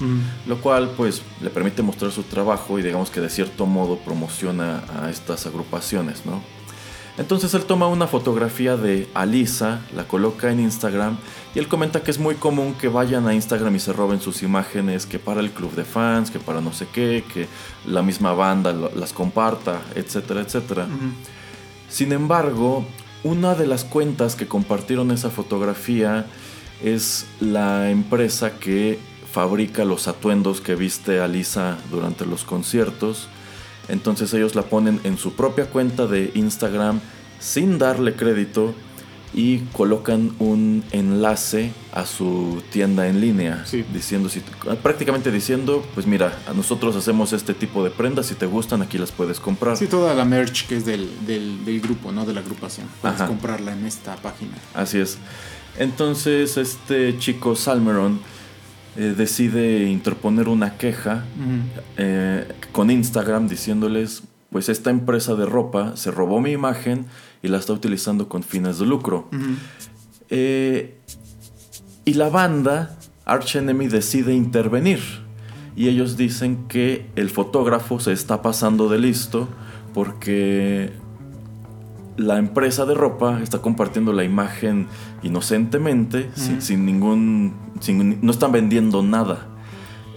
lo 0.45 0.61
cual 0.61 0.91
pues 0.97 1.22
le 1.41 1.49
permite 1.49 1.82
mostrar 1.84 2.11
su 2.11 2.24
trabajo 2.24 2.78
y 2.78 2.84
digamos 2.84 3.09
que 3.09 3.22
de 3.22 3.30
cierto 3.30 3.65
modo 3.65 3.97
promociona 3.97 4.84
a 5.01 5.09
estas 5.09 5.45
agrupaciones, 5.45 6.26
¿no? 6.26 6.41
Entonces 7.18 7.53
él 7.55 7.65
toma 7.65 7.88
una 7.88 8.05
fotografía 8.05 8.78
de 8.78 9.07
Alisa, 9.15 9.82
la 9.95 10.07
coloca 10.07 10.51
en 10.51 10.59
Instagram 10.59 11.18
y 11.55 11.59
él 11.59 11.68
comenta 11.68 12.03
que 12.03 12.11
es 12.11 12.20
muy 12.20 12.36
común 12.36 12.76
que 12.76 12.89
vayan 12.89 13.28
a 13.28 13.34
Instagram 13.34 13.76
y 13.76 13.80
se 13.80 13.91
roben 13.91 14.22
sus 14.22 14.43
imágenes, 14.43 15.07
que 15.07 15.18
para 15.18 15.39
el 15.39 15.49
club 15.49 15.74
de 15.74 15.84
fans, 15.84 16.30
que 16.30 16.38
para 16.38 16.61
no 16.61 16.74
sé 16.74 16.88
qué, 16.93 17.24
que 17.34 17.47
la 17.88 18.03
misma 18.03 18.34
banda 18.34 18.72
las 18.72 19.13
comparta, 19.13 19.82
etcétera, 19.95 20.41
etcétera. 20.41 20.88
Sin 21.89 22.11
embargo, 22.11 22.86
una 23.24 23.55
de 23.55 23.65
las 23.65 23.84
cuentas 23.84 24.36
que 24.36 24.47
compartieron 24.47 25.09
esa 25.09 25.32
fotografía 25.32 26.28
es 26.84 27.26
la 27.39 27.89
empresa 27.89 28.59
que 28.59 28.99
fabrica 29.32 29.86
los 29.86 30.07
atuendos 30.07 30.61
que 30.61 30.76
viste 30.76 31.20
a 31.20 31.28
Lisa 31.28 31.78
durante 31.89 32.28
los 32.28 32.43
conciertos. 32.43 33.28
Entonces 33.89 34.33
ellos 34.33 34.55
la 34.55 34.63
ponen 34.63 34.99
en 35.03 35.17
su 35.17 35.33
propia 35.33 35.65
cuenta 35.65 36.07
de 36.07 36.31
Instagram 36.35 36.99
sin 37.39 37.77
darle 37.77 38.15
crédito 38.15 38.73
y 39.33 39.59
colocan 39.73 40.33
un 40.39 40.83
enlace 40.91 41.71
a 41.93 42.05
su 42.05 42.63
tienda 42.71 43.07
en 43.07 43.19
línea, 43.19 43.65
diciendo, 43.93 44.29
prácticamente 44.81 45.31
diciendo, 45.31 45.85
pues 45.93 46.07
mira, 46.07 46.39
a 46.47 46.53
nosotros 46.53 46.95
hacemos 46.95 47.33
este 47.33 47.53
tipo 47.53 47.83
de 47.83 47.89
prendas, 47.89 48.27
si 48.27 48.35
te 48.35 48.45
gustan 48.45 48.81
aquí 48.81 48.97
las 48.97 49.11
puedes 49.11 49.39
comprar. 49.39 49.77
Sí, 49.77 49.88
toda 49.88 50.13
la 50.13 50.25
merch 50.25 50.67
que 50.67 50.77
es 50.77 50.85
del, 50.85 51.09
del, 51.25 51.81
grupo, 51.81 52.11
¿no? 52.11 52.25
De 52.25 52.33
la 52.33 52.39
agrupación. 52.39 52.88
Puedes 53.01 53.21
comprarla 53.21 53.73
en 53.73 53.85
esta 53.85 54.15
página. 54.15 54.53
Así 54.73 54.99
es. 54.99 55.17
Entonces 55.77 56.57
este 56.57 57.17
chico 57.19 57.55
Salmeron 57.55 58.19
eh, 58.99 59.13
decide 59.15 59.83
interponer 59.83 60.49
una 60.49 60.75
queja 60.75 61.23
eh, 61.97 62.47
con 62.71 62.89
Instagram 62.89 63.47
diciéndoles, 63.47 64.23
pues 64.49 64.69
esta 64.69 64.89
empresa 64.89 65.35
de 65.35 65.45
ropa 65.45 65.95
se 65.95 66.09
robó 66.09 66.41
mi 66.41 66.49
imagen 66.51 67.05
y 67.43 67.47
la 67.47 67.59
está 67.59 67.73
utilizando 67.73 68.27
con 68.27 68.41
fines 68.41 68.79
de 68.79 68.87
lucro. 68.87 69.29
Eh, 70.31 70.97
y 72.05 72.13
la 72.15 72.29
banda, 72.29 72.97
Arch 73.23 73.57
Enemy, 73.57 73.87
decide 73.87 74.33
intervenir. 74.33 74.99
Y 75.75 75.89
ellos 75.89 76.17
dicen 76.17 76.67
que 76.67 77.05
el 77.15 77.29
fotógrafo 77.29 77.99
se 77.99 78.13
está 78.13 78.41
pasando 78.41 78.89
de 78.89 78.97
listo 78.97 79.47
porque 79.93 80.91
la 82.18 82.38
empresa 82.38 82.86
de 82.86 82.95
ropa 82.95 83.41
está 83.41 83.59
compartiendo 83.59 84.11
la 84.11 84.24
imagen 84.24 84.88
inocentemente, 85.22 86.30
sin, 86.36 86.86
ningún. 86.86 87.53
no 88.22 88.32
están 88.32 88.51
vendiendo 88.51 89.03
nada. 89.03 89.47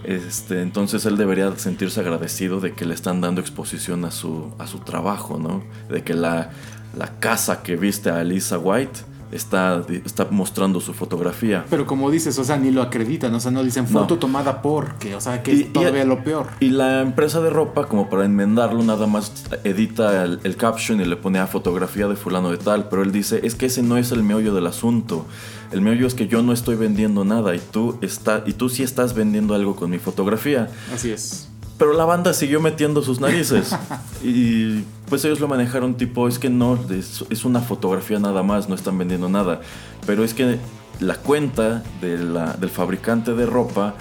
Este, 0.03 0.63
entonces 0.63 1.05
él 1.05 1.15
debería 1.15 1.55
sentirse 1.57 1.99
agradecido 1.99 2.59
de 2.59 2.73
que 2.73 2.85
le 2.85 2.95
están 2.95 3.21
dando 3.21 3.39
exposición 3.39 4.03
a 4.03 4.09
su, 4.09 4.51
a 4.57 4.65
su 4.65 4.79
trabajo, 4.79 5.37
¿no? 5.37 5.63
De 5.89 6.03
que 6.03 6.15
la, 6.15 6.49
la 6.97 7.19
casa 7.19 7.61
que 7.61 7.75
viste 7.75 8.09
a 8.09 8.21
Elisa 8.21 8.57
White 8.57 9.01
está, 9.31 9.83
está 10.05 10.27
mostrando 10.29 10.79
su 10.81 10.93
fotografía. 10.93 11.65
Pero 11.69 11.85
como 11.85 12.11
dices, 12.11 12.37
o 12.39 12.43
sea, 12.43 12.57
ni 12.57 12.71
lo 12.71 12.81
acreditan, 12.81 13.33
o 13.33 13.39
sea, 13.39 13.51
no 13.51 13.63
dicen 13.63 13.87
foto 13.87 14.17
tomada 14.17 14.61
por, 14.61 14.95
que, 14.95 15.15
o 15.15 15.21
sea, 15.21 15.43
que 15.43 15.51
es 15.53 15.73
todavía 15.73 16.05
lo 16.05 16.23
peor. 16.23 16.47
Y 16.59 16.69
la 16.69 17.01
empresa 17.01 17.41
de 17.41 17.49
ropa, 17.49 17.87
como 17.87 18.09
para 18.09 18.25
enmendarlo, 18.25 18.83
nada 18.83 19.07
más 19.07 19.31
edita 19.63 20.23
el, 20.23 20.39
el, 20.43 20.55
caption 20.55 21.01
y 21.01 21.05
le 21.05 21.15
pone 21.15 21.39
a 21.39 21.47
fotografía 21.47 22.07
de 22.07 22.15
fulano 22.15 22.51
de 22.51 22.57
tal, 22.57 22.89
pero 22.89 23.03
él 23.03 23.11
dice, 23.11 23.41
es 23.43 23.55
que 23.55 23.67
ese 23.67 23.83
no 23.83 23.97
es 23.97 24.11
el 24.11 24.23
meollo 24.23 24.53
del 24.53 24.67
asunto. 24.67 25.25
El 25.71 25.81
meollo 25.81 26.05
es 26.05 26.13
que 26.13 26.27
yo 26.27 26.41
no 26.41 26.51
estoy 26.51 26.75
vendiendo 26.75 27.23
nada 27.23 27.55
y 27.55 27.59
tú, 27.59 27.97
está, 28.01 28.43
y 28.45 28.53
tú 28.53 28.67
sí 28.69 28.83
estás 28.83 29.13
vendiendo 29.13 29.55
algo 29.55 29.75
con 29.75 29.89
mi 29.89 29.99
fotografía. 29.99 30.69
Así 30.93 31.11
es. 31.11 31.50
Pero 31.81 31.93
la 31.93 32.05
banda 32.05 32.31
siguió 32.35 32.61
metiendo 32.61 33.01
sus 33.01 33.19
narices. 33.19 33.75
y 34.23 34.83
pues 35.09 35.25
ellos 35.25 35.39
lo 35.39 35.47
manejaron 35.47 35.95
tipo, 35.95 36.27
es 36.27 36.37
que 36.37 36.47
no, 36.47 36.77
es, 36.91 37.43
una 37.43 37.59
fotografía 37.59 38.19
nada 38.19 38.43
más, 38.43 38.69
no 38.69 38.75
están 38.75 38.99
vendiendo 38.99 39.29
nada. 39.29 39.61
Pero 40.05 40.23
es 40.23 40.35
que 40.35 40.59
la 40.99 41.15
cuenta 41.15 41.81
del 41.99 42.69
fabricante 42.69 43.33
de 43.33 43.47
ropa 43.47 43.95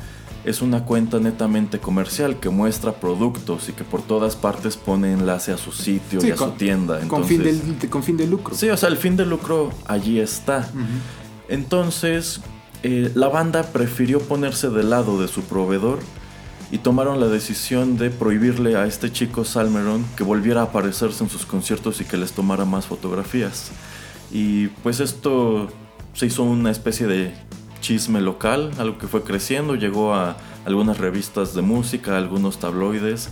es 0.45 0.61
una 0.61 0.85
cuenta 0.85 1.21
netamente 1.21 1.79
comercial 1.79 2.39
que 2.39 2.51
muestra 2.51 2.93
productos 2.93 3.71
y 3.71 3.73
que 3.73 3.85
por 3.85 4.03
todas 4.03 4.37
partes 4.37 4.77
pone 4.77 5.15
enlace 5.15 5.51
a 5.51 5.57
su 5.57 5.73
sitio 5.73 6.21
y 6.23 6.33
a 6.33 6.37
su 6.37 6.51
tienda. 6.51 7.01
con, 7.09 7.25
fin 7.25 7.43
de, 7.43 7.89
con 7.89 8.03
fin 8.03 8.19
de 8.19 8.27
lucro. 8.27 8.55
Sí, 8.55 8.69
o 8.69 8.77
sea, 8.77 8.91
el 8.91 8.99
fin 8.99 9.17
de 9.17 9.25
lucro 9.25 9.71
allí 9.87 10.21
está. 10.21 10.69
Entonces, 11.49 12.43
eh, 12.83 13.11
la 13.15 13.29
banda 13.29 13.63
prefirió 13.63 14.21
ponerse 14.21 14.69
del 14.69 14.91
lado 14.91 15.19
de 15.19 15.29
su 15.29 15.41
proveedor 15.45 16.01
y 16.73 16.79
tomaron 16.79 17.19
la 17.19 17.27
decisión 17.27 17.97
de 17.97 18.11
prohibirle 18.11 18.77
a 18.77 18.87
este 18.87 19.11
chico 19.11 19.45
Salmeron 19.45 20.05
que 20.17 20.23
volviera 20.23 20.61
a 20.61 20.65
aparecerse 20.65 21.25
en 21.25 21.31
sus 21.31 21.45
conciertos 21.45 22.01
y 22.01 22.05
que 22.05 22.17
les 22.17 22.33
tomara 22.33 22.65
más 22.65 22.87
fotografías. 22.87 23.73
Y 24.33 24.69
pues 24.83 25.01
esto 25.01 25.69
se 26.15 26.27
hizo 26.27 26.45
una 26.45 26.71
especie 26.71 27.07
de 27.07 27.33
chisme 27.81 28.21
local, 28.21 28.71
algo 28.79 28.99
que 28.99 29.09
fue 29.09 29.23
creciendo, 29.23 29.75
llegó 29.75 30.15
a 30.15 30.37
algunas 30.65 30.99
revistas 30.99 31.55
de 31.55 31.63
música, 31.63 32.17
algunos 32.17 32.59
tabloides. 32.59 33.31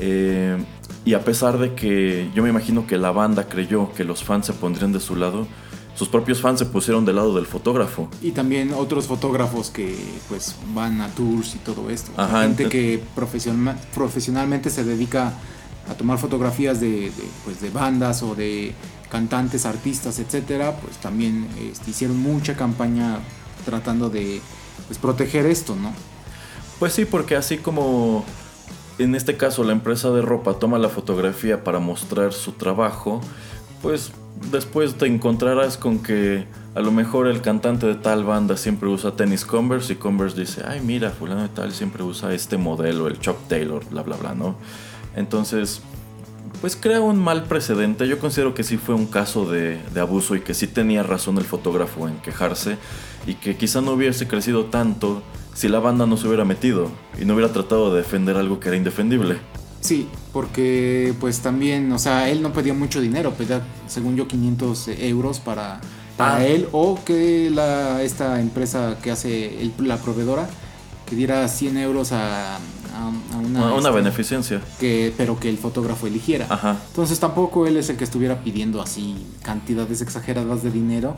Eh, 0.00 0.56
y 1.04 1.14
a 1.14 1.24
pesar 1.24 1.58
de 1.58 1.74
que 1.74 2.30
yo 2.34 2.42
me 2.42 2.48
imagino 2.48 2.86
que 2.86 2.96
la 2.96 3.10
banda 3.12 3.48
creyó 3.48 3.92
que 3.92 4.04
los 4.04 4.24
fans 4.24 4.46
se 4.46 4.52
pondrían 4.52 4.92
de 4.92 5.00
su 5.00 5.14
lado, 5.14 5.46
sus 5.94 6.08
propios 6.08 6.40
fans 6.40 6.58
se 6.58 6.66
pusieron 6.66 7.04
del 7.04 7.16
lado 7.16 7.34
del 7.34 7.46
fotógrafo. 7.46 8.08
Y 8.22 8.32
también 8.32 8.72
otros 8.72 9.06
fotógrafos 9.06 9.70
que 9.70 9.96
pues 10.28 10.56
van 10.74 11.00
a 11.00 11.08
tours 11.08 11.54
y 11.54 11.58
todo 11.58 11.90
esto. 11.90 12.12
gente 12.28 12.68
que 12.68 13.02
profesionalmente 13.14 14.70
se 14.70 14.84
dedica 14.84 15.34
a 15.88 15.94
tomar 15.94 16.18
fotografías 16.18 16.80
de, 16.80 17.10
pues, 17.44 17.60
de 17.60 17.70
bandas 17.70 18.22
o 18.22 18.34
de 18.34 18.72
cantantes, 19.10 19.66
artistas, 19.66 20.18
etcétera, 20.18 20.76
pues 20.76 20.96
también 20.96 21.48
este, 21.60 21.90
hicieron 21.90 22.18
mucha 22.18 22.56
campaña 22.56 23.18
tratando 23.64 24.08
de 24.08 24.40
pues, 24.86 24.98
proteger 24.98 25.44
esto, 25.46 25.76
¿no? 25.76 25.92
Pues 26.78 26.94
sí, 26.94 27.04
porque 27.04 27.36
así 27.36 27.58
como 27.58 28.24
en 28.98 29.14
este 29.14 29.36
caso 29.36 29.64
la 29.64 29.72
empresa 29.72 30.10
de 30.10 30.22
ropa 30.22 30.54
toma 30.54 30.78
la 30.78 30.88
fotografía 30.88 31.62
para 31.62 31.78
mostrar 31.78 32.32
su 32.32 32.52
trabajo, 32.52 33.20
pues 33.82 34.12
después 34.50 34.94
te 34.94 35.06
encontrarás 35.06 35.76
con 35.76 36.02
que 36.02 36.44
a 36.74 36.80
lo 36.80 36.90
mejor 36.90 37.26
el 37.26 37.42
cantante 37.42 37.86
de 37.86 37.94
tal 37.94 38.24
banda 38.24 38.56
siempre 38.56 38.88
usa 38.88 39.14
tenis 39.14 39.44
Converse 39.44 39.92
y 39.92 39.96
Converse 39.96 40.40
dice, 40.40 40.62
ay 40.66 40.80
mira, 40.80 41.10
fulano 41.10 41.42
de 41.42 41.48
tal 41.48 41.72
siempre 41.72 42.02
usa 42.02 42.32
este 42.34 42.56
modelo, 42.56 43.08
el 43.08 43.18
Chuck 43.20 43.36
Taylor, 43.48 43.84
bla 43.90 44.02
bla 44.02 44.16
bla, 44.16 44.34
¿no? 44.34 44.56
Entonces, 45.14 45.82
pues 46.60 46.76
crea 46.76 47.00
un 47.00 47.18
mal 47.18 47.44
precedente. 47.44 48.08
Yo 48.08 48.18
considero 48.18 48.54
que 48.54 48.62
sí 48.62 48.76
fue 48.76 48.94
un 48.94 49.06
caso 49.06 49.50
de, 49.50 49.80
de 49.92 50.00
abuso 50.00 50.36
y 50.36 50.40
que 50.40 50.54
sí 50.54 50.66
tenía 50.66 51.02
razón 51.02 51.38
el 51.38 51.44
fotógrafo 51.44 52.08
en 52.08 52.16
quejarse 52.18 52.78
y 53.26 53.34
que 53.34 53.56
quizá 53.56 53.80
no 53.80 53.92
hubiese 53.92 54.26
crecido 54.28 54.66
tanto 54.66 55.22
si 55.54 55.68
la 55.68 55.80
banda 55.80 56.06
no 56.06 56.16
se 56.16 56.26
hubiera 56.26 56.44
metido 56.44 56.90
y 57.20 57.24
no 57.24 57.34
hubiera 57.34 57.52
tratado 57.52 57.92
de 57.92 57.98
defender 57.98 58.36
algo 58.36 58.60
que 58.60 58.68
era 58.68 58.76
indefendible. 58.76 59.38
Sí, 59.82 60.08
porque 60.32 61.12
pues 61.20 61.40
también, 61.40 61.90
o 61.92 61.98
sea, 61.98 62.30
él 62.30 62.40
no 62.40 62.52
pedía 62.52 62.72
mucho 62.72 63.00
dinero, 63.00 63.32
pedía, 63.32 63.62
según 63.88 64.16
yo, 64.16 64.28
500 64.28 64.88
euros 65.00 65.40
para, 65.40 65.80
para 66.16 66.36
ah. 66.36 66.46
él 66.46 66.68
o 66.70 66.98
que 67.04 67.50
la, 67.50 68.00
esta 68.02 68.40
empresa 68.40 68.96
que 69.02 69.10
hace 69.10 69.72
la 69.78 69.98
proveedora 69.98 70.48
que 71.04 71.16
diera 71.16 71.46
100 71.48 71.76
euros 71.78 72.12
a, 72.12 72.58
una, 73.44 73.72
una 73.72 73.76
este, 73.76 73.90
beneficencia. 73.90 74.62
Que, 74.78 75.12
pero 75.16 75.38
que 75.38 75.48
el 75.48 75.58
fotógrafo 75.58 76.06
eligiera. 76.06 76.46
Ajá. 76.48 76.78
Entonces 76.88 77.18
tampoco 77.18 77.66
él 77.66 77.76
es 77.76 77.90
el 77.90 77.96
que 77.96 78.04
estuviera 78.04 78.40
pidiendo 78.42 78.80
así 78.80 79.16
cantidades 79.42 80.00
exageradas 80.00 80.62
de 80.62 80.70
dinero 80.70 81.16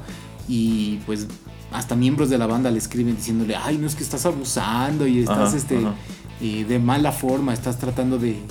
y 0.49 1.01
pues 1.07 1.27
hasta 1.71 1.97
miembros 1.97 2.31
de 2.31 2.39
la 2.39 2.47
banda 2.47 2.71
le 2.71 2.79
escriben 2.79 3.17
diciéndole, 3.17 3.57
ay, 3.57 3.77
no 3.77 3.87
es 3.87 3.95
que 3.95 4.03
estás 4.03 4.25
abusando 4.25 5.07
y 5.07 5.21
estás 5.21 5.55
este 5.55 5.79
de 6.41 6.79
mala 6.79 7.13
forma, 7.13 7.53
estás 7.53 7.79
tratando 7.79 8.19
de, 8.19 8.43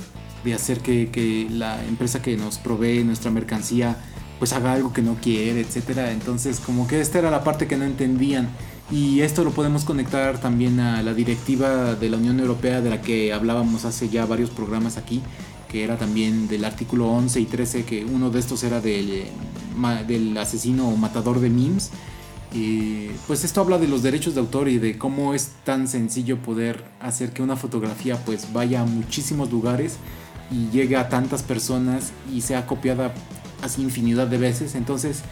hacer 0.54 0.80
que, 0.80 1.46
la 1.50 1.84
empresa 1.84 2.20
que 2.22 2.36
nos 2.36 2.58
provee 2.58 3.04
nuestra 3.04 3.30
mercancía 3.30 3.96
pues 4.38 4.52
haga 4.52 4.72
algo 4.72 4.92
que 4.92 5.00
no 5.00 5.14
quiere, 5.14 5.60
etcétera. 5.60 6.12
Entonces, 6.12 6.60
como 6.60 6.86
que 6.86 7.00
esta 7.00 7.18
era 7.18 7.30
la 7.30 7.44
parte 7.44 7.66
que 7.66 7.76
no 7.76 7.84
entendían. 7.84 8.48
Y 8.90 9.20
esto 9.20 9.44
lo 9.44 9.52
podemos 9.52 9.84
conectar 9.84 10.38
también 10.38 10.80
a 10.80 11.02
la 11.02 11.14
directiva 11.14 11.94
de 11.94 12.10
la 12.10 12.16
Unión 12.18 12.38
Europea 12.40 12.80
de 12.80 12.90
la 12.90 13.00
que 13.00 13.32
hablábamos 13.32 13.84
hace 13.84 14.08
ya 14.08 14.26
varios 14.26 14.50
programas 14.50 14.98
aquí, 14.98 15.22
que 15.68 15.84
era 15.84 15.96
también 15.96 16.48
del 16.48 16.64
artículo 16.64 17.08
11 17.10 17.40
y 17.40 17.46
13, 17.46 17.84
que 17.84 18.04
uno 18.04 18.28
de 18.30 18.40
estos 18.40 18.62
era 18.62 18.80
del, 18.80 19.24
del 20.06 20.36
asesino 20.36 20.88
o 20.88 20.96
matador 20.96 21.40
de 21.40 21.48
memes 21.48 21.90
y 22.54 23.08
pues 23.26 23.42
esto 23.42 23.60
habla 23.60 23.78
de 23.78 23.88
los 23.88 24.04
derechos 24.04 24.34
de 24.34 24.40
autor 24.40 24.68
y 24.68 24.78
de 24.78 24.96
cómo 24.96 25.34
es 25.34 25.50
tan 25.64 25.88
sencillo 25.88 26.38
poder 26.38 26.84
hacer 27.00 27.32
que 27.32 27.42
una 27.42 27.56
fotografía 27.56 28.16
pues 28.24 28.52
vaya 28.52 28.82
a 28.82 28.84
muchísimos 28.84 29.50
lugares 29.50 29.96
y 30.52 30.70
llegue 30.70 30.96
a 30.96 31.08
tantas 31.08 31.42
personas 31.42 32.12
y 32.32 32.42
sea 32.42 32.64
copiada 32.64 33.12
así 33.60 33.82
infinidad 33.82 34.28
de 34.28 34.38
veces. 34.38 34.76
Entonces, 34.76 35.22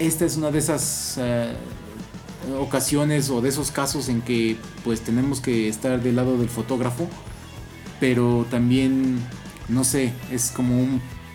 esta 0.00 0.24
es 0.24 0.36
una 0.36 0.50
de 0.50 0.58
esas 0.58 1.18
eh, 1.18 1.52
ocasiones 2.58 3.30
o 3.30 3.40
de 3.40 3.50
esos 3.50 3.70
casos 3.70 4.08
en 4.08 4.20
que 4.20 4.56
pues 4.82 5.02
tenemos 5.02 5.40
que 5.40 5.68
estar 5.68 6.02
del 6.02 6.16
lado 6.16 6.36
del 6.36 6.48
fotógrafo, 6.48 7.06
pero 8.00 8.44
también, 8.50 9.20
no 9.68 9.84
sé, 9.84 10.12
es 10.32 10.50
como 10.50 10.84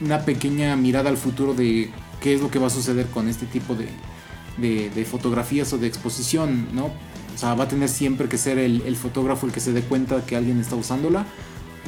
una 0.02 0.26
pequeña 0.26 0.76
mirada 0.76 1.10
al 1.10 1.18
futuro 1.18 1.54
de 1.54 1.90
qué 2.20 2.34
es 2.34 2.42
lo 2.42 2.52
que 2.52 2.60
va 2.60 2.68
a 2.68 2.72
suceder 2.72 3.06
con 3.08 3.30
este 3.30 3.46
tipo 3.46 3.76
de, 3.76 3.88
de, 4.62 5.06
fotografías 5.10 5.74
o 5.74 5.78
de 5.78 5.88
exposición, 5.88 6.68
¿no? 6.74 6.86
O 6.86 7.38
sea, 7.38 7.54
va 7.56 7.66
a 7.66 7.68
tener 7.68 7.90
siempre 7.90 8.28
que 8.28 8.38
ser 8.38 8.58
el, 8.60 8.96
fotógrafo 8.96 9.48
el 9.48 9.52
que 9.54 9.60
se 9.60 9.74
dé 9.74 9.82
cuenta 9.82 10.26
que 10.26 10.36
alguien 10.36 10.60
está 10.60 10.76
usándola 10.76 11.26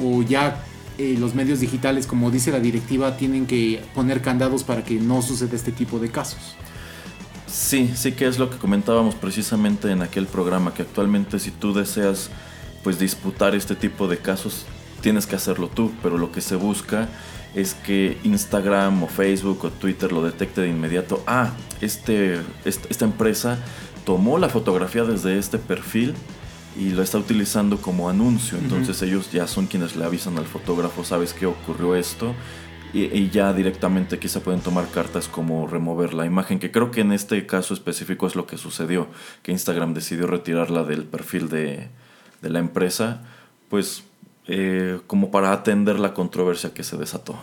o 0.02 0.22
ya 0.22 0.64
eh, 0.98 1.16
los 1.18 1.34
medios 1.34 1.60
digitales, 1.60 2.06
como 2.06 2.30
dice 2.30 2.50
la 2.50 2.60
directiva, 2.60 3.16
tienen 3.16 3.46
que 3.46 3.82
poner 3.94 4.20
candados 4.20 4.64
para 4.64 4.84
que 4.84 4.94
no 4.94 5.22
suceda 5.22 5.54
este 5.54 5.72
tipo 5.72 5.98
de 5.98 6.10
casos. 6.10 6.56
Sí, 7.46 7.92
sí 7.94 8.12
que 8.12 8.26
es 8.26 8.38
lo 8.38 8.50
que 8.50 8.56
comentábamos 8.56 9.14
precisamente 9.14 9.90
en 9.90 10.02
aquel 10.02 10.26
programa, 10.26 10.74
que 10.74 10.82
actualmente 10.82 11.38
si 11.38 11.52
tú 11.52 11.72
deseas 11.72 12.30
pues 12.82 12.98
disputar 12.98 13.54
este 13.54 13.76
tipo 13.76 14.08
de 14.08 14.18
casos, 14.18 14.66
tienes 15.00 15.26
que 15.26 15.36
hacerlo 15.36 15.68
tú, 15.68 15.92
pero 16.02 16.18
lo 16.18 16.32
que 16.32 16.40
se 16.40 16.56
busca 16.56 17.08
es 17.54 17.74
que 17.74 18.18
Instagram 18.24 19.02
o 19.02 19.06
Facebook 19.06 19.64
o 19.64 19.70
Twitter 19.70 20.12
lo 20.12 20.22
detecte 20.22 20.60
de 20.60 20.68
inmediato. 20.68 21.22
Ah, 21.26 21.52
este, 21.80 22.40
esta 22.64 23.04
empresa 23.04 23.58
tomó 24.04 24.38
la 24.38 24.48
fotografía 24.48 25.04
desde 25.04 25.38
este 25.38 25.58
perfil 25.58 26.14
y 26.76 26.90
lo 26.90 27.02
está 27.02 27.18
utilizando 27.18 27.78
como 27.78 28.08
anuncio. 28.08 28.58
Entonces 28.58 29.00
ellos 29.02 29.30
ya 29.30 29.46
son 29.46 29.66
quienes 29.66 29.96
le 29.96 30.04
avisan 30.04 30.36
al 30.38 30.46
fotógrafo, 30.46 31.04
sabes 31.04 31.32
que 31.32 31.46
ocurrió 31.46 31.94
esto. 31.94 32.34
Y, 32.92 33.28
ya 33.30 33.52
directamente 33.52 34.20
quizá 34.20 34.38
pueden 34.38 34.60
tomar 34.60 34.88
cartas 34.88 35.26
como 35.26 35.66
remover 35.66 36.14
la 36.14 36.26
imagen, 36.26 36.60
que 36.60 36.70
creo 36.70 36.92
que 36.92 37.00
en 37.00 37.10
este 37.10 37.44
caso 37.44 37.74
específico 37.74 38.28
es 38.28 38.36
lo 38.36 38.46
que 38.46 38.56
sucedió, 38.56 39.08
que 39.42 39.50
Instagram 39.50 39.94
decidió 39.94 40.28
retirarla 40.28 40.84
del 40.84 41.02
perfil 41.02 41.48
de, 41.48 41.88
de 42.40 42.50
la 42.50 42.60
empresa, 42.60 43.22
pues 43.68 44.04
eh, 44.46 45.00
como 45.06 45.30
para 45.30 45.52
atender 45.52 45.98
la 45.98 46.14
controversia 46.14 46.74
que 46.74 46.82
se 46.82 46.96
desató. 46.96 47.36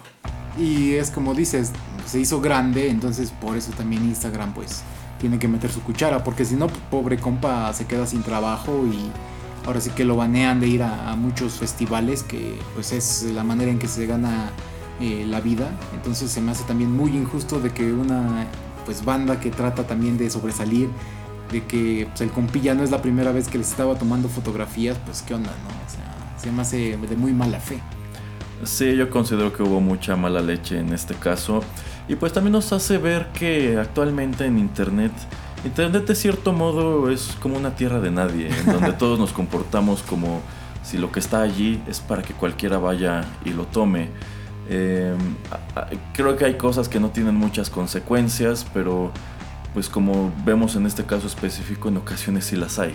Y 0.58 0.94
es 0.94 1.12
como 1.12 1.34
dices, 1.34 1.72
se 2.06 2.20
hizo 2.20 2.42
grande, 2.42 2.90
entonces 2.90 3.32
por 3.32 3.58
eso 3.58 3.72
también 3.72 4.04
Instagram 4.04 4.54
pues 4.54 4.84
tiene 5.20 5.40
que 5.40 5.48
meter 5.48 5.72
su 5.72 5.82
cuchara, 5.82 6.24
porque 6.24 6.46
si 6.46 6.56
no, 6.56 6.68
pobre 6.68 7.18
compa 7.18 7.72
se 7.74 7.86
queda 7.86 8.06
sin 8.06 8.24
trabajo 8.24 8.86
y 8.86 9.12
ahora 9.66 9.80
sí 9.80 9.92
que 9.92 10.04
lo 10.04 10.16
banean 10.16 10.60
de 10.60 10.68
ir 10.68 10.84
a, 10.84 11.16
muchos 11.16 11.54
festivales, 11.54 12.24
que 12.24 12.56
pues 12.74 12.92
es 12.92 13.24
la 13.24 13.44
manera 13.44 13.72
en 13.72 13.80
que 13.80 13.88
se 13.88 14.06
gana 14.08 14.52
eh, 15.00 15.26
la 15.28 15.40
vida. 15.40 15.70
Entonces 15.94 16.32
se 16.32 16.42
me 16.42 16.52
hace 16.52 16.64
también 16.64 16.92
muy 16.92 17.12
injusto 17.12 17.60
de 17.60 17.70
que 17.72 17.92
una 17.94 18.48
pues 18.86 19.06
banda 19.06 19.40
que 19.40 19.52
trata 19.52 19.86
también 19.86 20.18
de 20.18 20.30
sobresalir, 20.30 20.90
de 21.52 21.64
que 21.66 22.08
pues, 22.10 22.22
el 22.22 22.32
compilla 22.32 22.74
no 22.74 22.84
es 22.84 22.92
la 22.92 23.02
primera 23.02 23.32
vez 23.32 23.48
que 23.48 23.58
les 23.58 23.70
estaba 23.70 23.96
tomando 23.96 24.28
fotografías, 24.28 24.98
pues 25.06 25.22
qué 25.22 25.36
onda, 25.36 25.52
¿no? 25.52 25.70
O 25.70 25.90
sea, 25.90 26.11
se 26.42 26.52
me 26.52 26.62
hace 26.62 26.98
de 26.98 27.16
muy 27.16 27.34
mala 27.34 27.60
fe. 27.60 27.80
Sí, 28.64 28.96
yo 28.96 29.10
considero 29.10 29.54
que 29.54 29.64
hubo 29.64 29.80
mucha 29.80 30.16
mala 30.16 30.42
leche 30.42 30.80
en 30.80 30.94
este 30.94 31.16
caso. 31.16 31.64
Y 32.08 32.16
pues 32.16 32.34
también 32.34 32.54
nos 32.54 32.72
hace 32.74 32.98
ver 32.98 33.28
que 33.28 33.78
actualmente 33.78 34.46
en 34.46 34.58
Internet, 34.58 35.12
Internet 35.64 36.08
de 36.08 36.16
cierto 36.16 36.54
modo 36.54 37.10
es 37.10 37.38
como 37.42 37.58
una 37.58 37.76
tierra 37.76 38.00
de 38.00 38.12
nadie, 38.12 38.50
en 38.50 38.66
donde 38.74 38.94
todos 38.94 39.20
nos 39.20 39.32
comportamos 39.32 40.02
como 40.04 40.42
si 40.84 40.98
lo 40.98 41.12
que 41.12 41.20
está 41.20 41.42
allí 41.42 41.82
es 41.88 42.00
para 42.00 42.24
que 42.24 42.34
cualquiera 42.34 42.78
vaya 42.78 43.24
y 43.46 43.52
lo 43.52 43.66
tome. 43.66 44.10
Em, 44.70 45.18
creo 46.14 46.38
que 46.38 46.46
hay 46.46 46.56
cosas 46.56 46.90
que 46.90 47.00
no 47.00 47.10
tienen 47.10 47.36
muchas 47.36 47.70
consecuencias, 47.70 48.66
pero 48.74 49.12
pues 49.74 49.90
como 49.90 50.32
vemos 50.46 50.76
en 50.76 50.86
este 50.86 51.04
caso 51.06 51.28
específico, 51.28 51.90
en 51.90 51.98
ocasiones 51.98 52.46
sí 52.46 52.56
las 52.56 52.80
hay. 52.80 52.94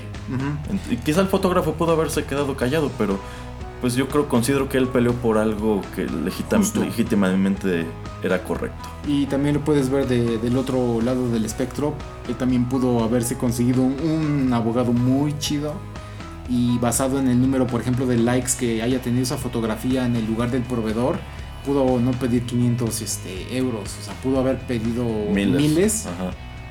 Y 0.90 0.96
quizá 0.96 1.20
el 1.20 1.28
fotógrafo 1.28 1.74
pudo 1.74 1.92
haberse 1.92 2.24
quedado 2.24 2.56
callado, 2.56 2.90
pero 2.98 3.18
pues 3.80 3.94
yo 3.94 4.08
creo, 4.08 4.28
considero 4.28 4.68
que 4.68 4.78
él 4.78 4.88
peleó 4.88 5.12
por 5.14 5.38
algo 5.38 5.82
que 5.94 6.06
legítimamente 6.06 7.86
era 8.22 8.42
correcto. 8.42 8.88
Y 9.06 9.26
también 9.26 9.54
lo 9.54 9.64
puedes 9.64 9.90
ver 9.90 10.06
del 10.06 10.56
otro 10.56 11.00
lado 11.02 11.30
del 11.30 11.44
espectro. 11.44 11.94
Él 12.28 12.34
también 12.36 12.68
pudo 12.68 13.04
haberse 13.04 13.36
conseguido 13.36 13.82
un, 13.82 14.50
abogado 14.52 14.92
muy 14.92 15.38
chido 15.38 15.74
y 16.48 16.78
basado 16.78 17.18
en 17.18 17.28
el 17.28 17.40
número, 17.40 17.66
por 17.66 17.80
ejemplo, 17.80 18.06
de 18.06 18.16
likes 18.16 18.52
que 18.58 18.82
haya 18.82 19.00
tenido 19.00 19.22
esa 19.22 19.36
fotografía 19.36 20.06
en 20.06 20.16
el 20.16 20.26
lugar 20.26 20.50
del 20.50 20.62
proveedor, 20.62 21.16
pudo 21.64 21.98
no 22.00 22.12
pedir 22.12 22.44
500 22.44 23.00
este, 23.02 23.56
euros, 23.56 23.96
o 24.00 24.04
sea, 24.04 24.14
pudo 24.22 24.38
haber 24.38 24.58
pedido 24.60 25.04
miles, 25.32 26.06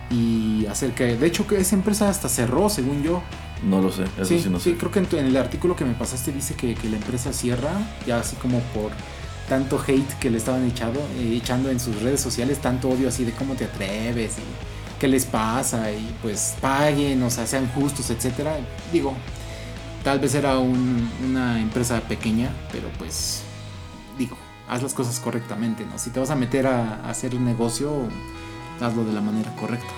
y 0.09 0.65
hacer 0.67 0.93
que, 0.93 1.15
de 1.15 1.27
hecho, 1.27 1.47
que 1.47 1.57
esa 1.57 1.75
empresa 1.75 2.09
hasta 2.09 2.29
cerró, 2.29 2.69
según 2.69 3.03
yo. 3.03 3.21
No 3.63 3.81
lo 3.81 3.91
sé, 3.91 4.03
eso 4.03 4.25
sí, 4.25 4.49
no 4.49 4.59
sé. 4.59 4.71
Sí, 4.71 4.75
creo 4.77 4.91
que 4.91 4.99
en, 4.99 5.25
el 5.25 5.37
artículo 5.37 5.75
que 5.75 5.85
me 5.85 5.93
pasaste 5.93 6.31
dice 6.31 6.55
que, 6.55 6.75
la 6.89 6.97
empresa 6.97 7.33
cierra, 7.33 7.71
ya 8.05 8.19
así 8.19 8.35
como 8.35 8.59
por 8.59 8.91
tanto 9.49 9.81
hate 9.85 10.13
que 10.19 10.29
le 10.29 10.37
estaban 10.37 10.65
echado, 10.65 10.99
eh, 11.17 11.39
echando 11.41 11.69
en 11.69 11.79
sus 11.79 12.01
redes 12.01 12.19
sociales, 12.19 12.59
tanto 12.59 12.89
odio 12.89 13.07
así 13.07 13.23
de 13.25 13.31
cómo 13.31 13.53
te 13.53 13.65
atreves 13.65 14.37
y 14.37 14.99
qué 14.99 15.07
les 15.07 15.25
pasa 15.25 15.91
y 15.91 16.15
pues 16.21 16.55
paguen, 16.61 17.21
o 17.23 17.29
sea, 17.29 17.45
sean 17.47 17.67
justos, 17.69 18.09
etcétera. 18.09 18.57
Digo, 18.91 19.13
tal 20.03 20.19
vez 20.19 20.35
era 20.35 20.57
una 20.59 21.59
empresa 21.59 21.99
pequeña, 22.01 22.49
pero 22.71 22.89
pues 22.97 23.41
digo, 24.17 24.37
haz 24.67 24.83
las 24.83 24.93
cosas 24.93 25.19
correctamente, 25.19 25.85
¿no? 25.85 25.97
Si 25.97 26.09
te 26.09 26.19
vas 26.19 26.29
a 26.29 26.35
meter 26.35 26.67
a 26.67 27.09
hacer 27.09 27.35
un 27.35 27.45
negocio, 27.45 28.07
hazlo 28.81 29.03
de 29.05 29.13
la 29.13 29.21
manera 29.21 29.55
correcta. 29.55 29.93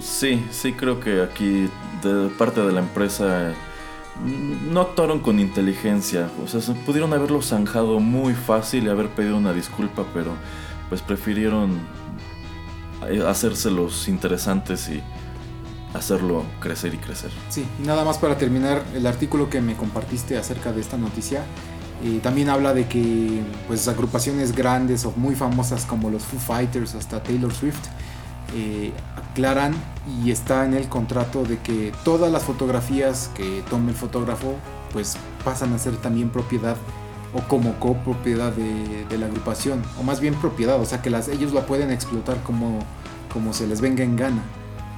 Sí, 0.00 0.44
sí 0.50 0.72
creo 0.72 1.00
que 1.00 1.22
aquí 1.22 1.68
de 2.02 2.28
parte 2.38 2.60
de 2.60 2.72
la 2.72 2.80
empresa 2.80 3.52
no 4.24 4.80
actuaron 4.80 5.20
con 5.20 5.40
inteligencia. 5.40 6.28
O 6.44 6.48
sea, 6.48 6.60
pudieron 6.86 7.12
haberlo 7.12 7.42
zanjado 7.42 8.00
muy 8.00 8.34
fácil 8.34 8.84
y 8.84 8.88
haber 8.88 9.08
pedido 9.08 9.36
una 9.36 9.52
disculpa, 9.52 10.04
pero 10.12 10.32
pues 10.88 11.02
prefirieron 11.02 11.78
eh, 13.08 13.22
hacérselos 13.26 14.08
interesantes 14.08 14.88
y 14.88 15.02
hacerlo 15.94 16.44
crecer 16.60 16.94
y 16.94 16.98
crecer. 16.98 17.30
Sí, 17.48 17.64
nada 17.84 18.04
más 18.04 18.18
para 18.18 18.36
terminar 18.36 18.84
el 18.94 19.06
artículo 19.06 19.50
que 19.50 19.60
me 19.60 19.74
compartiste 19.74 20.36
acerca 20.36 20.72
de 20.72 20.80
esta 20.80 20.96
noticia. 20.96 21.44
También 22.22 22.48
habla 22.48 22.72
de 22.72 22.86
que 22.86 23.42
pues 23.68 23.86
agrupaciones 23.88 24.56
grandes 24.56 25.04
o 25.04 25.12
muy 25.16 25.34
famosas 25.34 25.84
como 25.84 26.08
los 26.10 26.24
Foo 26.24 26.38
Fighters 26.38 26.94
hasta 26.94 27.22
Taylor 27.22 27.52
Swift 27.52 27.88
eh, 28.54 28.92
aclaran 29.16 29.74
y 30.24 30.32
está 30.32 30.64
en 30.64 30.74
el 30.74 30.88
contrato 30.88 31.44
de 31.44 31.58
que 31.58 31.92
todas 32.04 32.32
las 32.32 32.42
fotografías 32.42 33.30
que 33.36 33.62
tome 33.70 33.92
el 33.92 33.96
fotógrafo 33.96 34.56
pues 34.92 35.16
pasan 35.44 35.72
a 35.72 35.78
ser 35.78 35.96
también 35.98 36.30
propiedad 36.30 36.76
o 37.32 37.42
como 37.42 37.78
copropiedad 37.78 38.52
de, 38.52 39.04
de 39.04 39.18
la 39.18 39.26
agrupación 39.26 39.82
o 40.00 40.02
más 40.02 40.18
bien 40.18 40.34
propiedad 40.34 40.80
o 40.80 40.84
sea 40.84 41.00
que 41.00 41.10
las, 41.10 41.28
ellos 41.28 41.52
la 41.52 41.64
pueden 41.66 41.92
explotar 41.92 42.42
como, 42.42 42.80
como 43.32 43.52
se 43.52 43.68
les 43.68 43.80
venga 43.80 44.02
en 44.02 44.16
gana. 44.16 44.42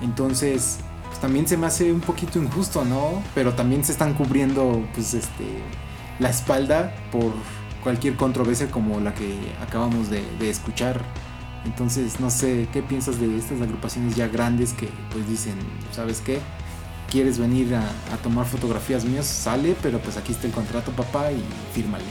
Entonces 0.01 0.79
pues, 1.09 1.21
también 1.21 1.47
se 1.47 1.59
me 1.59 1.67
hace 1.67 1.93
un 1.93 2.01
poquito 2.01 2.39
injusto 2.39 2.87
no 2.87 3.23
pero 3.35 3.53
también 3.53 3.85
se 3.85 3.93
están 3.93 4.15
cubriendo 4.15 4.83
pues 4.95 5.13
este 5.13 5.63
la 6.19 6.31
espalda 6.31 6.95
por 7.11 7.33
cualquier 7.83 8.17
controversia 8.17 8.71
como 8.71 9.01
la 9.01 9.15
que 9.15 9.37
acabamos 9.61 10.09
de, 10.09 10.23
de 10.39 10.51
escuchar 10.51 11.03
entonces, 11.65 12.19
no 12.19 12.31
sé, 12.31 12.69
¿qué 12.73 12.83
piensas 12.83 13.21
de 13.21 13.37
estas 13.37 13.61
agrupaciones 13.61 14.17
ya 14.17 14.27
grandes 14.27 14.73
que 14.73 14.89
pues 15.13 15.29
dicen, 15.29 15.55
¿sabes 15.93 16.21
qué? 16.21 16.41
¿Quieres 17.11 17.39
venir 17.39 17.75
a, 17.75 18.17
tomar 18.23 18.47
fotografías 18.47 19.05
mías? 19.05 19.27
Sale, 19.27 19.77
pero 19.83 19.99
pues 19.99 20.17
aquí 20.17 20.33
está 20.33 20.47
el 20.47 20.53
contrato, 20.53 20.91
papá, 20.93 21.31
y 21.31 21.43
fírmale. 21.75 22.05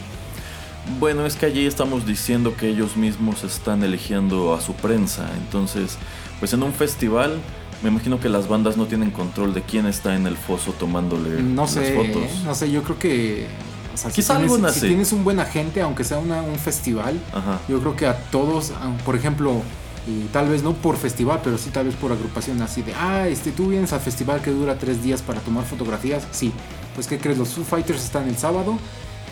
Bueno, 0.99 1.25
es 1.25 1.35
que 1.35 1.45
allí 1.45 1.65
estamos 1.65 2.05
diciendo 2.05 2.55
que 2.55 2.69
ellos 2.69 2.95
mismos 2.95 3.43
están 3.43 3.83
eligiendo 3.83 4.53
a 4.53 4.61
su 4.61 4.73
prensa. 4.73 5.29
Entonces, 5.37 5.97
pues 6.39 6.53
en 6.53 6.63
un 6.63 6.73
festival, 6.73 7.39
me 7.83 7.89
imagino 7.89 8.19
que 8.19 8.29
las 8.29 8.47
bandas 8.47 8.77
no 8.77 8.85
tienen 8.85 9.11
control 9.11 9.53
de 9.53 9.63
quién 9.63 9.85
está 9.85 10.15
en 10.15 10.27
el 10.27 10.37
foso 10.37 10.71
tomándole 10.73 11.41
no 11.41 11.63
las 11.63 11.73
fotos. 11.73 12.43
No 12.45 12.55
sé, 12.55 12.71
yo 12.71 12.83
creo 12.83 12.99
que 12.99 13.47
o 13.93 13.97
sea, 13.97 14.11
si, 14.11 14.23
tienes, 14.23 14.73
si 14.73 14.79
tienes, 14.81 15.11
un 15.11 15.23
buen 15.23 15.39
agente, 15.39 15.81
aunque 15.81 16.03
sea 16.03 16.17
un 16.17 16.59
festival, 16.59 17.19
yo 17.67 17.79
creo 17.79 17.95
que 17.95 18.07
a 18.07 18.17
todos, 18.31 18.71
por 19.05 19.15
ejemplo, 19.15 19.61
y 20.07 20.25
tal 20.33 20.49
vez 20.49 20.63
no 20.63 20.73
por 20.73 20.97
festival, 20.97 21.41
pero 21.43 21.57
sí 21.57 21.69
tal 21.69 21.85
vez 21.85 21.95
por 21.95 22.11
agrupación 22.11 22.61
así 22.61 22.81
de, 22.81 22.93
ah, 22.95 23.27
este, 23.27 23.51
tú 23.51 23.67
vienes 23.67 23.93
al 23.93 23.99
festival 23.99 24.41
que 24.41 24.51
dura 24.51 24.77
tres 24.77 25.03
días 25.03 25.21
para 25.21 25.39
tomar 25.41 25.63
fotografías, 25.65 26.27
sí, 26.31 26.51
pues 26.95 27.07
¿qué 27.07 27.19
crees? 27.19 27.37
Los 27.37 27.49
Foo 27.49 27.63
Fighters 27.63 28.03
están 28.03 28.27
el 28.27 28.37
sábado, 28.37 28.77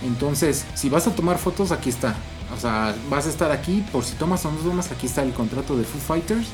entonces 0.05 0.65
si 0.75 0.89
vas 0.89 1.07
a 1.07 1.15
tomar 1.15 1.37
fotos, 1.37 1.71
aquí 1.71 1.89
está, 1.89 2.15
o 2.55 2.59
sea, 2.59 2.95
vas 3.09 3.25
a 3.27 3.29
estar 3.29 3.51
aquí, 3.51 3.83
por 3.91 4.03
si 4.03 4.15
tomas 4.15 4.45
o 4.45 4.51
no 4.51 4.57
tomas, 4.57 4.91
aquí 4.91 5.07
está 5.07 5.23
el 5.23 5.33
contrato 5.33 5.77
de 5.77 5.83
Foo 5.83 6.01
Fighters. 6.01 6.47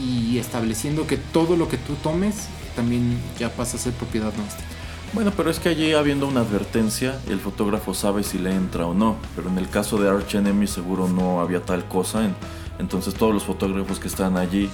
Y 0.00 0.38
estableciendo 0.38 1.06
que 1.06 1.18
todo 1.18 1.54
lo 1.54 1.68
que 1.68 1.76
tú 1.76 1.94
tomes 1.96 2.46
también 2.74 3.20
ya 3.38 3.50
pasa 3.50 3.76
a 3.76 3.80
ser 3.80 3.92
propiedad 3.92 4.32
nuestra. 4.34 4.64
Bueno, 5.12 5.30
pero 5.36 5.50
es 5.50 5.60
que 5.60 5.68
allí 5.68 5.92
habiendo 5.92 6.26
una 6.26 6.40
advertencia, 6.40 7.20
el 7.28 7.38
fotógrafo 7.38 7.92
sabe 7.92 8.22
si 8.22 8.38
le 8.38 8.54
entra 8.54 8.86
o 8.86 8.94
no. 8.94 9.16
Pero 9.36 9.50
en 9.50 9.58
el 9.58 9.68
caso 9.68 9.98
de 9.98 10.08
Arch 10.08 10.34
Enemy 10.34 10.66
seguro 10.66 11.06
no 11.06 11.40
había 11.42 11.60
tal 11.60 11.86
cosa. 11.86 12.30
Entonces 12.78 13.12
todos 13.14 13.34
los 13.34 13.44
fotógrafos 13.44 13.98
que 13.98 14.08
están 14.08 14.38
allí 14.38 14.70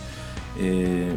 eh, 0.61 1.13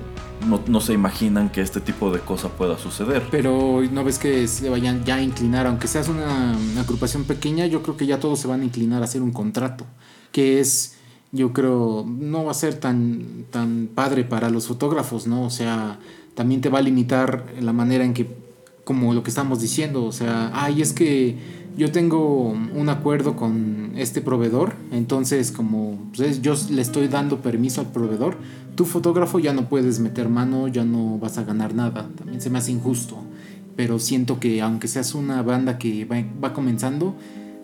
no, 0.67 0.81
se 0.81 0.93
imaginan 0.93 1.49
que 1.51 1.61
este 1.61 1.81
tipo 1.81 2.11
de 2.11 2.19
cosa 2.19 2.49
pueda 2.49 2.79
suceder. 2.79 3.27
Pero 3.29 3.81
no 3.91 4.03
ves 4.03 4.17
que 4.17 4.47
se 4.47 4.69
vayan 4.69 5.03
ya 5.05 5.15
a 5.15 5.21
inclinar, 5.21 5.67
aunque 5.67 5.87
seas 5.87 6.09
una, 6.09 6.57
una 6.71 6.81
agrupación 6.81 7.25
pequeña, 7.25 7.67
yo 7.67 7.83
creo 7.83 7.97
que 7.97 8.07
ya 8.07 8.19
todos 8.19 8.39
se 8.39 8.47
van 8.47 8.61
a 8.61 8.63
inclinar 8.63 9.03
a 9.03 9.05
hacer 9.05 9.21
un 9.21 9.31
contrato. 9.31 9.85
Que 10.31 10.59
es, 10.59 10.95
yo 11.31 11.53
creo, 11.53 12.05
no 12.07 12.45
va 12.45 12.51
a 12.51 12.55
ser 12.55 12.75
tan, 12.75 13.45
tan 13.51 13.87
padre 13.93 14.23
para 14.23 14.49
los 14.49 14.67
fotógrafos, 14.67 15.27
¿no? 15.27 15.43
O 15.43 15.51
sea, 15.51 15.99
también 16.33 16.61
te 16.61 16.69
va 16.69 16.79
a 16.79 16.81
limitar 16.81 17.45
la 17.59 17.73
manera 17.73 18.03
en 18.03 18.15
que 18.15 18.50
como 18.83 19.13
lo 19.13 19.23
que 19.23 19.29
estamos 19.29 19.61
diciendo, 19.61 20.05
o 20.05 20.11
sea, 20.11 20.51
ay, 20.53 20.81
es 20.81 20.93
que 20.93 21.37
yo 21.77 21.91
tengo 21.91 22.49
un 22.49 22.89
acuerdo 22.89 23.35
con 23.35 23.93
este 23.95 24.21
proveedor, 24.21 24.73
entonces 24.91 25.51
como 25.51 26.11
pues, 26.15 26.41
yo 26.41 26.53
le 26.69 26.81
estoy 26.81 27.07
dando 27.07 27.41
permiso 27.41 27.81
al 27.81 27.87
proveedor, 27.87 28.37
tu 28.75 28.85
fotógrafo 28.85 29.39
ya 29.39 29.53
no 29.53 29.69
puedes 29.69 29.99
meter 29.99 30.29
mano, 30.29 30.67
ya 30.67 30.83
no 30.83 31.17
vas 31.17 31.37
a 31.37 31.43
ganar 31.43 31.73
nada, 31.73 32.09
también 32.15 32.41
se 32.41 32.49
me 32.49 32.57
hace 32.57 32.71
injusto, 32.71 33.17
pero 33.75 33.99
siento 33.99 34.39
que 34.39 34.61
aunque 34.61 34.87
seas 34.87 35.15
una 35.15 35.41
banda 35.43 35.77
que 35.77 36.05
va, 36.05 36.23
va 36.43 36.53
comenzando, 36.53 37.15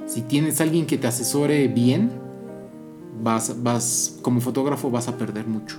si 0.06 0.22
tienes 0.22 0.62
alguien 0.62 0.86
que 0.86 0.98
te 0.98 1.08
asesore 1.08 1.68
bien, 1.68 2.12
vas, 3.22 3.62
vas, 3.62 4.18
como 4.22 4.40
fotógrafo 4.40 4.90
vas 4.90 5.08
a 5.08 5.18
perder 5.18 5.48
mucho. 5.48 5.78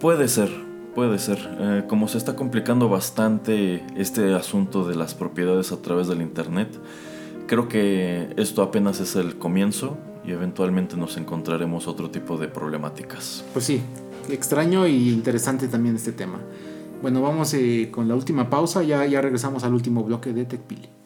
Puede 0.00 0.28
ser, 0.28 0.50
puede 0.94 1.18
ser. 1.18 1.38
Eh, 1.58 1.84
como 1.88 2.08
se 2.08 2.18
está 2.18 2.36
complicando 2.36 2.88
bastante 2.88 3.84
este 3.96 4.34
asunto 4.34 4.86
de 4.86 4.94
las 4.94 5.14
propiedades 5.14 5.72
a 5.72 5.82
través 5.82 6.08
del 6.08 6.22
Internet, 6.22 6.68
creo 7.46 7.68
que 7.68 8.32
esto 8.36 8.62
apenas 8.62 9.00
es 9.00 9.16
el 9.16 9.38
comienzo 9.38 9.96
y 10.24 10.32
eventualmente 10.32 10.96
nos 10.96 11.16
encontraremos 11.16 11.88
otro 11.88 12.10
tipo 12.10 12.36
de 12.36 12.48
problemáticas. 12.48 13.44
Pues 13.52 13.64
sí, 13.64 13.82
extraño 14.30 14.86
y 14.86 15.10
interesante 15.10 15.68
también 15.68 15.96
este 15.96 16.12
tema. 16.12 16.38
Bueno, 17.00 17.20
vamos 17.20 17.52
eh, 17.54 17.88
con 17.90 18.06
la 18.06 18.14
última 18.14 18.48
pausa, 18.48 18.82
ya, 18.84 19.04
ya 19.06 19.20
regresamos 19.20 19.64
al 19.64 19.74
último 19.74 20.04
bloque 20.04 20.32
de 20.32 20.44
TechPili. 20.44 21.01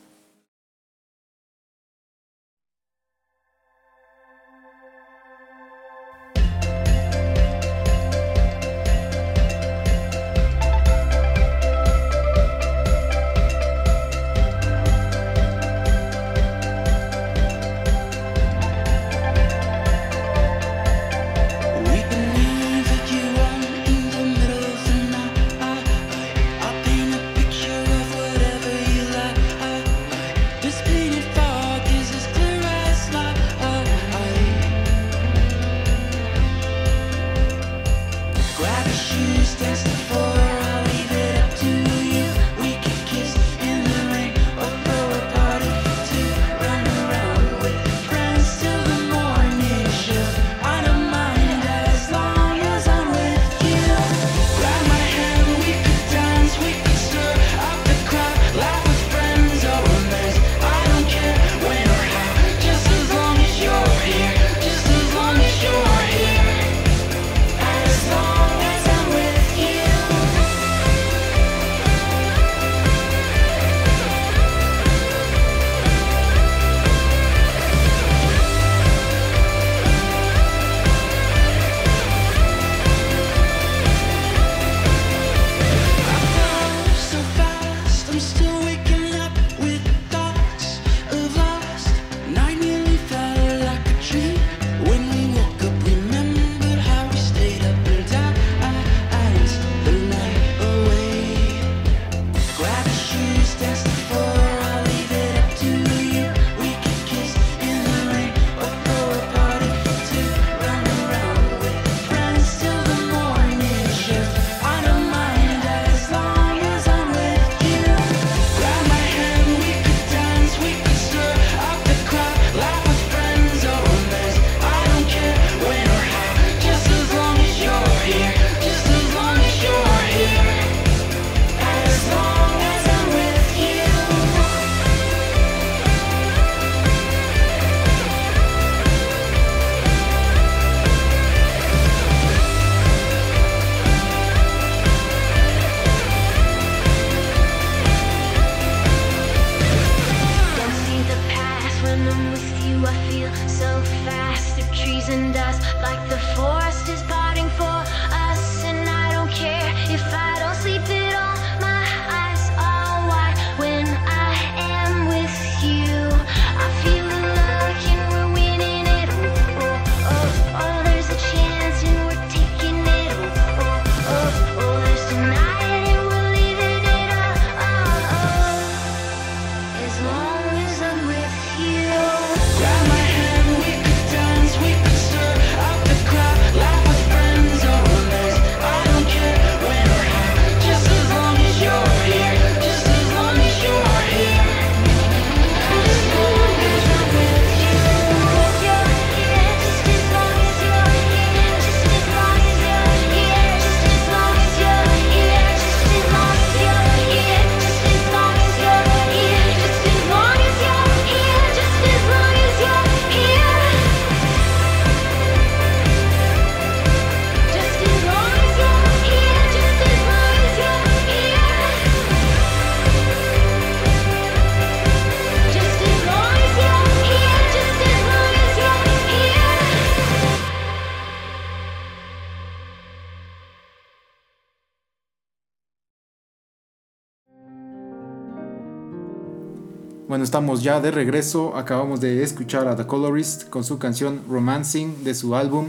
Estamos 240.27 240.65
ya 240.65 240.81
de 240.81 240.91
regreso. 240.91 241.57
Acabamos 241.57 242.01
de 242.01 242.25
escuchar 242.25 242.67
a 242.67 242.75
The 242.75 242.85
Colorist 242.85 243.49
con 243.49 243.63
su 243.63 243.79
canción 243.79 244.23
Romancing 244.29 245.05
de 245.05 245.15
su 245.15 245.37
álbum 245.37 245.69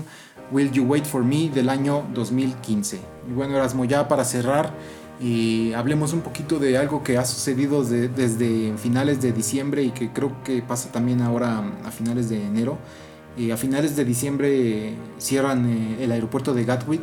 Will 0.51 0.71
You 0.71 0.83
Wait 0.83 1.05
for 1.05 1.23
Me 1.23 1.49
del 1.49 1.69
año 1.69 2.03
2015. 2.15 2.99
Y 3.29 3.33
bueno, 3.33 3.55
Erasmo, 3.55 3.85
ya 3.85 4.07
para 4.07 4.25
cerrar, 4.25 4.73
Y 5.19 5.73
hablemos 5.73 6.13
un 6.13 6.21
poquito 6.21 6.59
de 6.59 6.77
algo 6.77 7.03
que 7.03 7.17
ha 7.17 7.25
sucedido 7.25 7.83
desde 7.83 8.75
finales 8.77 9.21
de 9.21 9.31
diciembre 9.31 9.83
y 9.83 9.91
que 9.91 10.11
creo 10.11 10.31
que 10.43 10.61
pasa 10.63 10.91
también 10.91 11.21
ahora 11.21 11.63
a 11.85 11.91
finales 11.91 12.27
de 12.27 12.43
enero. 12.43 12.79
a 13.53 13.57
finales 13.57 13.95
de 13.95 14.05
diciembre 14.05 14.95
cierran 15.19 15.69
eh, 15.69 16.03
el 16.03 16.11
aeropuerto 16.11 16.55
de 16.55 16.65
Gatwick 16.65 17.01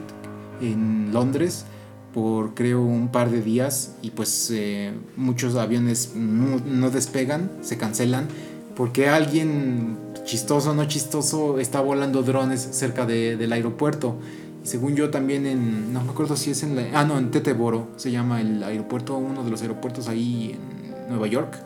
en 0.61 1.13
Londres 1.13 1.67
por 2.15 2.55
creo 2.55 2.81
un 2.81 3.09
par 3.09 3.29
de 3.31 3.43
días 3.43 3.97
y 4.01 4.11
pues 4.11 4.49
eh, 4.53 4.93
muchos 5.17 5.57
aviones 5.57 6.13
no, 6.15 6.91
despegan, 6.91 7.51
se 7.61 7.77
cancelan 7.77 8.29
porque 8.77 9.09
alguien 9.09 9.99
chistoso 10.25 10.71
o 10.71 10.75
no 10.75 10.85
chistoso 10.85 11.59
está 11.59 11.81
volando 11.81 12.23
drones 12.23 12.61
cerca 12.61 13.05
del 13.05 13.53
aeropuerto. 13.53 14.17
Y 14.65 14.69
según 14.69 14.95
yo 14.95 15.11
también 15.11 15.45
en, 15.45 15.93
no 15.93 16.03
me 16.03 16.11
acuerdo 16.11 16.37
si 16.37 16.53
es 16.53 16.63
en 16.63 16.77
la, 16.77 16.87
ah 16.95 17.05
no, 17.05 17.19
en 17.19 17.31
Teteboro 17.31 17.89
se 17.97 18.11
llama 18.13 18.41
el 18.41 18.63
aeropuerto, 18.63 19.17
uno 19.17 19.45
de 19.45 19.51
los 19.51 19.61
aeropuertos 19.63 20.09
ahí 20.09 20.57
en 20.57 21.09
Nueva 21.09 21.27
York. 21.27 21.57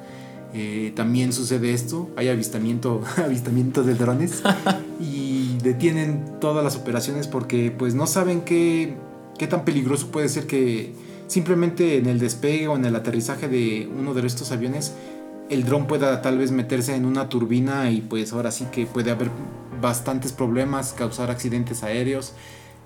Eh, 0.54 0.92
también 0.96 1.34
sucede 1.34 1.74
esto, 1.74 2.08
hay 2.16 2.28
avistamiento, 2.28 3.02
avistamiento 3.18 3.82
de 3.82 3.94
drones 3.94 4.42
y 5.00 5.58
detienen 5.58 6.40
todas 6.40 6.64
las 6.64 6.74
operaciones 6.74 7.26
porque 7.26 7.70
pues 7.70 7.94
no 7.94 8.06
saben 8.06 8.40
qué 8.40 8.96
qué 9.38 9.46
tan 9.46 9.64
peligroso 9.64 10.10
puede 10.10 10.28
ser 10.28 10.46
que 10.46 10.92
simplemente 11.26 11.96
en 11.98 12.06
el 12.06 12.18
despegue 12.18 12.68
o 12.68 12.76
en 12.76 12.84
el 12.84 12.96
aterrizaje 12.96 13.48
de 13.48 13.88
uno 13.96 14.14
de 14.14 14.26
estos 14.26 14.50
aviones 14.52 14.92
el 15.50 15.64
dron 15.64 15.86
pueda 15.86 16.20
tal 16.22 16.38
vez 16.38 16.50
meterse 16.50 16.94
en 16.94 17.06
una 17.06 17.28
turbina 17.28 17.90
y 17.90 18.00
pues 18.02 18.32
ahora 18.32 18.50
sí 18.50 18.66
que 18.70 18.86
puede 18.86 19.10
haber 19.10 19.30
bastantes 19.80 20.32
problemas, 20.32 20.92
causar 20.92 21.30
accidentes 21.30 21.82
aéreos. 21.82 22.34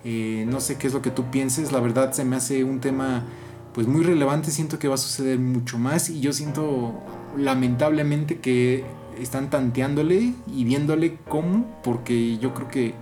Eh, 0.05 0.45
no 0.49 0.61
sé 0.61 0.77
qué 0.77 0.87
es 0.87 0.93
lo 0.93 1.03
que 1.03 1.11
tú 1.11 1.25
pienses, 1.31 1.73
la 1.73 1.81
verdad 1.81 2.13
se 2.13 2.25
me 2.25 2.37
hace 2.37 2.65
un 2.65 2.81
tema 2.81 3.25
pues 3.73 3.87
muy 3.87 4.05
relevante, 4.05 4.51
siento 4.51 4.79
que 4.79 4.89
va 4.89 4.95
a 4.95 4.99
suceder 4.99 5.39
mucho 5.39 5.79
más 5.79 6.11
y 6.11 6.21
yo 6.21 6.33
siento 6.33 6.93
lamentablemente 7.37 8.39
que 8.39 8.85
están 9.19 9.49
tanteándole 9.49 10.35
y 10.53 10.65
viéndole 10.65 11.19
cómo, 11.29 11.81
porque 11.83 12.39
yo 12.39 12.53
creo 12.53 12.69
que 12.69 12.95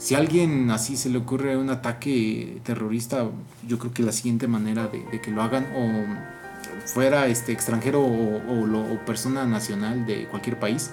si 0.00 0.14
a 0.14 0.18
alguien 0.18 0.70
así 0.70 0.96
se 0.96 1.10
le 1.10 1.18
ocurre 1.18 1.58
un 1.58 1.68
ataque 1.68 2.62
terrorista, 2.64 3.28
yo 3.68 3.78
creo 3.78 3.92
que 3.92 4.02
la 4.02 4.12
siguiente 4.12 4.48
manera 4.48 4.88
de, 4.88 5.20
que 5.20 5.30
lo 5.30 5.42
hagan, 5.42 5.66
o 5.76 6.86
fuera 6.86 7.26
este 7.26 7.52
extranjero 7.52 8.02
o, 8.02 8.98
persona 9.04 9.44
nacional 9.44 10.06
de 10.06 10.26
cualquier 10.26 10.58
país, 10.58 10.90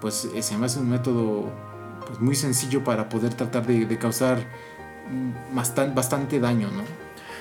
pues 0.00 0.26
eh, 0.34 0.42
se 0.42 0.56
me 0.56 0.64
hace 0.64 0.80
un 0.80 0.88
método 0.88 1.52
pues, 2.06 2.20
muy 2.20 2.34
sencillo 2.34 2.82
para 2.82 3.10
poder 3.10 3.34
tratar 3.34 3.66
de, 3.66 3.98
causar 3.98 4.38
bastante, 5.54 5.94
bastante 5.94 6.40
daño, 6.40 6.68
¿no? 6.70 6.84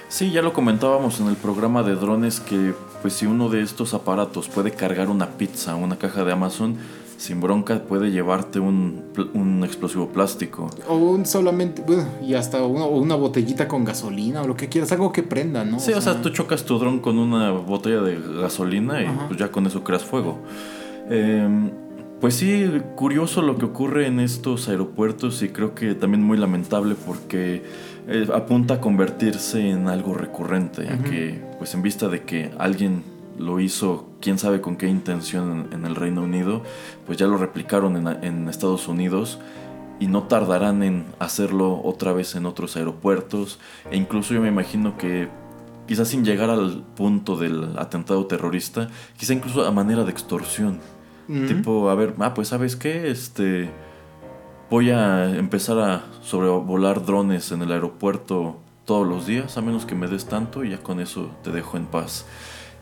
Sí, 0.10 0.32
ya 0.32 0.42
lo 0.42 0.52
comentábamos 0.52 1.22
en 1.22 1.28
el 1.28 1.38
programa 1.38 1.84
de 1.84 1.96
drones 1.96 2.42
que 2.42 2.76
pues 3.02 3.14
si 3.14 3.28
uno 3.28 3.48
de 3.48 3.62
estos 3.62 3.94
aparatos 3.94 4.50
puede 4.50 4.72
cargar 4.72 5.10
una 5.10 5.38
pizza, 5.38 5.76
una 5.76 5.98
caja 5.98 6.26
de 6.26 6.34
Amazon, 6.34 6.76
sin 7.22 7.40
bronca 7.40 7.84
puede 7.84 8.10
llevarte 8.10 8.60
un, 8.60 9.04
un 9.36 9.64
explosivo 9.64 10.08
plástico. 10.08 10.72
O 10.90 10.96
un 10.96 11.28
solamente, 11.28 11.84
bueno, 11.86 12.08
y 12.20 12.34
hasta 12.34 12.66
una, 12.66 12.86
una, 12.86 13.14
botellita 13.14 13.68
con 13.68 13.86
gasolina 13.86 14.42
o 14.42 14.48
lo 14.48 14.58
que 14.58 14.70
quieras, 14.70 14.92
algo 14.92 15.12
que 15.12 15.22
prenda, 15.22 15.64
¿no? 15.64 15.80
Sí, 15.80 15.94
o, 15.94 16.02
sea, 16.02 16.20
tú 16.20 16.32
chocas 16.32 16.66
tu 16.66 16.80
dron 16.80 17.00
con 17.00 17.20
una 17.20 17.52
botella 17.52 18.02
de 18.02 18.20
gasolina 18.42 19.04
y 19.04 19.08
pues 19.28 19.40
ya 19.40 19.52
con 19.52 19.68
eso 19.68 19.84
creas 19.84 20.04
fuego. 20.04 20.40
Em, 21.12 21.70
pues 22.20 22.34
sí, 22.34 22.68
curioso 22.96 23.44
lo 23.44 23.60
que 23.60 23.66
ocurre 23.66 24.08
en 24.08 24.20
estos 24.20 24.68
aeropuertos 24.68 25.44
y 25.44 25.50
creo 25.50 25.76
que 25.76 25.94
también 25.94 26.24
muy 26.24 26.40
lamentable 26.40 26.96
porque 27.06 27.62
eh, 28.08 28.28
apunta 28.34 28.76
a 28.76 28.82
convertirse 28.82 29.70
en 29.70 29.90
algo 29.90 30.16
recurrente, 30.16 30.88
que 31.08 31.40
pues 31.60 31.76
en 31.76 31.84
vista 31.84 32.08
de 32.08 32.24
que 32.24 32.50
alguien 32.58 33.04
lo 33.38 33.60
hizo, 33.60 34.11
quién 34.22 34.38
sabe 34.38 34.62
con 34.62 34.78
qué 34.78 34.88
intención 34.88 35.68
en, 35.72 35.86
el 35.86 35.96
Reino 35.96 36.24
Unido, 36.24 36.64
pues 37.06 37.18
ya 37.18 37.28
lo 37.28 37.38
replicaron 37.38 38.08
en, 38.24 38.48
Estados 38.48 38.88
Unidos 38.88 39.40
y 40.00 40.08
no 40.08 40.24
tardarán 40.24 40.84
en 40.84 41.06
hacerlo 41.20 41.82
otra 41.84 42.14
vez 42.14 42.36
en 42.36 42.46
otros 42.46 42.76
aeropuertos 42.78 43.60
e 43.92 43.98
incluso 43.98 44.34
yo 44.34 44.42
me 44.42 44.48
imagino 44.48 44.98
que 44.98 45.30
quizás 45.88 46.08
sin 46.08 46.24
llegar 46.24 46.50
al 46.50 46.84
punto 46.96 47.36
del 47.36 47.78
atentado 47.78 48.26
terrorista, 48.26 48.90
quizá 49.18 49.34
incluso 49.34 49.66
a 49.66 49.72
manera 49.72 50.04
de 50.04 50.12
extorsión. 50.12 50.80
Tipo, 51.48 51.90
a 51.90 51.96
ver, 51.96 52.14
ah, 52.20 52.34
pues 52.34 52.50
sabes 52.50 52.76
qué, 52.76 53.10
este, 53.10 53.70
voy 54.70 54.90
a 54.90 55.34
empezar 55.34 55.80
a 55.80 56.04
sobrevolar 56.22 57.06
drones 57.06 57.54
en 57.54 57.62
el 57.62 57.72
aeropuerto 57.72 58.58
todos 58.86 59.08
los 59.08 59.28
días, 59.28 59.58
a 59.58 59.62
menos 59.62 59.86
que 59.86 59.96
me 59.96 60.08
des 60.08 60.26
tanto 60.26 60.66
y 60.66 60.72
ya 60.72 60.80
con 60.80 61.00
eso 61.00 61.30
te 61.44 61.52
dejo 61.52 61.78
en 61.78 61.86
paz. 61.86 62.26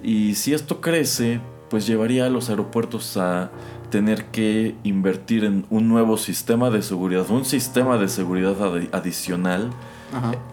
Y 0.02 0.36
si 0.36 0.54
esto 0.54 0.82
crece, 0.82 1.42
pues 1.70 1.86
llevaría 1.86 2.26
a 2.26 2.30
los 2.30 2.50
aeropuertos 2.50 3.18
a 3.18 3.52
tener 3.90 4.26
que 4.26 4.76
invertir 4.84 5.44
en 5.44 5.66
un 5.70 5.88
nuevo 5.90 6.18
sistema 6.18 6.70
de 6.70 6.82
seguridad, 6.82 7.30
un 7.30 7.46
sistema 7.46 7.98
de 7.98 8.08
seguridad 8.08 8.56
adicional 8.92 9.72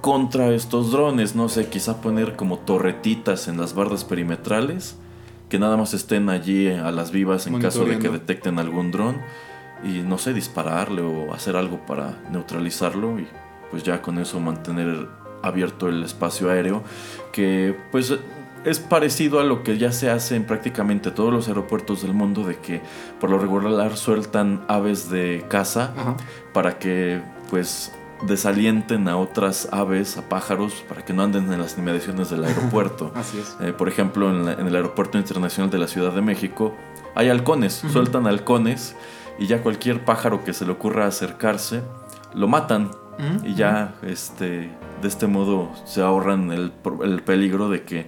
contra 0.01 0.51
estos 0.51 0.91
drones. 0.91 1.35
No 1.35 1.49
sé, 1.49 1.69
quizá 1.69 2.01
poner 2.01 2.37
como 2.37 2.59
torretitas 2.59 3.49
en 3.49 3.59
las 3.59 3.75
bardas 3.75 4.05
perimetrales 4.05 4.97
que 5.49 5.59
nada 5.59 5.77
más 5.77 5.95
estén 5.95 6.29
allí 6.29 6.69
a 6.69 6.91
las 6.91 7.11
vivas 7.13 7.47
en 7.47 7.61
caso 7.61 7.85
de 7.85 7.99
que 7.99 8.09
detecten 8.09 8.59
algún 8.59 8.91
dron. 8.91 9.17
Y 9.85 10.01
no 10.01 10.19
sé, 10.19 10.33
dispararle 10.33 11.03
o 11.03 11.35
hacer 11.35 11.57
algo 11.57 11.85
para 11.87 12.19
neutralizarlo 12.31 13.21
y 13.21 13.29
pues 13.71 13.83
ya 13.83 14.01
con 14.01 14.19
eso 14.19 14.41
mantener 14.41 15.07
abierto 15.43 15.89
el 15.89 16.03
espacio 16.03 16.51
aéreo 16.51 16.83
que 17.33 17.77
pues 17.93 18.15
es 18.67 18.81
parecido 18.81 19.39
a 19.39 19.45
lo 19.45 19.63
que 19.63 19.79
ya 19.79 19.93
se 19.93 20.11
hace 20.11 20.35
en 20.35 20.45
prácticamente 20.45 21.13
todos 21.13 21.33
los 21.33 21.47
aeropuertos 21.47 22.03
del 22.03 22.15
mundo, 22.15 22.43
de 22.43 22.57
que 22.57 22.83
por 23.21 23.31
lo 23.31 23.39
regular 23.39 23.97
sueltan 23.97 24.65
aves 24.67 25.09
de 25.09 25.45
caza 25.49 25.93
para 26.53 26.81
que 26.81 27.23
pues 27.49 27.93
desalienten 28.23 29.07
a 29.07 29.19
otras 29.19 29.69
aves, 29.71 30.17
a 30.17 30.29
pájaros, 30.29 30.85
para 30.89 31.05
que 31.05 31.13
no 31.13 31.23
anden 31.23 31.53
en 31.53 31.61
las 31.61 31.79
inmediaciones 31.79 32.29
del 32.29 32.45
aeropuerto. 32.45 33.13
Así 33.15 33.39
es. 33.39 33.57
Eh, 33.61 33.73
por 33.73 33.89
ejemplo, 33.89 34.31
en, 34.31 34.67
el 34.67 34.75
Aeropuerto 34.75 35.17
Internacional 35.17 35.71
de 35.71 35.79
la 35.79 35.87
Ciudad 35.87 36.13
de 36.13 36.23
México 36.23 36.75
hay 37.15 37.31
halcones, 37.31 37.85
sueltan 37.93 38.27
halcones 38.27 38.97
y 39.39 39.47
ya 39.47 39.63
cualquier 39.63 40.05
pájaro 40.05 40.43
que 40.43 40.53
se 40.53 40.67
le 40.67 40.73
ocurra 40.73 41.07
acercarse, 41.07 41.83
lo 42.35 42.49
matan. 42.49 42.91
Y 43.45 43.55
ya 43.55 43.95
este, 44.03 44.71
de 45.01 45.09
este 45.09 45.27
modo 45.27 45.71
se 45.87 46.03
ahorran 46.03 46.53
el, 46.53 46.71
el 47.03 47.23
peligro 47.23 47.71
de 47.71 47.83
que 47.83 48.07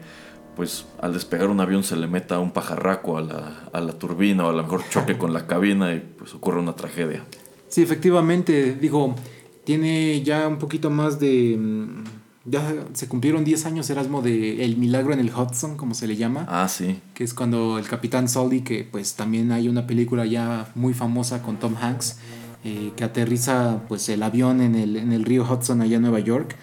pues 0.58 0.86
al 1.00 1.12
despegar 1.12 1.50
un 1.50 1.60
avión 1.60 1.84
se 1.84 1.94
le 1.94 2.08
meta 2.08 2.40
un 2.40 2.50
pajarraco 2.50 3.16
a 3.16 3.22
la, 3.22 3.92
turbina 3.92 4.44
o 4.44 4.48
a 4.48 4.52
lo 4.52 4.64
mejor 4.64 4.82
choque 4.90 5.16
con 5.16 5.32
la 5.32 5.46
cabina 5.46 5.94
y 5.94 6.00
pues 6.00 6.34
ocurre 6.34 6.58
una 6.58 6.74
tragedia. 6.74 7.24
Sí, 7.68 7.80
efectivamente, 7.80 8.74
digo, 8.74 9.14
tiene 9.62 10.20
ya 10.24 10.48
un 10.48 10.58
poquito 10.58 10.90
más 10.90 11.20
de... 11.20 11.56
Mm, 11.56 12.04
ya 12.44 12.74
se 12.92 13.06
cumplieron 13.06 13.44
10 13.44 13.66
años 13.66 13.88
Erasmo 13.88 14.20
de 14.20 14.64
El 14.64 14.78
Milagro 14.78 15.12
en 15.12 15.20
el 15.20 15.30
Hudson, 15.30 15.76
como 15.76 15.94
se 15.94 16.08
le 16.08 16.16
llama. 16.16 16.44
Ah, 16.48 16.66
sí. 16.66 16.98
Que 17.14 17.22
es 17.22 17.34
cuando 17.34 17.78
el 17.78 17.86
Capitán 17.86 18.28
Sully, 18.28 18.62
que 18.62 18.82
pues 18.90 19.14
también 19.14 19.52
hay 19.52 19.68
una 19.68 19.86
película 19.86 20.26
ya 20.26 20.72
muy 20.74 20.92
famosa 20.92 21.40
con 21.40 21.58
Tom 21.58 21.76
Hanks, 21.80 22.18
eh, 22.64 22.90
que 22.96 23.04
aterriza 23.04 23.82
pues 23.86 24.08
el 24.08 24.24
avión 24.24 24.60
en 24.60 24.74
el, 24.74 24.96
en 24.96 25.12
el 25.12 25.24
río 25.24 25.46
Hudson 25.48 25.82
allá 25.82 25.98
en 25.98 26.02
Nueva 26.02 26.18
York 26.18 26.56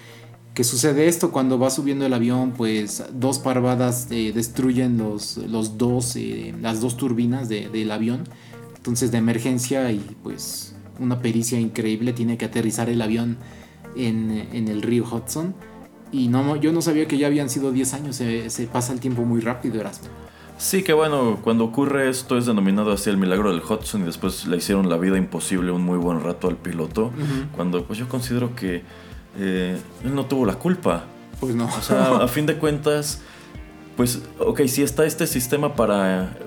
que 0.55 0.63
sucede 0.63 1.07
esto 1.07 1.31
cuando 1.31 1.59
va 1.59 1.69
subiendo 1.69 2.05
el 2.05 2.13
avión, 2.13 2.53
pues 2.53 3.03
dos 3.11 3.39
parvadas 3.39 4.07
eh, 4.09 4.31
destruyen 4.33 4.97
los, 4.97 5.35
los 5.35 5.77
dos, 5.77 6.15
eh, 6.15 6.55
las 6.61 6.79
dos 6.79 6.95
turbinas 6.95 7.49
del 7.49 7.91
avión. 7.91 8.23
Entonces 8.77 9.11
de 9.11 9.17
emergencia 9.17 9.91
y 9.91 9.99
pues 10.23 10.73
una 10.97 11.19
pericia 11.19 11.59
increíble 11.59 12.13
tiene 12.13 12.37
que 12.37 12.45
aterrizar 12.45 12.89
el 12.89 13.01
avión 13.01 13.37
en, 13.97 14.31
el 14.53 14.81
río 14.81 15.03
Hudson. 15.03 15.53
Y 16.13 16.29
no, 16.29 16.55
yo 16.55 16.71
no 16.71 16.81
sabía 16.81 17.05
que 17.05 17.17
ya 17.17 17.27
habían 17.27 17.49
sido 17.49 17.73
10 17.73 17.93
años, 17.93 18.15
se, 18.15 18.69
pasa 18.71 18.93
el 18.93 19.01
tiempo 19.01 19.23
muy 19.23 19.41
rápido, 19.41 19.81
Erasmo. 19.81 20.07
Sí, 20.57 20.83
que 20.83 20.93
bueno, 20.93 21.39
cuando 21.43 21.65
ocurre 21.65 22.09
esto 22.09 22.37
es 22.37 22.45
denominado 22.45 22.93
así 22.93 23.09
el 23.09 23.17
milagro 23.17 23.51
del 23.51 23.61
Hudson 23.61 24.03
y 24.03 24.05
después 24.05 24.47
le 24.47 24.55
hicieron 24.55 24.87
la 24.87 24.95
vida 24.95 25.17
imposible 25.17 25.71
un 25.71 25.81
muy 25.81 25.97
buen 25.97 26.21
rato 26.21 26.47
al 26.47 26.55
piloto. 26.55 27.11
Cuando 27.53 27.83
pues 27.83 27.99
yo 27.99 28.07
considero 28.07 28.55
que 28.55 28.83
eh, 29.37 29.79
él 30.03 30.15
no 30.15 30.25
tuvo 30.25 30.45
la 30.45 30.55
culpa. 30.55 31.05
Pues 31.39 31.55
no. 31.55 31.65
O 31.65 31.81
sea, 31.81 32.17
a 32.17 32.27
fin 32.27 32.45
de 32.45 32.57
cuentas, 32.57 33.21
pues, 33.97 34.21
ok, 34.39 34.61
sí 34.67 34.83
está 34.83 35.05
este 35.05 35.27
sistema 35.27 35.75
para 35.75 36.37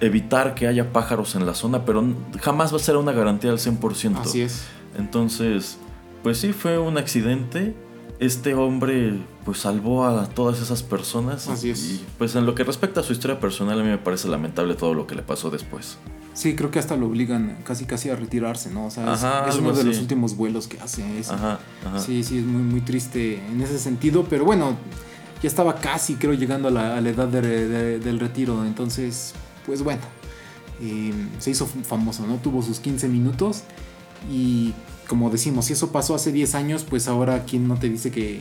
evitar 0.00 0.54
que 0.54 0.66
haya 0.66 0.92
pájaros 0.92 1.34
en 1.34 1.46
la 1.46 1.54
zona, 1.54 1.84
pero 1.84 2.04
jamás 2.40 2.72
va 2.72 2.76
a 2.76 2.80
ser 2.80 2.96
una 2.96 3.12
garantía 3.12 3.50
al 3.50 3.58
100%. 3.58 4.20
Así 4.20 4.42
es. 4.42 4.64
Entonces, 4.98 5.78
pues 6.22 6.38
sí, 6.38 6.52
fue 6.52 6.78
un 6.78 6.98
accidente. 6.98 7.74
Este 8.20 8.54
hombre, 8.54 9.18
pues, 9.44 9.58
salvó 9.58 10.06
a 10.06 10.28
todas 10.28 10.60
esas 10.60 10.82
personas. 10.82 11.48
Así 11.48 11.70
es. 11.70 11.84
Y, 11.84 12.04
pues, 12.18 12.34
en 12.36 12.46
lo 12.46 12.54
que 12.54 12.64
respecta 12.64 13.00
a 13.00 13.02
su 13.02 13.12
historia 13.12 13.40
personal, 13.40 13.80
a 13.80 13.82
mí 13.82 13.90
me 13.90 13.98
parece 13.98 14.28
lamentable 14.28 14.74
todo 14.74 14.94
lo 14.94 15.06
que 15.06 15.14
le 15.14 15.22
pasó 15.22 15.50
después. 15.50 15.98
Sí, 16.34 16.56
creo 16.56 16.70
que 16.70 16.80
hasta 16.80 16.96
lo 16.96 17.06
obligan 17.06 17.58
casi 17.64 17.84
casi 17.84 18.10
a 18.10 18.16
retirarse, 18.16 18.68
¿no? 18.68 18.86
O 18.86 18.90
sea, 18.90 19.14
es, 19.48 19.56
uno 19.56 19.72
de 19.72 19.84
los 19.84 19.98
últimos 19.98 20.36
vuelos 20.36 20.66
que 20.66 20.80
hace. 20.80 21.04
Sí, 22.04 22.24
sí, 22.24 22.38
es 22.38 22.44
muy, 22.44 22.62
muy 22.62 22.80
triste 22.80 23.40
en 23.50 23.60
ese 23.62 23.78
sentido, 23.78 24.26
pero 24.28 24.44
bueno, 24.44 24.76
ya 25.40 25.48
estaba 25.48 25.76
casi, 25.76 26.16
creo, 26.16 26.34
llegando 26.34 26.68
a 26.68 26.70
la, 26.72 26.98
edad 26.98 27.28
del 27.28 28.18
retiro. 28.18 28.64
Entonces, 28.64 29.32
pues 29.64 29.82
bueno, 29.82 30.02
eh, 30.80 31.12
se 31.38 31.52
hizo 31.52 31.66
famoso, 31.66 32.26
¿no? 32.26 32.36
Tuvo 32.36 32.62
sus 32.62 32.80
15 32.80 33.08
minutos 33.08 33.62
y 34.28 34.74
como 35.08 35.30
decimos, 35.30 35.66
si 35.66 35.74
eso 35.74 35.92
pasó 35.92 36.14
hace 36.14 36.32
10 36.32 36.54
años, 36.54 36.84
pues 36.88 37.06
ahora, 37.08 37.44
¿quién 37.44 37.68
no 37.68 37.76
te 37.76 37.88
dice 37.88 38.10
que 38.10 38.40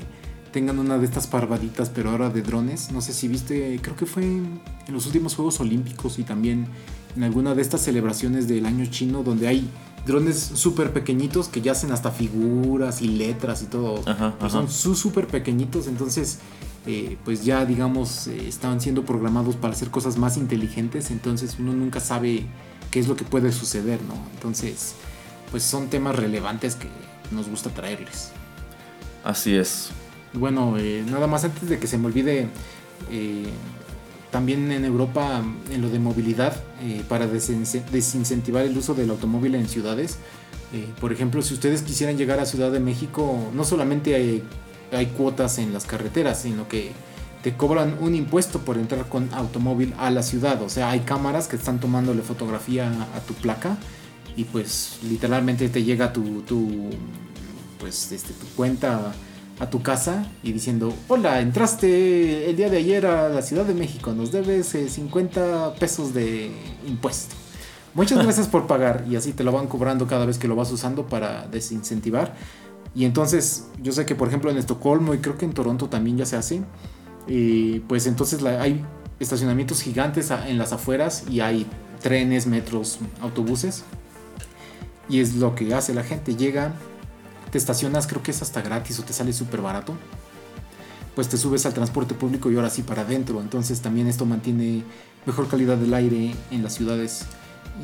tengan 0.52 0.80
una 0.80 0.98
de 0.98 1.06
estas 1.06 1.28
parvaditas, 1.28 1.90
pero 1.90 2.10
ahora 2.10 2.30
de 2.30 2.42
drones? 2.42 2.92
No 2.92 3.02
sé 3.02 3.14
si 3.14 3.28
viste, 3.28 3.80
creo 3.82 3.96
que 3.96 4.06
fue 4.06 4.24
en 4.24 4.62
los 4.88 5.06
últimos 5.06 5.36
Juegos 5.36 5.60
Olímpicos 5.60 6.20
y 6.20 6.24
también 6.24 6.68
en 7.16 7.24
alguna 7.24 7.56
de 7.56 7.62
estas 7.62 7.82
celebraciones 7.82 8.48
del 8.48 8.66
año 8.66 8.86
chino 8.88 9.24
donde 9.24 9.48
hay 9.48 9.70
drones 10.06 10.38
súper 10.38 10.92
pequeñitos 10.92 11.48
que 11.48 11.62
ya 11.62 11.72
hacen 11.72 11.92
hasta 11.92 12.12
figuras 12.12 13.02
y 13.02 13.08
letras 13.08 13.62
y 13.62 13.66
todo. 13.66 14.04
Son 14.50 14.70
súper 14.70 15.28
pequeñitos, 15.28 15.88
entonces 15.88 16.40
eh, 16.86 17.18
pues 17.24 17.46
ya 17.46 17.66
digamos 17.66 18.28
eh, 18.28 18.48
estaban 18.48 18.82
siendo 18.82 19.06
programados 19.06 19.56
para 19.56 19.74
hacer 19.74 19.90
cosas 19.90 20.18
más 20.18 20.36
inteligentes, 20.36 21.12
entonces 21.12 21.56
uno 21.58 21.74
nunca 21.74 22.02
sabe 22.02 22.46
qué 22.92 23.00
es 23.00 23.08
lo 23.08 23.16
que 23.16 23.24
puede 23.24 23.52
suceder, 23.54 24.02
¿no? 24.04 24.16
Entonces 24.34 24.96
pues 25.52 25.64
son 25.64 25.88
temas 25.88 26.16
relevantes 26.16 26.76
que 26.76 26.90
nos 27.32 27.48
gusta 27.48 27.70
traerles. 27.70 28.32
Así 29.24 29.56
es. 29.56 29.92
Bueno, 30.34 30.78
eh, 30.78 31.06
nada 31.10 31.28
más 31.28 31.46
antes 31.46 31.70
de 31.70 31.80
que 31.80 31.88
se 31.88 31.98
me 31.98 32.08
olvide 32.08 32.50
también 34.34 34.72
en 34.72 34.84
Europa 34.84 35.44
en 35.72 35.82
lo 35.84 35.92
de 35.92 36.00
movilidad 36.00 36.56
eh, 36.82 37.04
para 37.08 37.28
desincentivar 37.28 38.66
el 38.66 38.76
uso 38.76 38.96
del 38.96 39.12
automóvil 39.12 39.54
en 39.54 39.70
ciudades. 39.70 40.18
Eh, 40.74 40.88
por 41.00 41.14
ejemplo, 41.14 41.44
si 41.44 41.54
ustedes 41.54 41.84
quisieran 41.84 42.18
llegar 42.18 42.40
a 42.40 42.48
Ciudad 42.48 42.72
de 42.72 42.80
México, 42.80 43.52
no 43.54 43.64
solamente 43.64 44.16
hay, 44.16 44.44
hay, 44.92 45.06
cuotas 45.06 45.60
en 45.60 45.72
las 45.72 45.86
carreteras, 45.86 46.42
sino 46.42 46.68
que 46.68 46.94
te 47.44 47.56
cobran 47.56 47.96
un 48.02 48.16
impuesto 48.16 48.62
por 48.62 48.80
entrar 48.80 49.08
con 49.08 49.32
automóvil 49.36 49.94
a 50.00 50.10
la 50.10 50.24
ciudad. 50.24 50.64
O 50.64 50.70
sea, 50.70 50.90
hay 50.90 51.02
cámaras 51.02 51.48
que 51.48 51.56
están 51.56 51.80
tomándole 51.80 52.24
fotografía 52.24 52.92
a 53.16 53.20
tu 53.20 53.36
placa 53.36 53.78
y 54.36 54.46
pues 54.46 54.98
literalmente 55.04 55.70
te 55.70 55.84
llega 55.84 56.12
tu, 56.12 56.42
tu 56.42 56.90
pues 57.80 58.12
este, 58.12 58.34
tu 58.34 58.48
cuenta 58.56 59.14
a 59.64 59.70
tu 59.70 59.82
casa 59.82 60.26
y 60.44 60.52
diciendo, 60.52 60.94
hola, 61.08 61.40
entraste 61.40 62.50
el 62.50 62.56
día 62.56 62.70
de 62.70 62.78
ayer 62.78 63.06
a 63.06 63.30
la 63.30 63.42
Ciudad 63.42 63.66
de 63.66 63.74
México, 63.74 64.12
nos 64.12 64.32
debes 64.32 64.68
50 64.68 65.42
eh, 65.42 65.80
pesos 65.80 66.14
de 66.14 66.52
impuesto. 66.86 67.36
Muchas 67.94 68.18
gracias 68.24 68.48
por 68.48 68.68
pagar 68.68 69.06
y 69.10 69.16
así 69.16 69.32
te 69.32 69.44
lo 69.44 69.52
van 69.52 69.68
cobrando 69.68 70.06
cada 70.06 70.26
vez 70.26 70.38
que 70.38 70.48
lo 70.48 70.56
vas 70.56 70.72
usando 70.72 71.08
para 71.08 71.48
desincentivar. 71.48 72.36
Y 72.94 73.06
entonces 73.06 73.68
yo 73.82 73.92
sé 73.94 74.06
que 74.06 74.16
por 74.16 74.28
ejemplo 74.28 74.52
en 74.52 74.58
Estocolmo 74.58 75.14
y 75.14 75.20
creo 75.20 75.38
que 75.38 75.46
en 75.46 75.54
Toronto 75.54 75.88
también 75.88 76.18
ya 76.18 76.26
se 76.26 76.36
hace, 76.36 76.62
y 77.26 77.80
pues 77.82 78.06
entonces 78.06 78.44
hay 78.44 78.84
estacionamientos 79.20 79.82
gigantes 79.82 80.30
en 80.32 80.58
las 80.58 80.74
afueras 80.74 81.24
y 81.30 81.40
hay 81.40 81.66
trenes, 82.02 82.48
metros, 82.48 83.00
autobuses. 83.22 83.84
Y 85.10 85.20
es 85.20 85.36
lo 85.36 85.56
que 85.56 85.74
hace 85.74 85.94
la 85.94 86.04
gente, 86.04 86.36
llega, 86.36 86.74
te 87.54 87.60
estacionas, 87.60 88.08
creo 88.08 88.24
que 88.24 88.32
es 88.32 88.42
hasta 88.42 88.64
gratis 88.64 88.98
o 88.98 89.04
te 89.04 89.14
sale 89.14 89.32
súper 89.32 89.62
barato, 89.62 89.96
pues 91.14 91.30
te 91.30 91.38
subes 91.38 91.68
al 91.68 91.74
transporte 91.76 92.16
público 92.16 92.52
y 92.52 92.56
ahora 92.56 92.72
sí 92.72 92.82
para 92.82 93.04
adentro. 93.04 93.40
Entonces 93.42 93.80
también 93.80 94.08
esto 94.08 94.26
mantiene 94.26 94.84
mejor 95.28 95.48
calidad 95.48 95.78
del 95.78 95.94
aire 95.94 96.34
en 96.50 96.64
las 96.64 96.74
ciudades. 96.74 97.26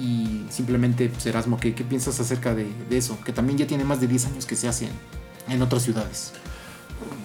Y 0.01 0.43
simplemente, 0.49 1.07
pues 1.09 1.23
Erasmo, 1.27 1.59
¿qué, 1.59 1.75
qué 1.75 1.83
piensas 1.83 2.19
acerca 2.19 2.55
de, 2.55 2.67
eso? 2.89 3.19
Que 3.23 3.31
también 3.31 3.59
ya 3.59 3.67
tiene 3.67 3.83
más 3.83 4.01
de 4.01 4.07
10 4.07 4.25
años 4.25 4.47
que 4.47 4.55
se 4.55 4.67
hace 4.67 4.89
en 5.47 5.61
otras 5.61 5.83
ciudades 5.83 6.33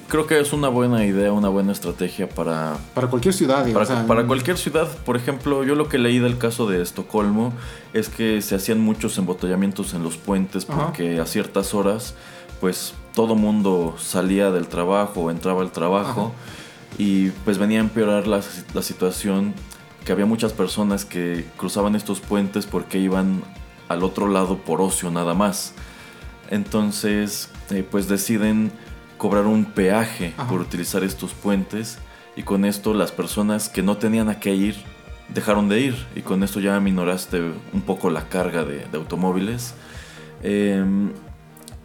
creo 0.09 0.27
que 0.27 0.39
es 0.39 0.53
una 0.53 0.69
buena 0.69 1.05
idea, 1.05 1.33
una 1.33 1.49
buena 1.49 1.73
estrategia 1.73 2.29
para... 2.29 2.77
Para 2.95 3.09
cualquier 3.09 3.35
ciudad. 3.35 3.71
Para, 3.73 4.07
para, 4.07 4.27
cualquier 4.27 4.59
ciudad. 4.59 4.89
Por 5.05 5.17
ejemplo, 5.17 5.65
yo 5.65 5.75
lo 5.75 5.89
que 5.89 5.99
leí 5.99 6.19
del 6.19 6.39
caso 6.39 6.69
de 6.69 6.83
Estocolmo 6.83 7.53
es 7.93 8.09
que 8.09 8.41
se 8.43 8.55
hacían 8.55 8.81
muchos 8.81 9.19
embotellamientos 9.19 9.95
en 9.95 10.03
los 10.03 10.17
puentes 10.17 10.65
porque 10.65 11.21
a 11.21 11.27
ciertas 11.27 11.75
horas 11.75 12.15
pues 12.61 12.95
todo 13.15 13.35
mundo 13.35 13.97
salía 13.99 14.51
del 14.51 14.69
trabajo 14.69 15.23
o 15.23 15.31
entraba 15.31 15.63
al 15.63 15.73
trabajo 15.73 16.33
y 16.99 17.31
pues 17.45 17.59
venía 17.59 17.79
a 17.79 17.83
empeorar 17.83 18.27
la, 18.27 18.41
la 18.73 18.83
situación 18.83 19.55
que 20.05 20.13
había 20.13 20.27
muchas 20.27 20.53
personas 20.53 21.05
que 21.05 21.45
cruzaban 21.57 21.97
estos 21.97 22.21
puentes 22.21 22.67
porque 22.67 22.99
iban 22.99 23.43
al 23.89 24.03
otro 24.03 24.29
lado 24.29 24.59
por 24.59 24.81
ocio 24.81 25.11
nada 25.11 25.35
más. 25.35 25.73
Entonces, 26.51 27.51
eh, 27.71 27.87
pues 27.89 28.09
deciden 28.09 28.71
cobrar 29.19 29.47
un 29.47 29.65
peaje 29.65 30.35
por 30.49 30.61
utilizar 30.61 31.05
estos 31.05 31.33
puentes 31.33 31.99
y 32.37 32.43
con 32.43 32.65
esto 32.65 32.95
las 32.95 33.13
personas 33.13 33.69
que 33.69 33.83
no 33.83 33.97
tenían 33.97 34.29
a 34.29 34.41
qué 34.41 34.55
ir 34.55 34.77
dejaron 35.29 35.69
de 35.69 35.81
ir 35.81 36.07
y 36.15 36.23
con 36.23 36.43
esto 36.43 36.61
ya 36.61 36.77
aminoraste 36.77 37.41
un 37.73 37.83
poco 37.83 38.11
la 38.11 38.29
carga 38.29 38.65
de, 38.65 38.85
automóviles. 38.93 39.75
Em, 40.43 41.13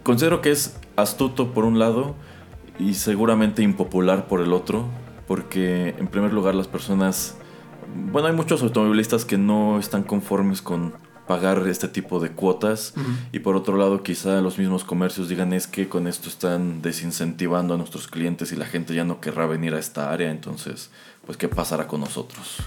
considero 0.03 0.41
que 0.41 0.51
es 0.51 0.77
astuto 0.95 1.53
por 1.53 1.65
un 1.65 1.79
lado 1.79 2.15
y 2.77 2.95
seguramente 2.95 3.61
impopular 3.61 4.27
por 4.27 4.41
el 4.41 4.53
otro 4.53 4.87
porque 5.27 5.95
en 5.99 6.07
primer 6.07 6.33
lugar 6.33 6.55
las 6.55 6.67
personas, 6.67 7.37
bueno 8.11 8.27
hay 8.27 8.33
muchos 8.33 8.63
automovilistas 8.63 9.25
que 9.25 9.37
no 9.37 9.79
están 9.79 10.03
conformes 10.03 10.61
con 10.61 10.93
pagar 11.29 11.67
este 11.67 11.87
tipo 11.87 12.19
de 12.19 12.31
cuotas. 12.31 12.95
Y 13.31 13.37
por 13.37 13.55
otro 13.55 13.77
lado 13.77 14.01
quizá 14.01 14.41
los 14.41 14.57
mismos 14.57 14.83
comercios 14.83 15.29
digan 15.29 15.53
es 15.53 15.67
que 15.67 15.87
con 15.87 16.07
esto 16.07 16.27
están 16.27 16.81
desincentivando 16.81 17.75
a 17.75 17.77
nuestros 17.77 18.07
clientes 18.07 18.51
y 18.51 18.55
la 18.55 18.65
gente 18.65 18.95
ya 18.95 19.03
no 19.03 19.21
querrá 19.21 19.45
venir 19.45 19.75
a 19.75 19.79
esta 19.79 20.11
área, 20.11 20.31
entonces 20.31 20.89
pues 21.27 21.37
qué 21.37 21.47
pasará 21.47 21.85
con 21.85 21.99
nosotros. 21.99 22.57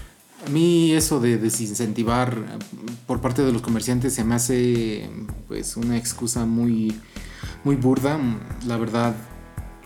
A 0.47 0.49
mí 0.49 0.93
eso 0.93 1.19
de 1.19 1.37
desincentivar 1.37 2.37
por 3.05 3.19
parte 3.19 3.41
de 3.41 3.51
los 3.51 3.61
comerciantes 3.61 4.13
se 4.13 4.23
me 4.23 4.35
hace 4.35 5.09
pues 5.49 5.75
una 5.75 5.97
excusa 5.97 6.45
muy 6.45 6.97
muy 7.65 7.75
burda, 7.75 8.17
la 8.65 8.77
verdad 8.77 9.13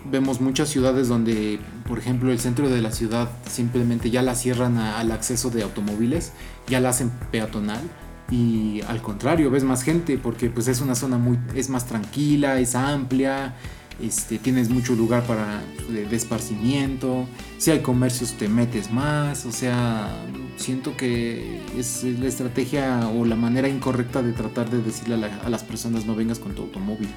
vemos 0.06 0.40
muchas 0.40 0.70
ciudades 0.70 1.08
donde, 1.08 1.60
por 1.88 1.98
ejemplo, 1.98 2.32
el 2.32 2.40
centro 2.40 2.70
de 2.70 2.82
la 2.82 2.92
ciudad 2.92 3.28
simplemente 3.50 4.12
ya 4.12 4.22
la 4.22 4.36
cierran 4.36 4.78
al 4.78 5.12
acceso 5.12 5.50
de 5.50 5.64
automóviles, 5.64 6.32
ya 6.68 6.80
la 6.80 6.90
hacen 6.90 7.10
peatonal 7.32 7.82
y 8.30 8.82
al 8.88 9.02
contrario 9.02 9.50
ves 9.50 9.64
más 9.64 9.84
gente 9.84 10.18
porque 10.18 10.50
pues 10.50 10.68
es 10.68 10.82
una 10.82 10.96
zona 10.96 11.18
muy 11.18 11.40
es 11.56 11.70
más 11.70 11.86
tranquila 11.86 12.60
es 12.60 12.76
amplia 12.76 13.56
este 14.02 14.38
tienes 14.38 14.70
mucho 14.70 14.94
lugar 14.94 15.24
para 15.24 15.64
de, 15.90 16.16
esparcimiento 16.16 17.28
si 17.58 17.72
hay 17.72 17.80
comercios 17.80 18.34
te 18.34 18.48
metes 18.48 18.92
más 18.92 19.46
o 19.46 19.52
sea 19.52 20.10
siento 20.58 20.96
que 20.98 21.62
es 21.78 22.04
la 22.04 22.28
estrategia 22.28 23.08
o 23.08 23.26
la 23.26 23.36
manera 23.36 23.68
incorrecta 23.70 24.22
de 24.22 24.34
tratar 24.34 24.70
de 24.70 24.82
decirle 24.82 25.26
a, 25.26 25.46
a 25.46 25.50
las 25.50 25.64
personas 25.64 26.06
no 26.06 26.16
vengas 26.16 26.40
con 26.40 26.54
tu 26.54 26.64
automóvil 26.64 27.10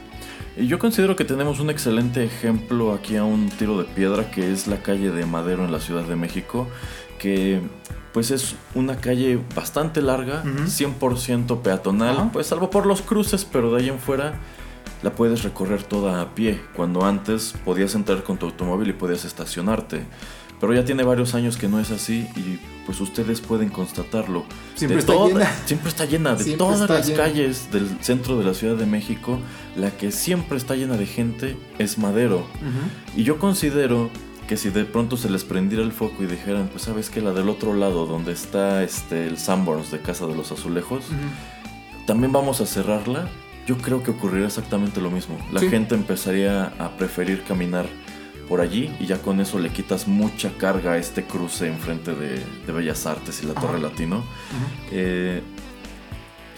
yo 0.56 0.78
considero 0.78 1.16
que 1.16 1.24
tenemos 1.24 1.61
un 1.61 1.70
excelente 1.70 2.24
ejemplo 2.24 2.94
aquí 2.94 3.16
a 3.16 3.24
un 3.24 3.50
tiro 3.50 3.78
de 3.78 3.84
piedra 3.84 4.30
que 4.30 4.52
es 4.52 4.66
la 4.66 4.82
calle 4.82 5.11
de 5.11 5.26
Madero 5.26 5.64
en 5.64 5.72
la 5.72 5.80
Ciudad 5.80 6.04
de 6.04 6.16
México 6.16 6.68
que 7.18 7.61
pues 8.12 8.30
es 8.30 8.56
una 8.74 8.96
calle 8.96 9.38
bastante 9.54 10.02
larga, 10.02 10.42
100% 10.44 11.62
peatonal, 11.62 12.30
pues 12.32 12.48
salvo 12.48 12.70
por 12.70 12.86
los 12.86 13.02
cruces, 13.02 13.44
pero 13.44 13.72
de 13.72 13.82
ahí 13.82 13.88
en 13.88 13.98
fuera 13.98 14.34
la 15.02 15.12
puedes 15.14 15.42
recorrer 15.42 15.82
toda 15.82 16.20
a 16.20 16.34
pie, 16.34 16.61
cuando 16.76 17.04
antes 17.04 17.54
podías 17.64 17.94
entrar 17.94 18.22
con 18.22 18.36
tu 18.36 18.46
automóvil 18.46 18.90
y 18.90 18.92
podías 18.92 19.24
estacionarte. 19.24 20.04
Pero 20.61 20.74
ya 20.74 20.84
tiene 20.84 21.04
varios 21.04 21.34
años 21.34 21.56
que 21.56 21.68
no 21.68 21.80
es 21.80 21.90
así 21.90 22.28
y 22.36 22.61
pues 22.84 23.00
ustedes 23.00 23.40
pueden 23.40 23.70
constatarlo. 23.70 24.44
Siempre 24.74 24.98
está 24.98 25.14
llena. 25.14 25.50
Siempre 25.64 25.88
está 25.88 26.04
llena. 26.04 26.34
De 26.34 26.56
todas 26.56 26.86
las 26.90 27.11
calles 27.12 27.72
del 27.72 27.88
centro 28.02 28.36
de 28.36 28.44
la 28.44 28.52
Ciudad 28.52 28.76
de 28.76 28.84
México, 28.84 29.38
la 29.74 29.90
que 29.90 30.12
siempre 30.12 30.58
está 30.58 30.74
llena 30.74 30.98
de 30.98 31.06
gente 31.06 31.56
es 31.78 31.96
Madero. 31.96 32.44
Y 33.16 33.22
yo 33.22 33.38
considero 33.38 34.11
que 34.51 34.57
si 34.57 34.70
de 34.70 34.84
pronto 34.84 35.16
se 35.16 35.30
les 35.30 35.44
prendiera 35.44 35.84
el 35.84 35.92
foco 35.92 36.24
y 36.24 36.26
dijeran, 36.26 36.66
pues 36.66 36.82
sabes 36.82 37.09
que 37.09 37.20
la 37.20 37.30
del 37.30 37.48
otro 37.48 37.72
lado, 37.72 38.05
donde 38.05 38.32
está 38.32 38.82
este, 38.82 39.28
el 39.28 39.38
Sanborns 39.38 39.92
de 39.92 40.01
Casa 40.01 40.26
de 40.26 40.34
los 40.34 40.51
Azulejos, 40.51 41.05
también 42.05 42.32
vamos 42.32 42.61
a 42.61 42.66
cerrarla, 42.66 43.28
yo 43.68 43.78
creo 43.78 44.03
que 44.03 44.11
ocurriría 44.11 44.48
exactamente 44.48 45.01
lo 45.01 45.09
mismo. 45.09 45.38
La 45.53 45.61
gente 45.61 45.94
empezaría 45.94 46.72
a 46.80 46.96
preferir 46.96 47.44
caminar 47.44 47.86
por 48.48 48.61
allí 48.61 48.92
y 48.98 49.07
ya 49.07 49.22
con 49.22 49.40
eso 49.40 49.61
le 49.61 49.68
quitas 49.68 50.09
mucha 50.09 50.51
carga 50.59 50.94
a 50.94 50.98
este 50.98 51.22
cruce 51.22 51.68
enfrente 51.68 52.16
de, 52.16 52.42
de 52.66 52.72
Bellas 52.72 53.07
Artes 53.07 53.44
y 53.44 53.46
la 53.46 53.55
Torre 53.55 53.78
Latino. 53.78 54.24
Eh, 54.90 55.44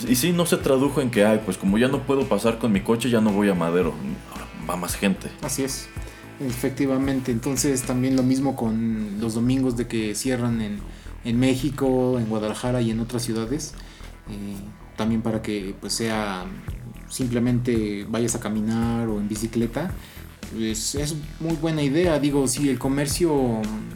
y 0.09 0.17
sí, 0.17 0.33
no 0.33 0.47
se 0.47 0.57
tradujo 0.57 1.03
en 1.03 1.11
que, 1.11 1.27
ay, 1.27 1.43
pues 1.45 1.59
como 1.59 1.77
ya 1.77 1.89
no 1.89 2.05
puedo 2.05 2.25
pasar 2.25 2.57
con 2.57 2.73
mi 2.73 2.81
coche, 2.81 3.11
ya 3.11 3.21
no 3.21 3.33
voy 3.33 3.51
a 3.51 3.55
Madero. 3.55 3.93
Ahora 4.33 4.47
va 4.67 4.77
más 4.77 4.95
gente. 4.95 5.29
Así 5.43 5.65
es. 5.65 5.91
Efectivamente, 6.47 7.31
entonces 7.31 7.83
también 7.83 8.17
lo 8.17 8.23
mismo 8.23 8.57
con 8.57 9.21
los 9.21 9.35
domingos 9.35 9.77
de 9.77 9.87
que 9.87 10.15
cierran 10.15 10.61
en, 10.61 10.79
en 11.25 11.39
México, 11.39 12.19
en 12.19 12.27
Guadalajara 12.27 12.81
y 12.81 12.91
en 12.91 13.01
otras 13.01 13.23
ciudades. 13.23 13.75
Eh, 14.29 14.57
también 14.97 15.23
para 15.23 15.43
que 15.43 15.75
pues 15.81 15.95
sea 15.95 16.45
simplemente 17.09 18.07
vayas 18.09 18.35
a 18.35 18.41
caminar 18.41 19.09
o 19.09 19.21
en 19.21 19.29
bicicleta, 19.29 19.91
es, 20.59 20.95
es, 20.95 21.15
muy 21.41 21.57
buena 21.57 21.83
idea. 21.83 22.19
Digo, 22.19 22.49
si 22.49 22.69
el 22.69 22.79
comercio 22.79 23.33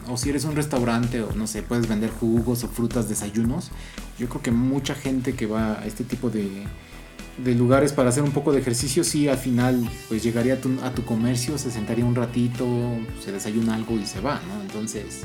o 0.07 0.17
si 0.17 0.29
eres 0.29 0.45
un 0.45 0.55
restaurante 0.55 1.21
o 1.21 1.33
no 1.33 1.47
sé, 1.47 1.63
puedes 1.63 1.87
vender 1.87 2.09
jugos 2.09 2.63
o 2.63 2.67
frutas, 2.67 3.09
desayunos, 3.09 3.71
yo 4.17 4.27
creo 4.29 4.41
que 4.41 4.51
mucha 4.51 4.95
gente 4.95 5.33
que 5.33 5.45
va 5.45 5.79
a 5.79 5.85
este 5.85 6.03
tipo 6.03 6.29
de, 6.29 6.63
de 7.37 7.53
lugares 7.53 7.93
para 7.93 8.09
hacer 8.09 8.23
un 8.23 8.31
poco 8.31 8.51
de 8.51 8.59
ejercicio, 8.59 9.03
sí, 9.03 9.27
al 9.27 9.37
final 9.37 9.87
pues 10.07 10.23
llegaría 10.23 10.55
a 10.55 10.57
tu, 10.57 10.71
a 10.83 10.91
tu 10.91 11.03
comercio, 11.03 11.57
se 11.57 11.71
sentaría 11.71 12.05
un 12.05 12.15
ratito, 12.15 12.67
se 13.23 13.31
desayuna 13.31 13.75
algo 13.75 13.95
y 13.95 14.05
se 14.05 14.19
va, 14.21 14.41
¿no? 14.47 14.61
Entonces, 14.61 15.23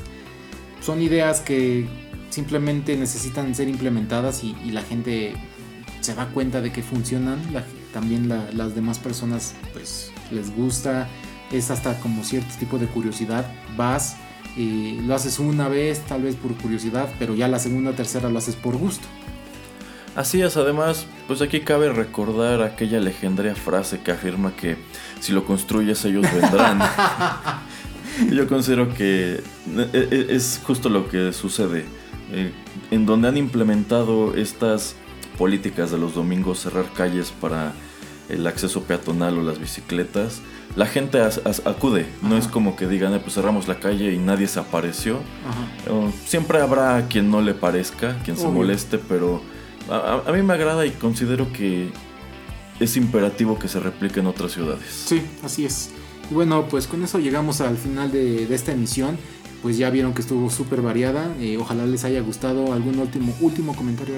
son 0.81 1.01
ideas 1.01 1.41
que 1.41 1.87
simplemente 2.29 2.95
necesitan 2.97 3.53
ser 3.55 3.67
implementadas 3.67 4.43
y, 4.43 4.55
y 4.63 4.71
la 4.71 4.81
gente 4.81 5.33
se 6.01 6.13
da 6.13 6.27
cuenta 6.27 6.61
de 6.61 6.71
que 6.71 6.83
funcionan, 6.83 7.39
la, 7.53 7.63
también 7.93 8.27
la, 8.27 8.51
las 8.51 8.75
demás 8.75 8.99
personas 8.99 9.55
pues 9.71 10.11
les 10.31 10.53
gusta, 10.55 11.07
es 11.51 11.71
hasta 11.71 11.99
como 11.99 12.23
cierto 12.23 12.53
tipo 12.59 12.77
de 12.77 12.87
curiosidad, 12.87 13.45
vas, 13.77 14.17
y 14.55 14.99
lo 15.01 15.15
haces 15.15 15.39
una 15.39 15.67
vez, 15.67 15.99
tal 16.01 16.23
vez 16.23 16.35
por 16.35 16.55
curiosidad, 16.55 17.09
pero 17.17 17.35
ya 17.35 17.47
la 17.47 17.59
segunda 17.59 17.93
tercera 17.93 18.29
lo 18.29 18.37
haces 18.37 18.55
por 18.55 18.77
gusto. 18.77 19.07
Así 20.15 20.41
es, 20.41 20.57
además, 20.57 21.07
pues 21.27 21.41
aquí 21.41 21.61
cabe 21.61 21.91
recordar 21.91 22.61
aquella 22.61 22.99
legendaria 22.99 23.55
frase 23.55 24.01
que 24.01 24.11
afirma 24.11 24.55
que 24.55 24.77
si 25.19 25.31
lo 25.31 25.43
construyes 25.43 26.05
ellos 26.05 26.25
vendrán. 26.31 26.79
Yo 28.31 28.47
considero 28.47 28.93
que 28.93 29.41
e, 29.75 29.89
e, 29.93 30.35
es 30.35 30.61
justo 30.63 30.89
lo 30.89 31.09
que 31.09 31.33
sucede. 31.33 31.85
Eh, 32.31 32.51
en 32.91 33.07
donde 33.07 33.27
han 33.27 33.37
implementado 33.37 34.35
estas 34.35 34.95
políticas 35.37 35.89
de 35.89 35.97
los 35.97 36.13
domingos, 36.13 36.59
cerrar 36.59 36.85
calles 36.93 37.31
para 37.31 37.73
el 38.29 38.45
acceso 38.45 38.83
peatonal 38.83 39.39
o 39.39 39.41
las 39.41 39.59
bicicletas, 39.59 40.41
la 40.75 40.85
gente 40.85 41.21
as, 41.21 41.41
as, 41.43 41.65
acude. 41.65 42.05
No 42.21 42.37
es 42.37 42.47
como 42.47 42.75
que 42.75 42.87
digan, 42.87 43.13
eh, 43.15 43.19
pues 43.19 43.33
cerramos 43.33 43.67
la 43.67 43.79
calle 43.79 44.13
y 44.13 44.19
nadie 44.19 44.47
se 44.47 44.59
apareció. 44.59 45.19
Siempre 46.25 46.61
habrá 46.61 47.07
quien 47.07 47.31
no 47.31 47.41
le 47.41 47.55
parezca, 47.55 48.19
quien 48.23 48.37
se 48.37 48.47
moleste, 48.47 48.99
pero 48.99 49.41
a, 49.89 50.23
a, 50.25 50.31
mí 50.31 50.41
me 50.41 50.53
agrada 50.53 50.85
y 50.85 50.91
considero 50.91 51.51
que 51.51 51.89
es 52.79 52.97
imperativo 52.97 53.57
que 53.57 53.67
se 53.67 53.79
replique 53.79 54.19
en 54.19 54.27
otras 54.27 54.51
ciudades. 54.51 54.87
Sí, 55.05 55.21
así 55.43 55.65
es. 55.65 55.91
Y 56.29 56.33
bueno, 56.33 56.67
pues 56.69 56.87
con 56.87 57.03
eso 57.03 57.19
llegamos 57.19 57.61
al 57.61 57.77
final 57.77 58.11
de, 58.11 58.45
de 58.45 58.55
esta 58.55 58.71
emisión. 58.71 59.17
Pues 59.61 59.77
ya 59.77 59.89
vieron 59.89 60.13
que 60.13 60.21
estuvo 60.21 60.49
súper 60.49 60.81
variada. 60.81 61.33
Eh, 61.39 61.57
ojalá 61.57 61.85
les 61.85 62.03
haya 62.03 62.21
gustado. 62.21 62.73
¿Algún 62.73 62.99
último, 62.99 63.33
último 63.39 63.73
comentario? 63.73 64.15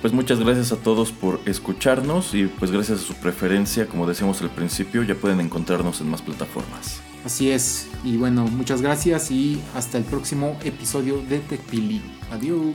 Pues 0.00 0.14
muchas 0.14 0.40
gracias 0.40 0.72
a 0.72 0.76
todos 0.76 1.12
por 1.12 1.40
escucharnos 1.44 2.34
y 2.34 2.46
pues 2.46 2.70
gracias 2.70 3.00
a 3.00 3.02
su 3.02 3.14
preferencia, 3.14 3.86
como 3.86 4.06
decíamos 4.06 4.40
al 4.40 4.50
principio, 4.50 5.02
ya 5.02 5.14
pueden 5.14 5.40
encontrarnos 5.40 6.00
en 6.00 6.10
más 6.10 6.22
plataformas. 6.22 7.02
Así 7.24 7.50
es. 7.50 7.88
Y 8.02 8.16
bueno, 8.16 8.46
muchas 8.46 8.80
gracias 8.80 9.30
y 9.30 9.60
hasta 9.76 9.98
el 9.98 10.04
próximo 10.04 10.56
episodio 10.64 11.22
de 11.28 11.38
TechPili. 11.40 12.00
Adiós. 12.30 12.74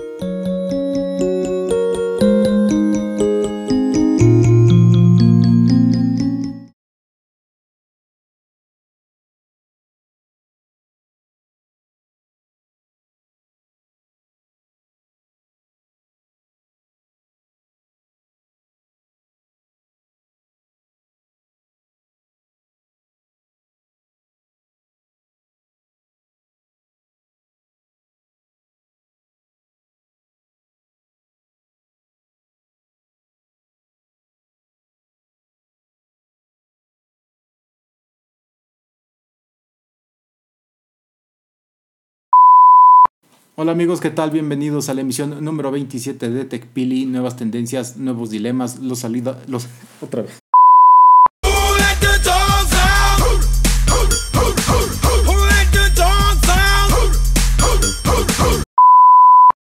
Hola 43.55 43.73
amigos, 43.73 43.99
¿qué 43.99 44.09
tal? 44.09 44.31
Bienvenidos 44.31 44.87
a 44.87 44.93
la 44.93 45.01
emisión 45.01 45.43
número 45.43 45.71
27 45.71 46.29
de 46.29 46.45
TechPili, 46.45 47.05
nuevas 47.05 47.35
tendencias, 47.35 47.97
nuevos 47.97 48.29
dilemas, 48.29 48.79
los 48.79 48.99
salidos, 48.99 49.35
los... 49.49 49.67
otra 50.01 50.21
vez. 50.21 50.40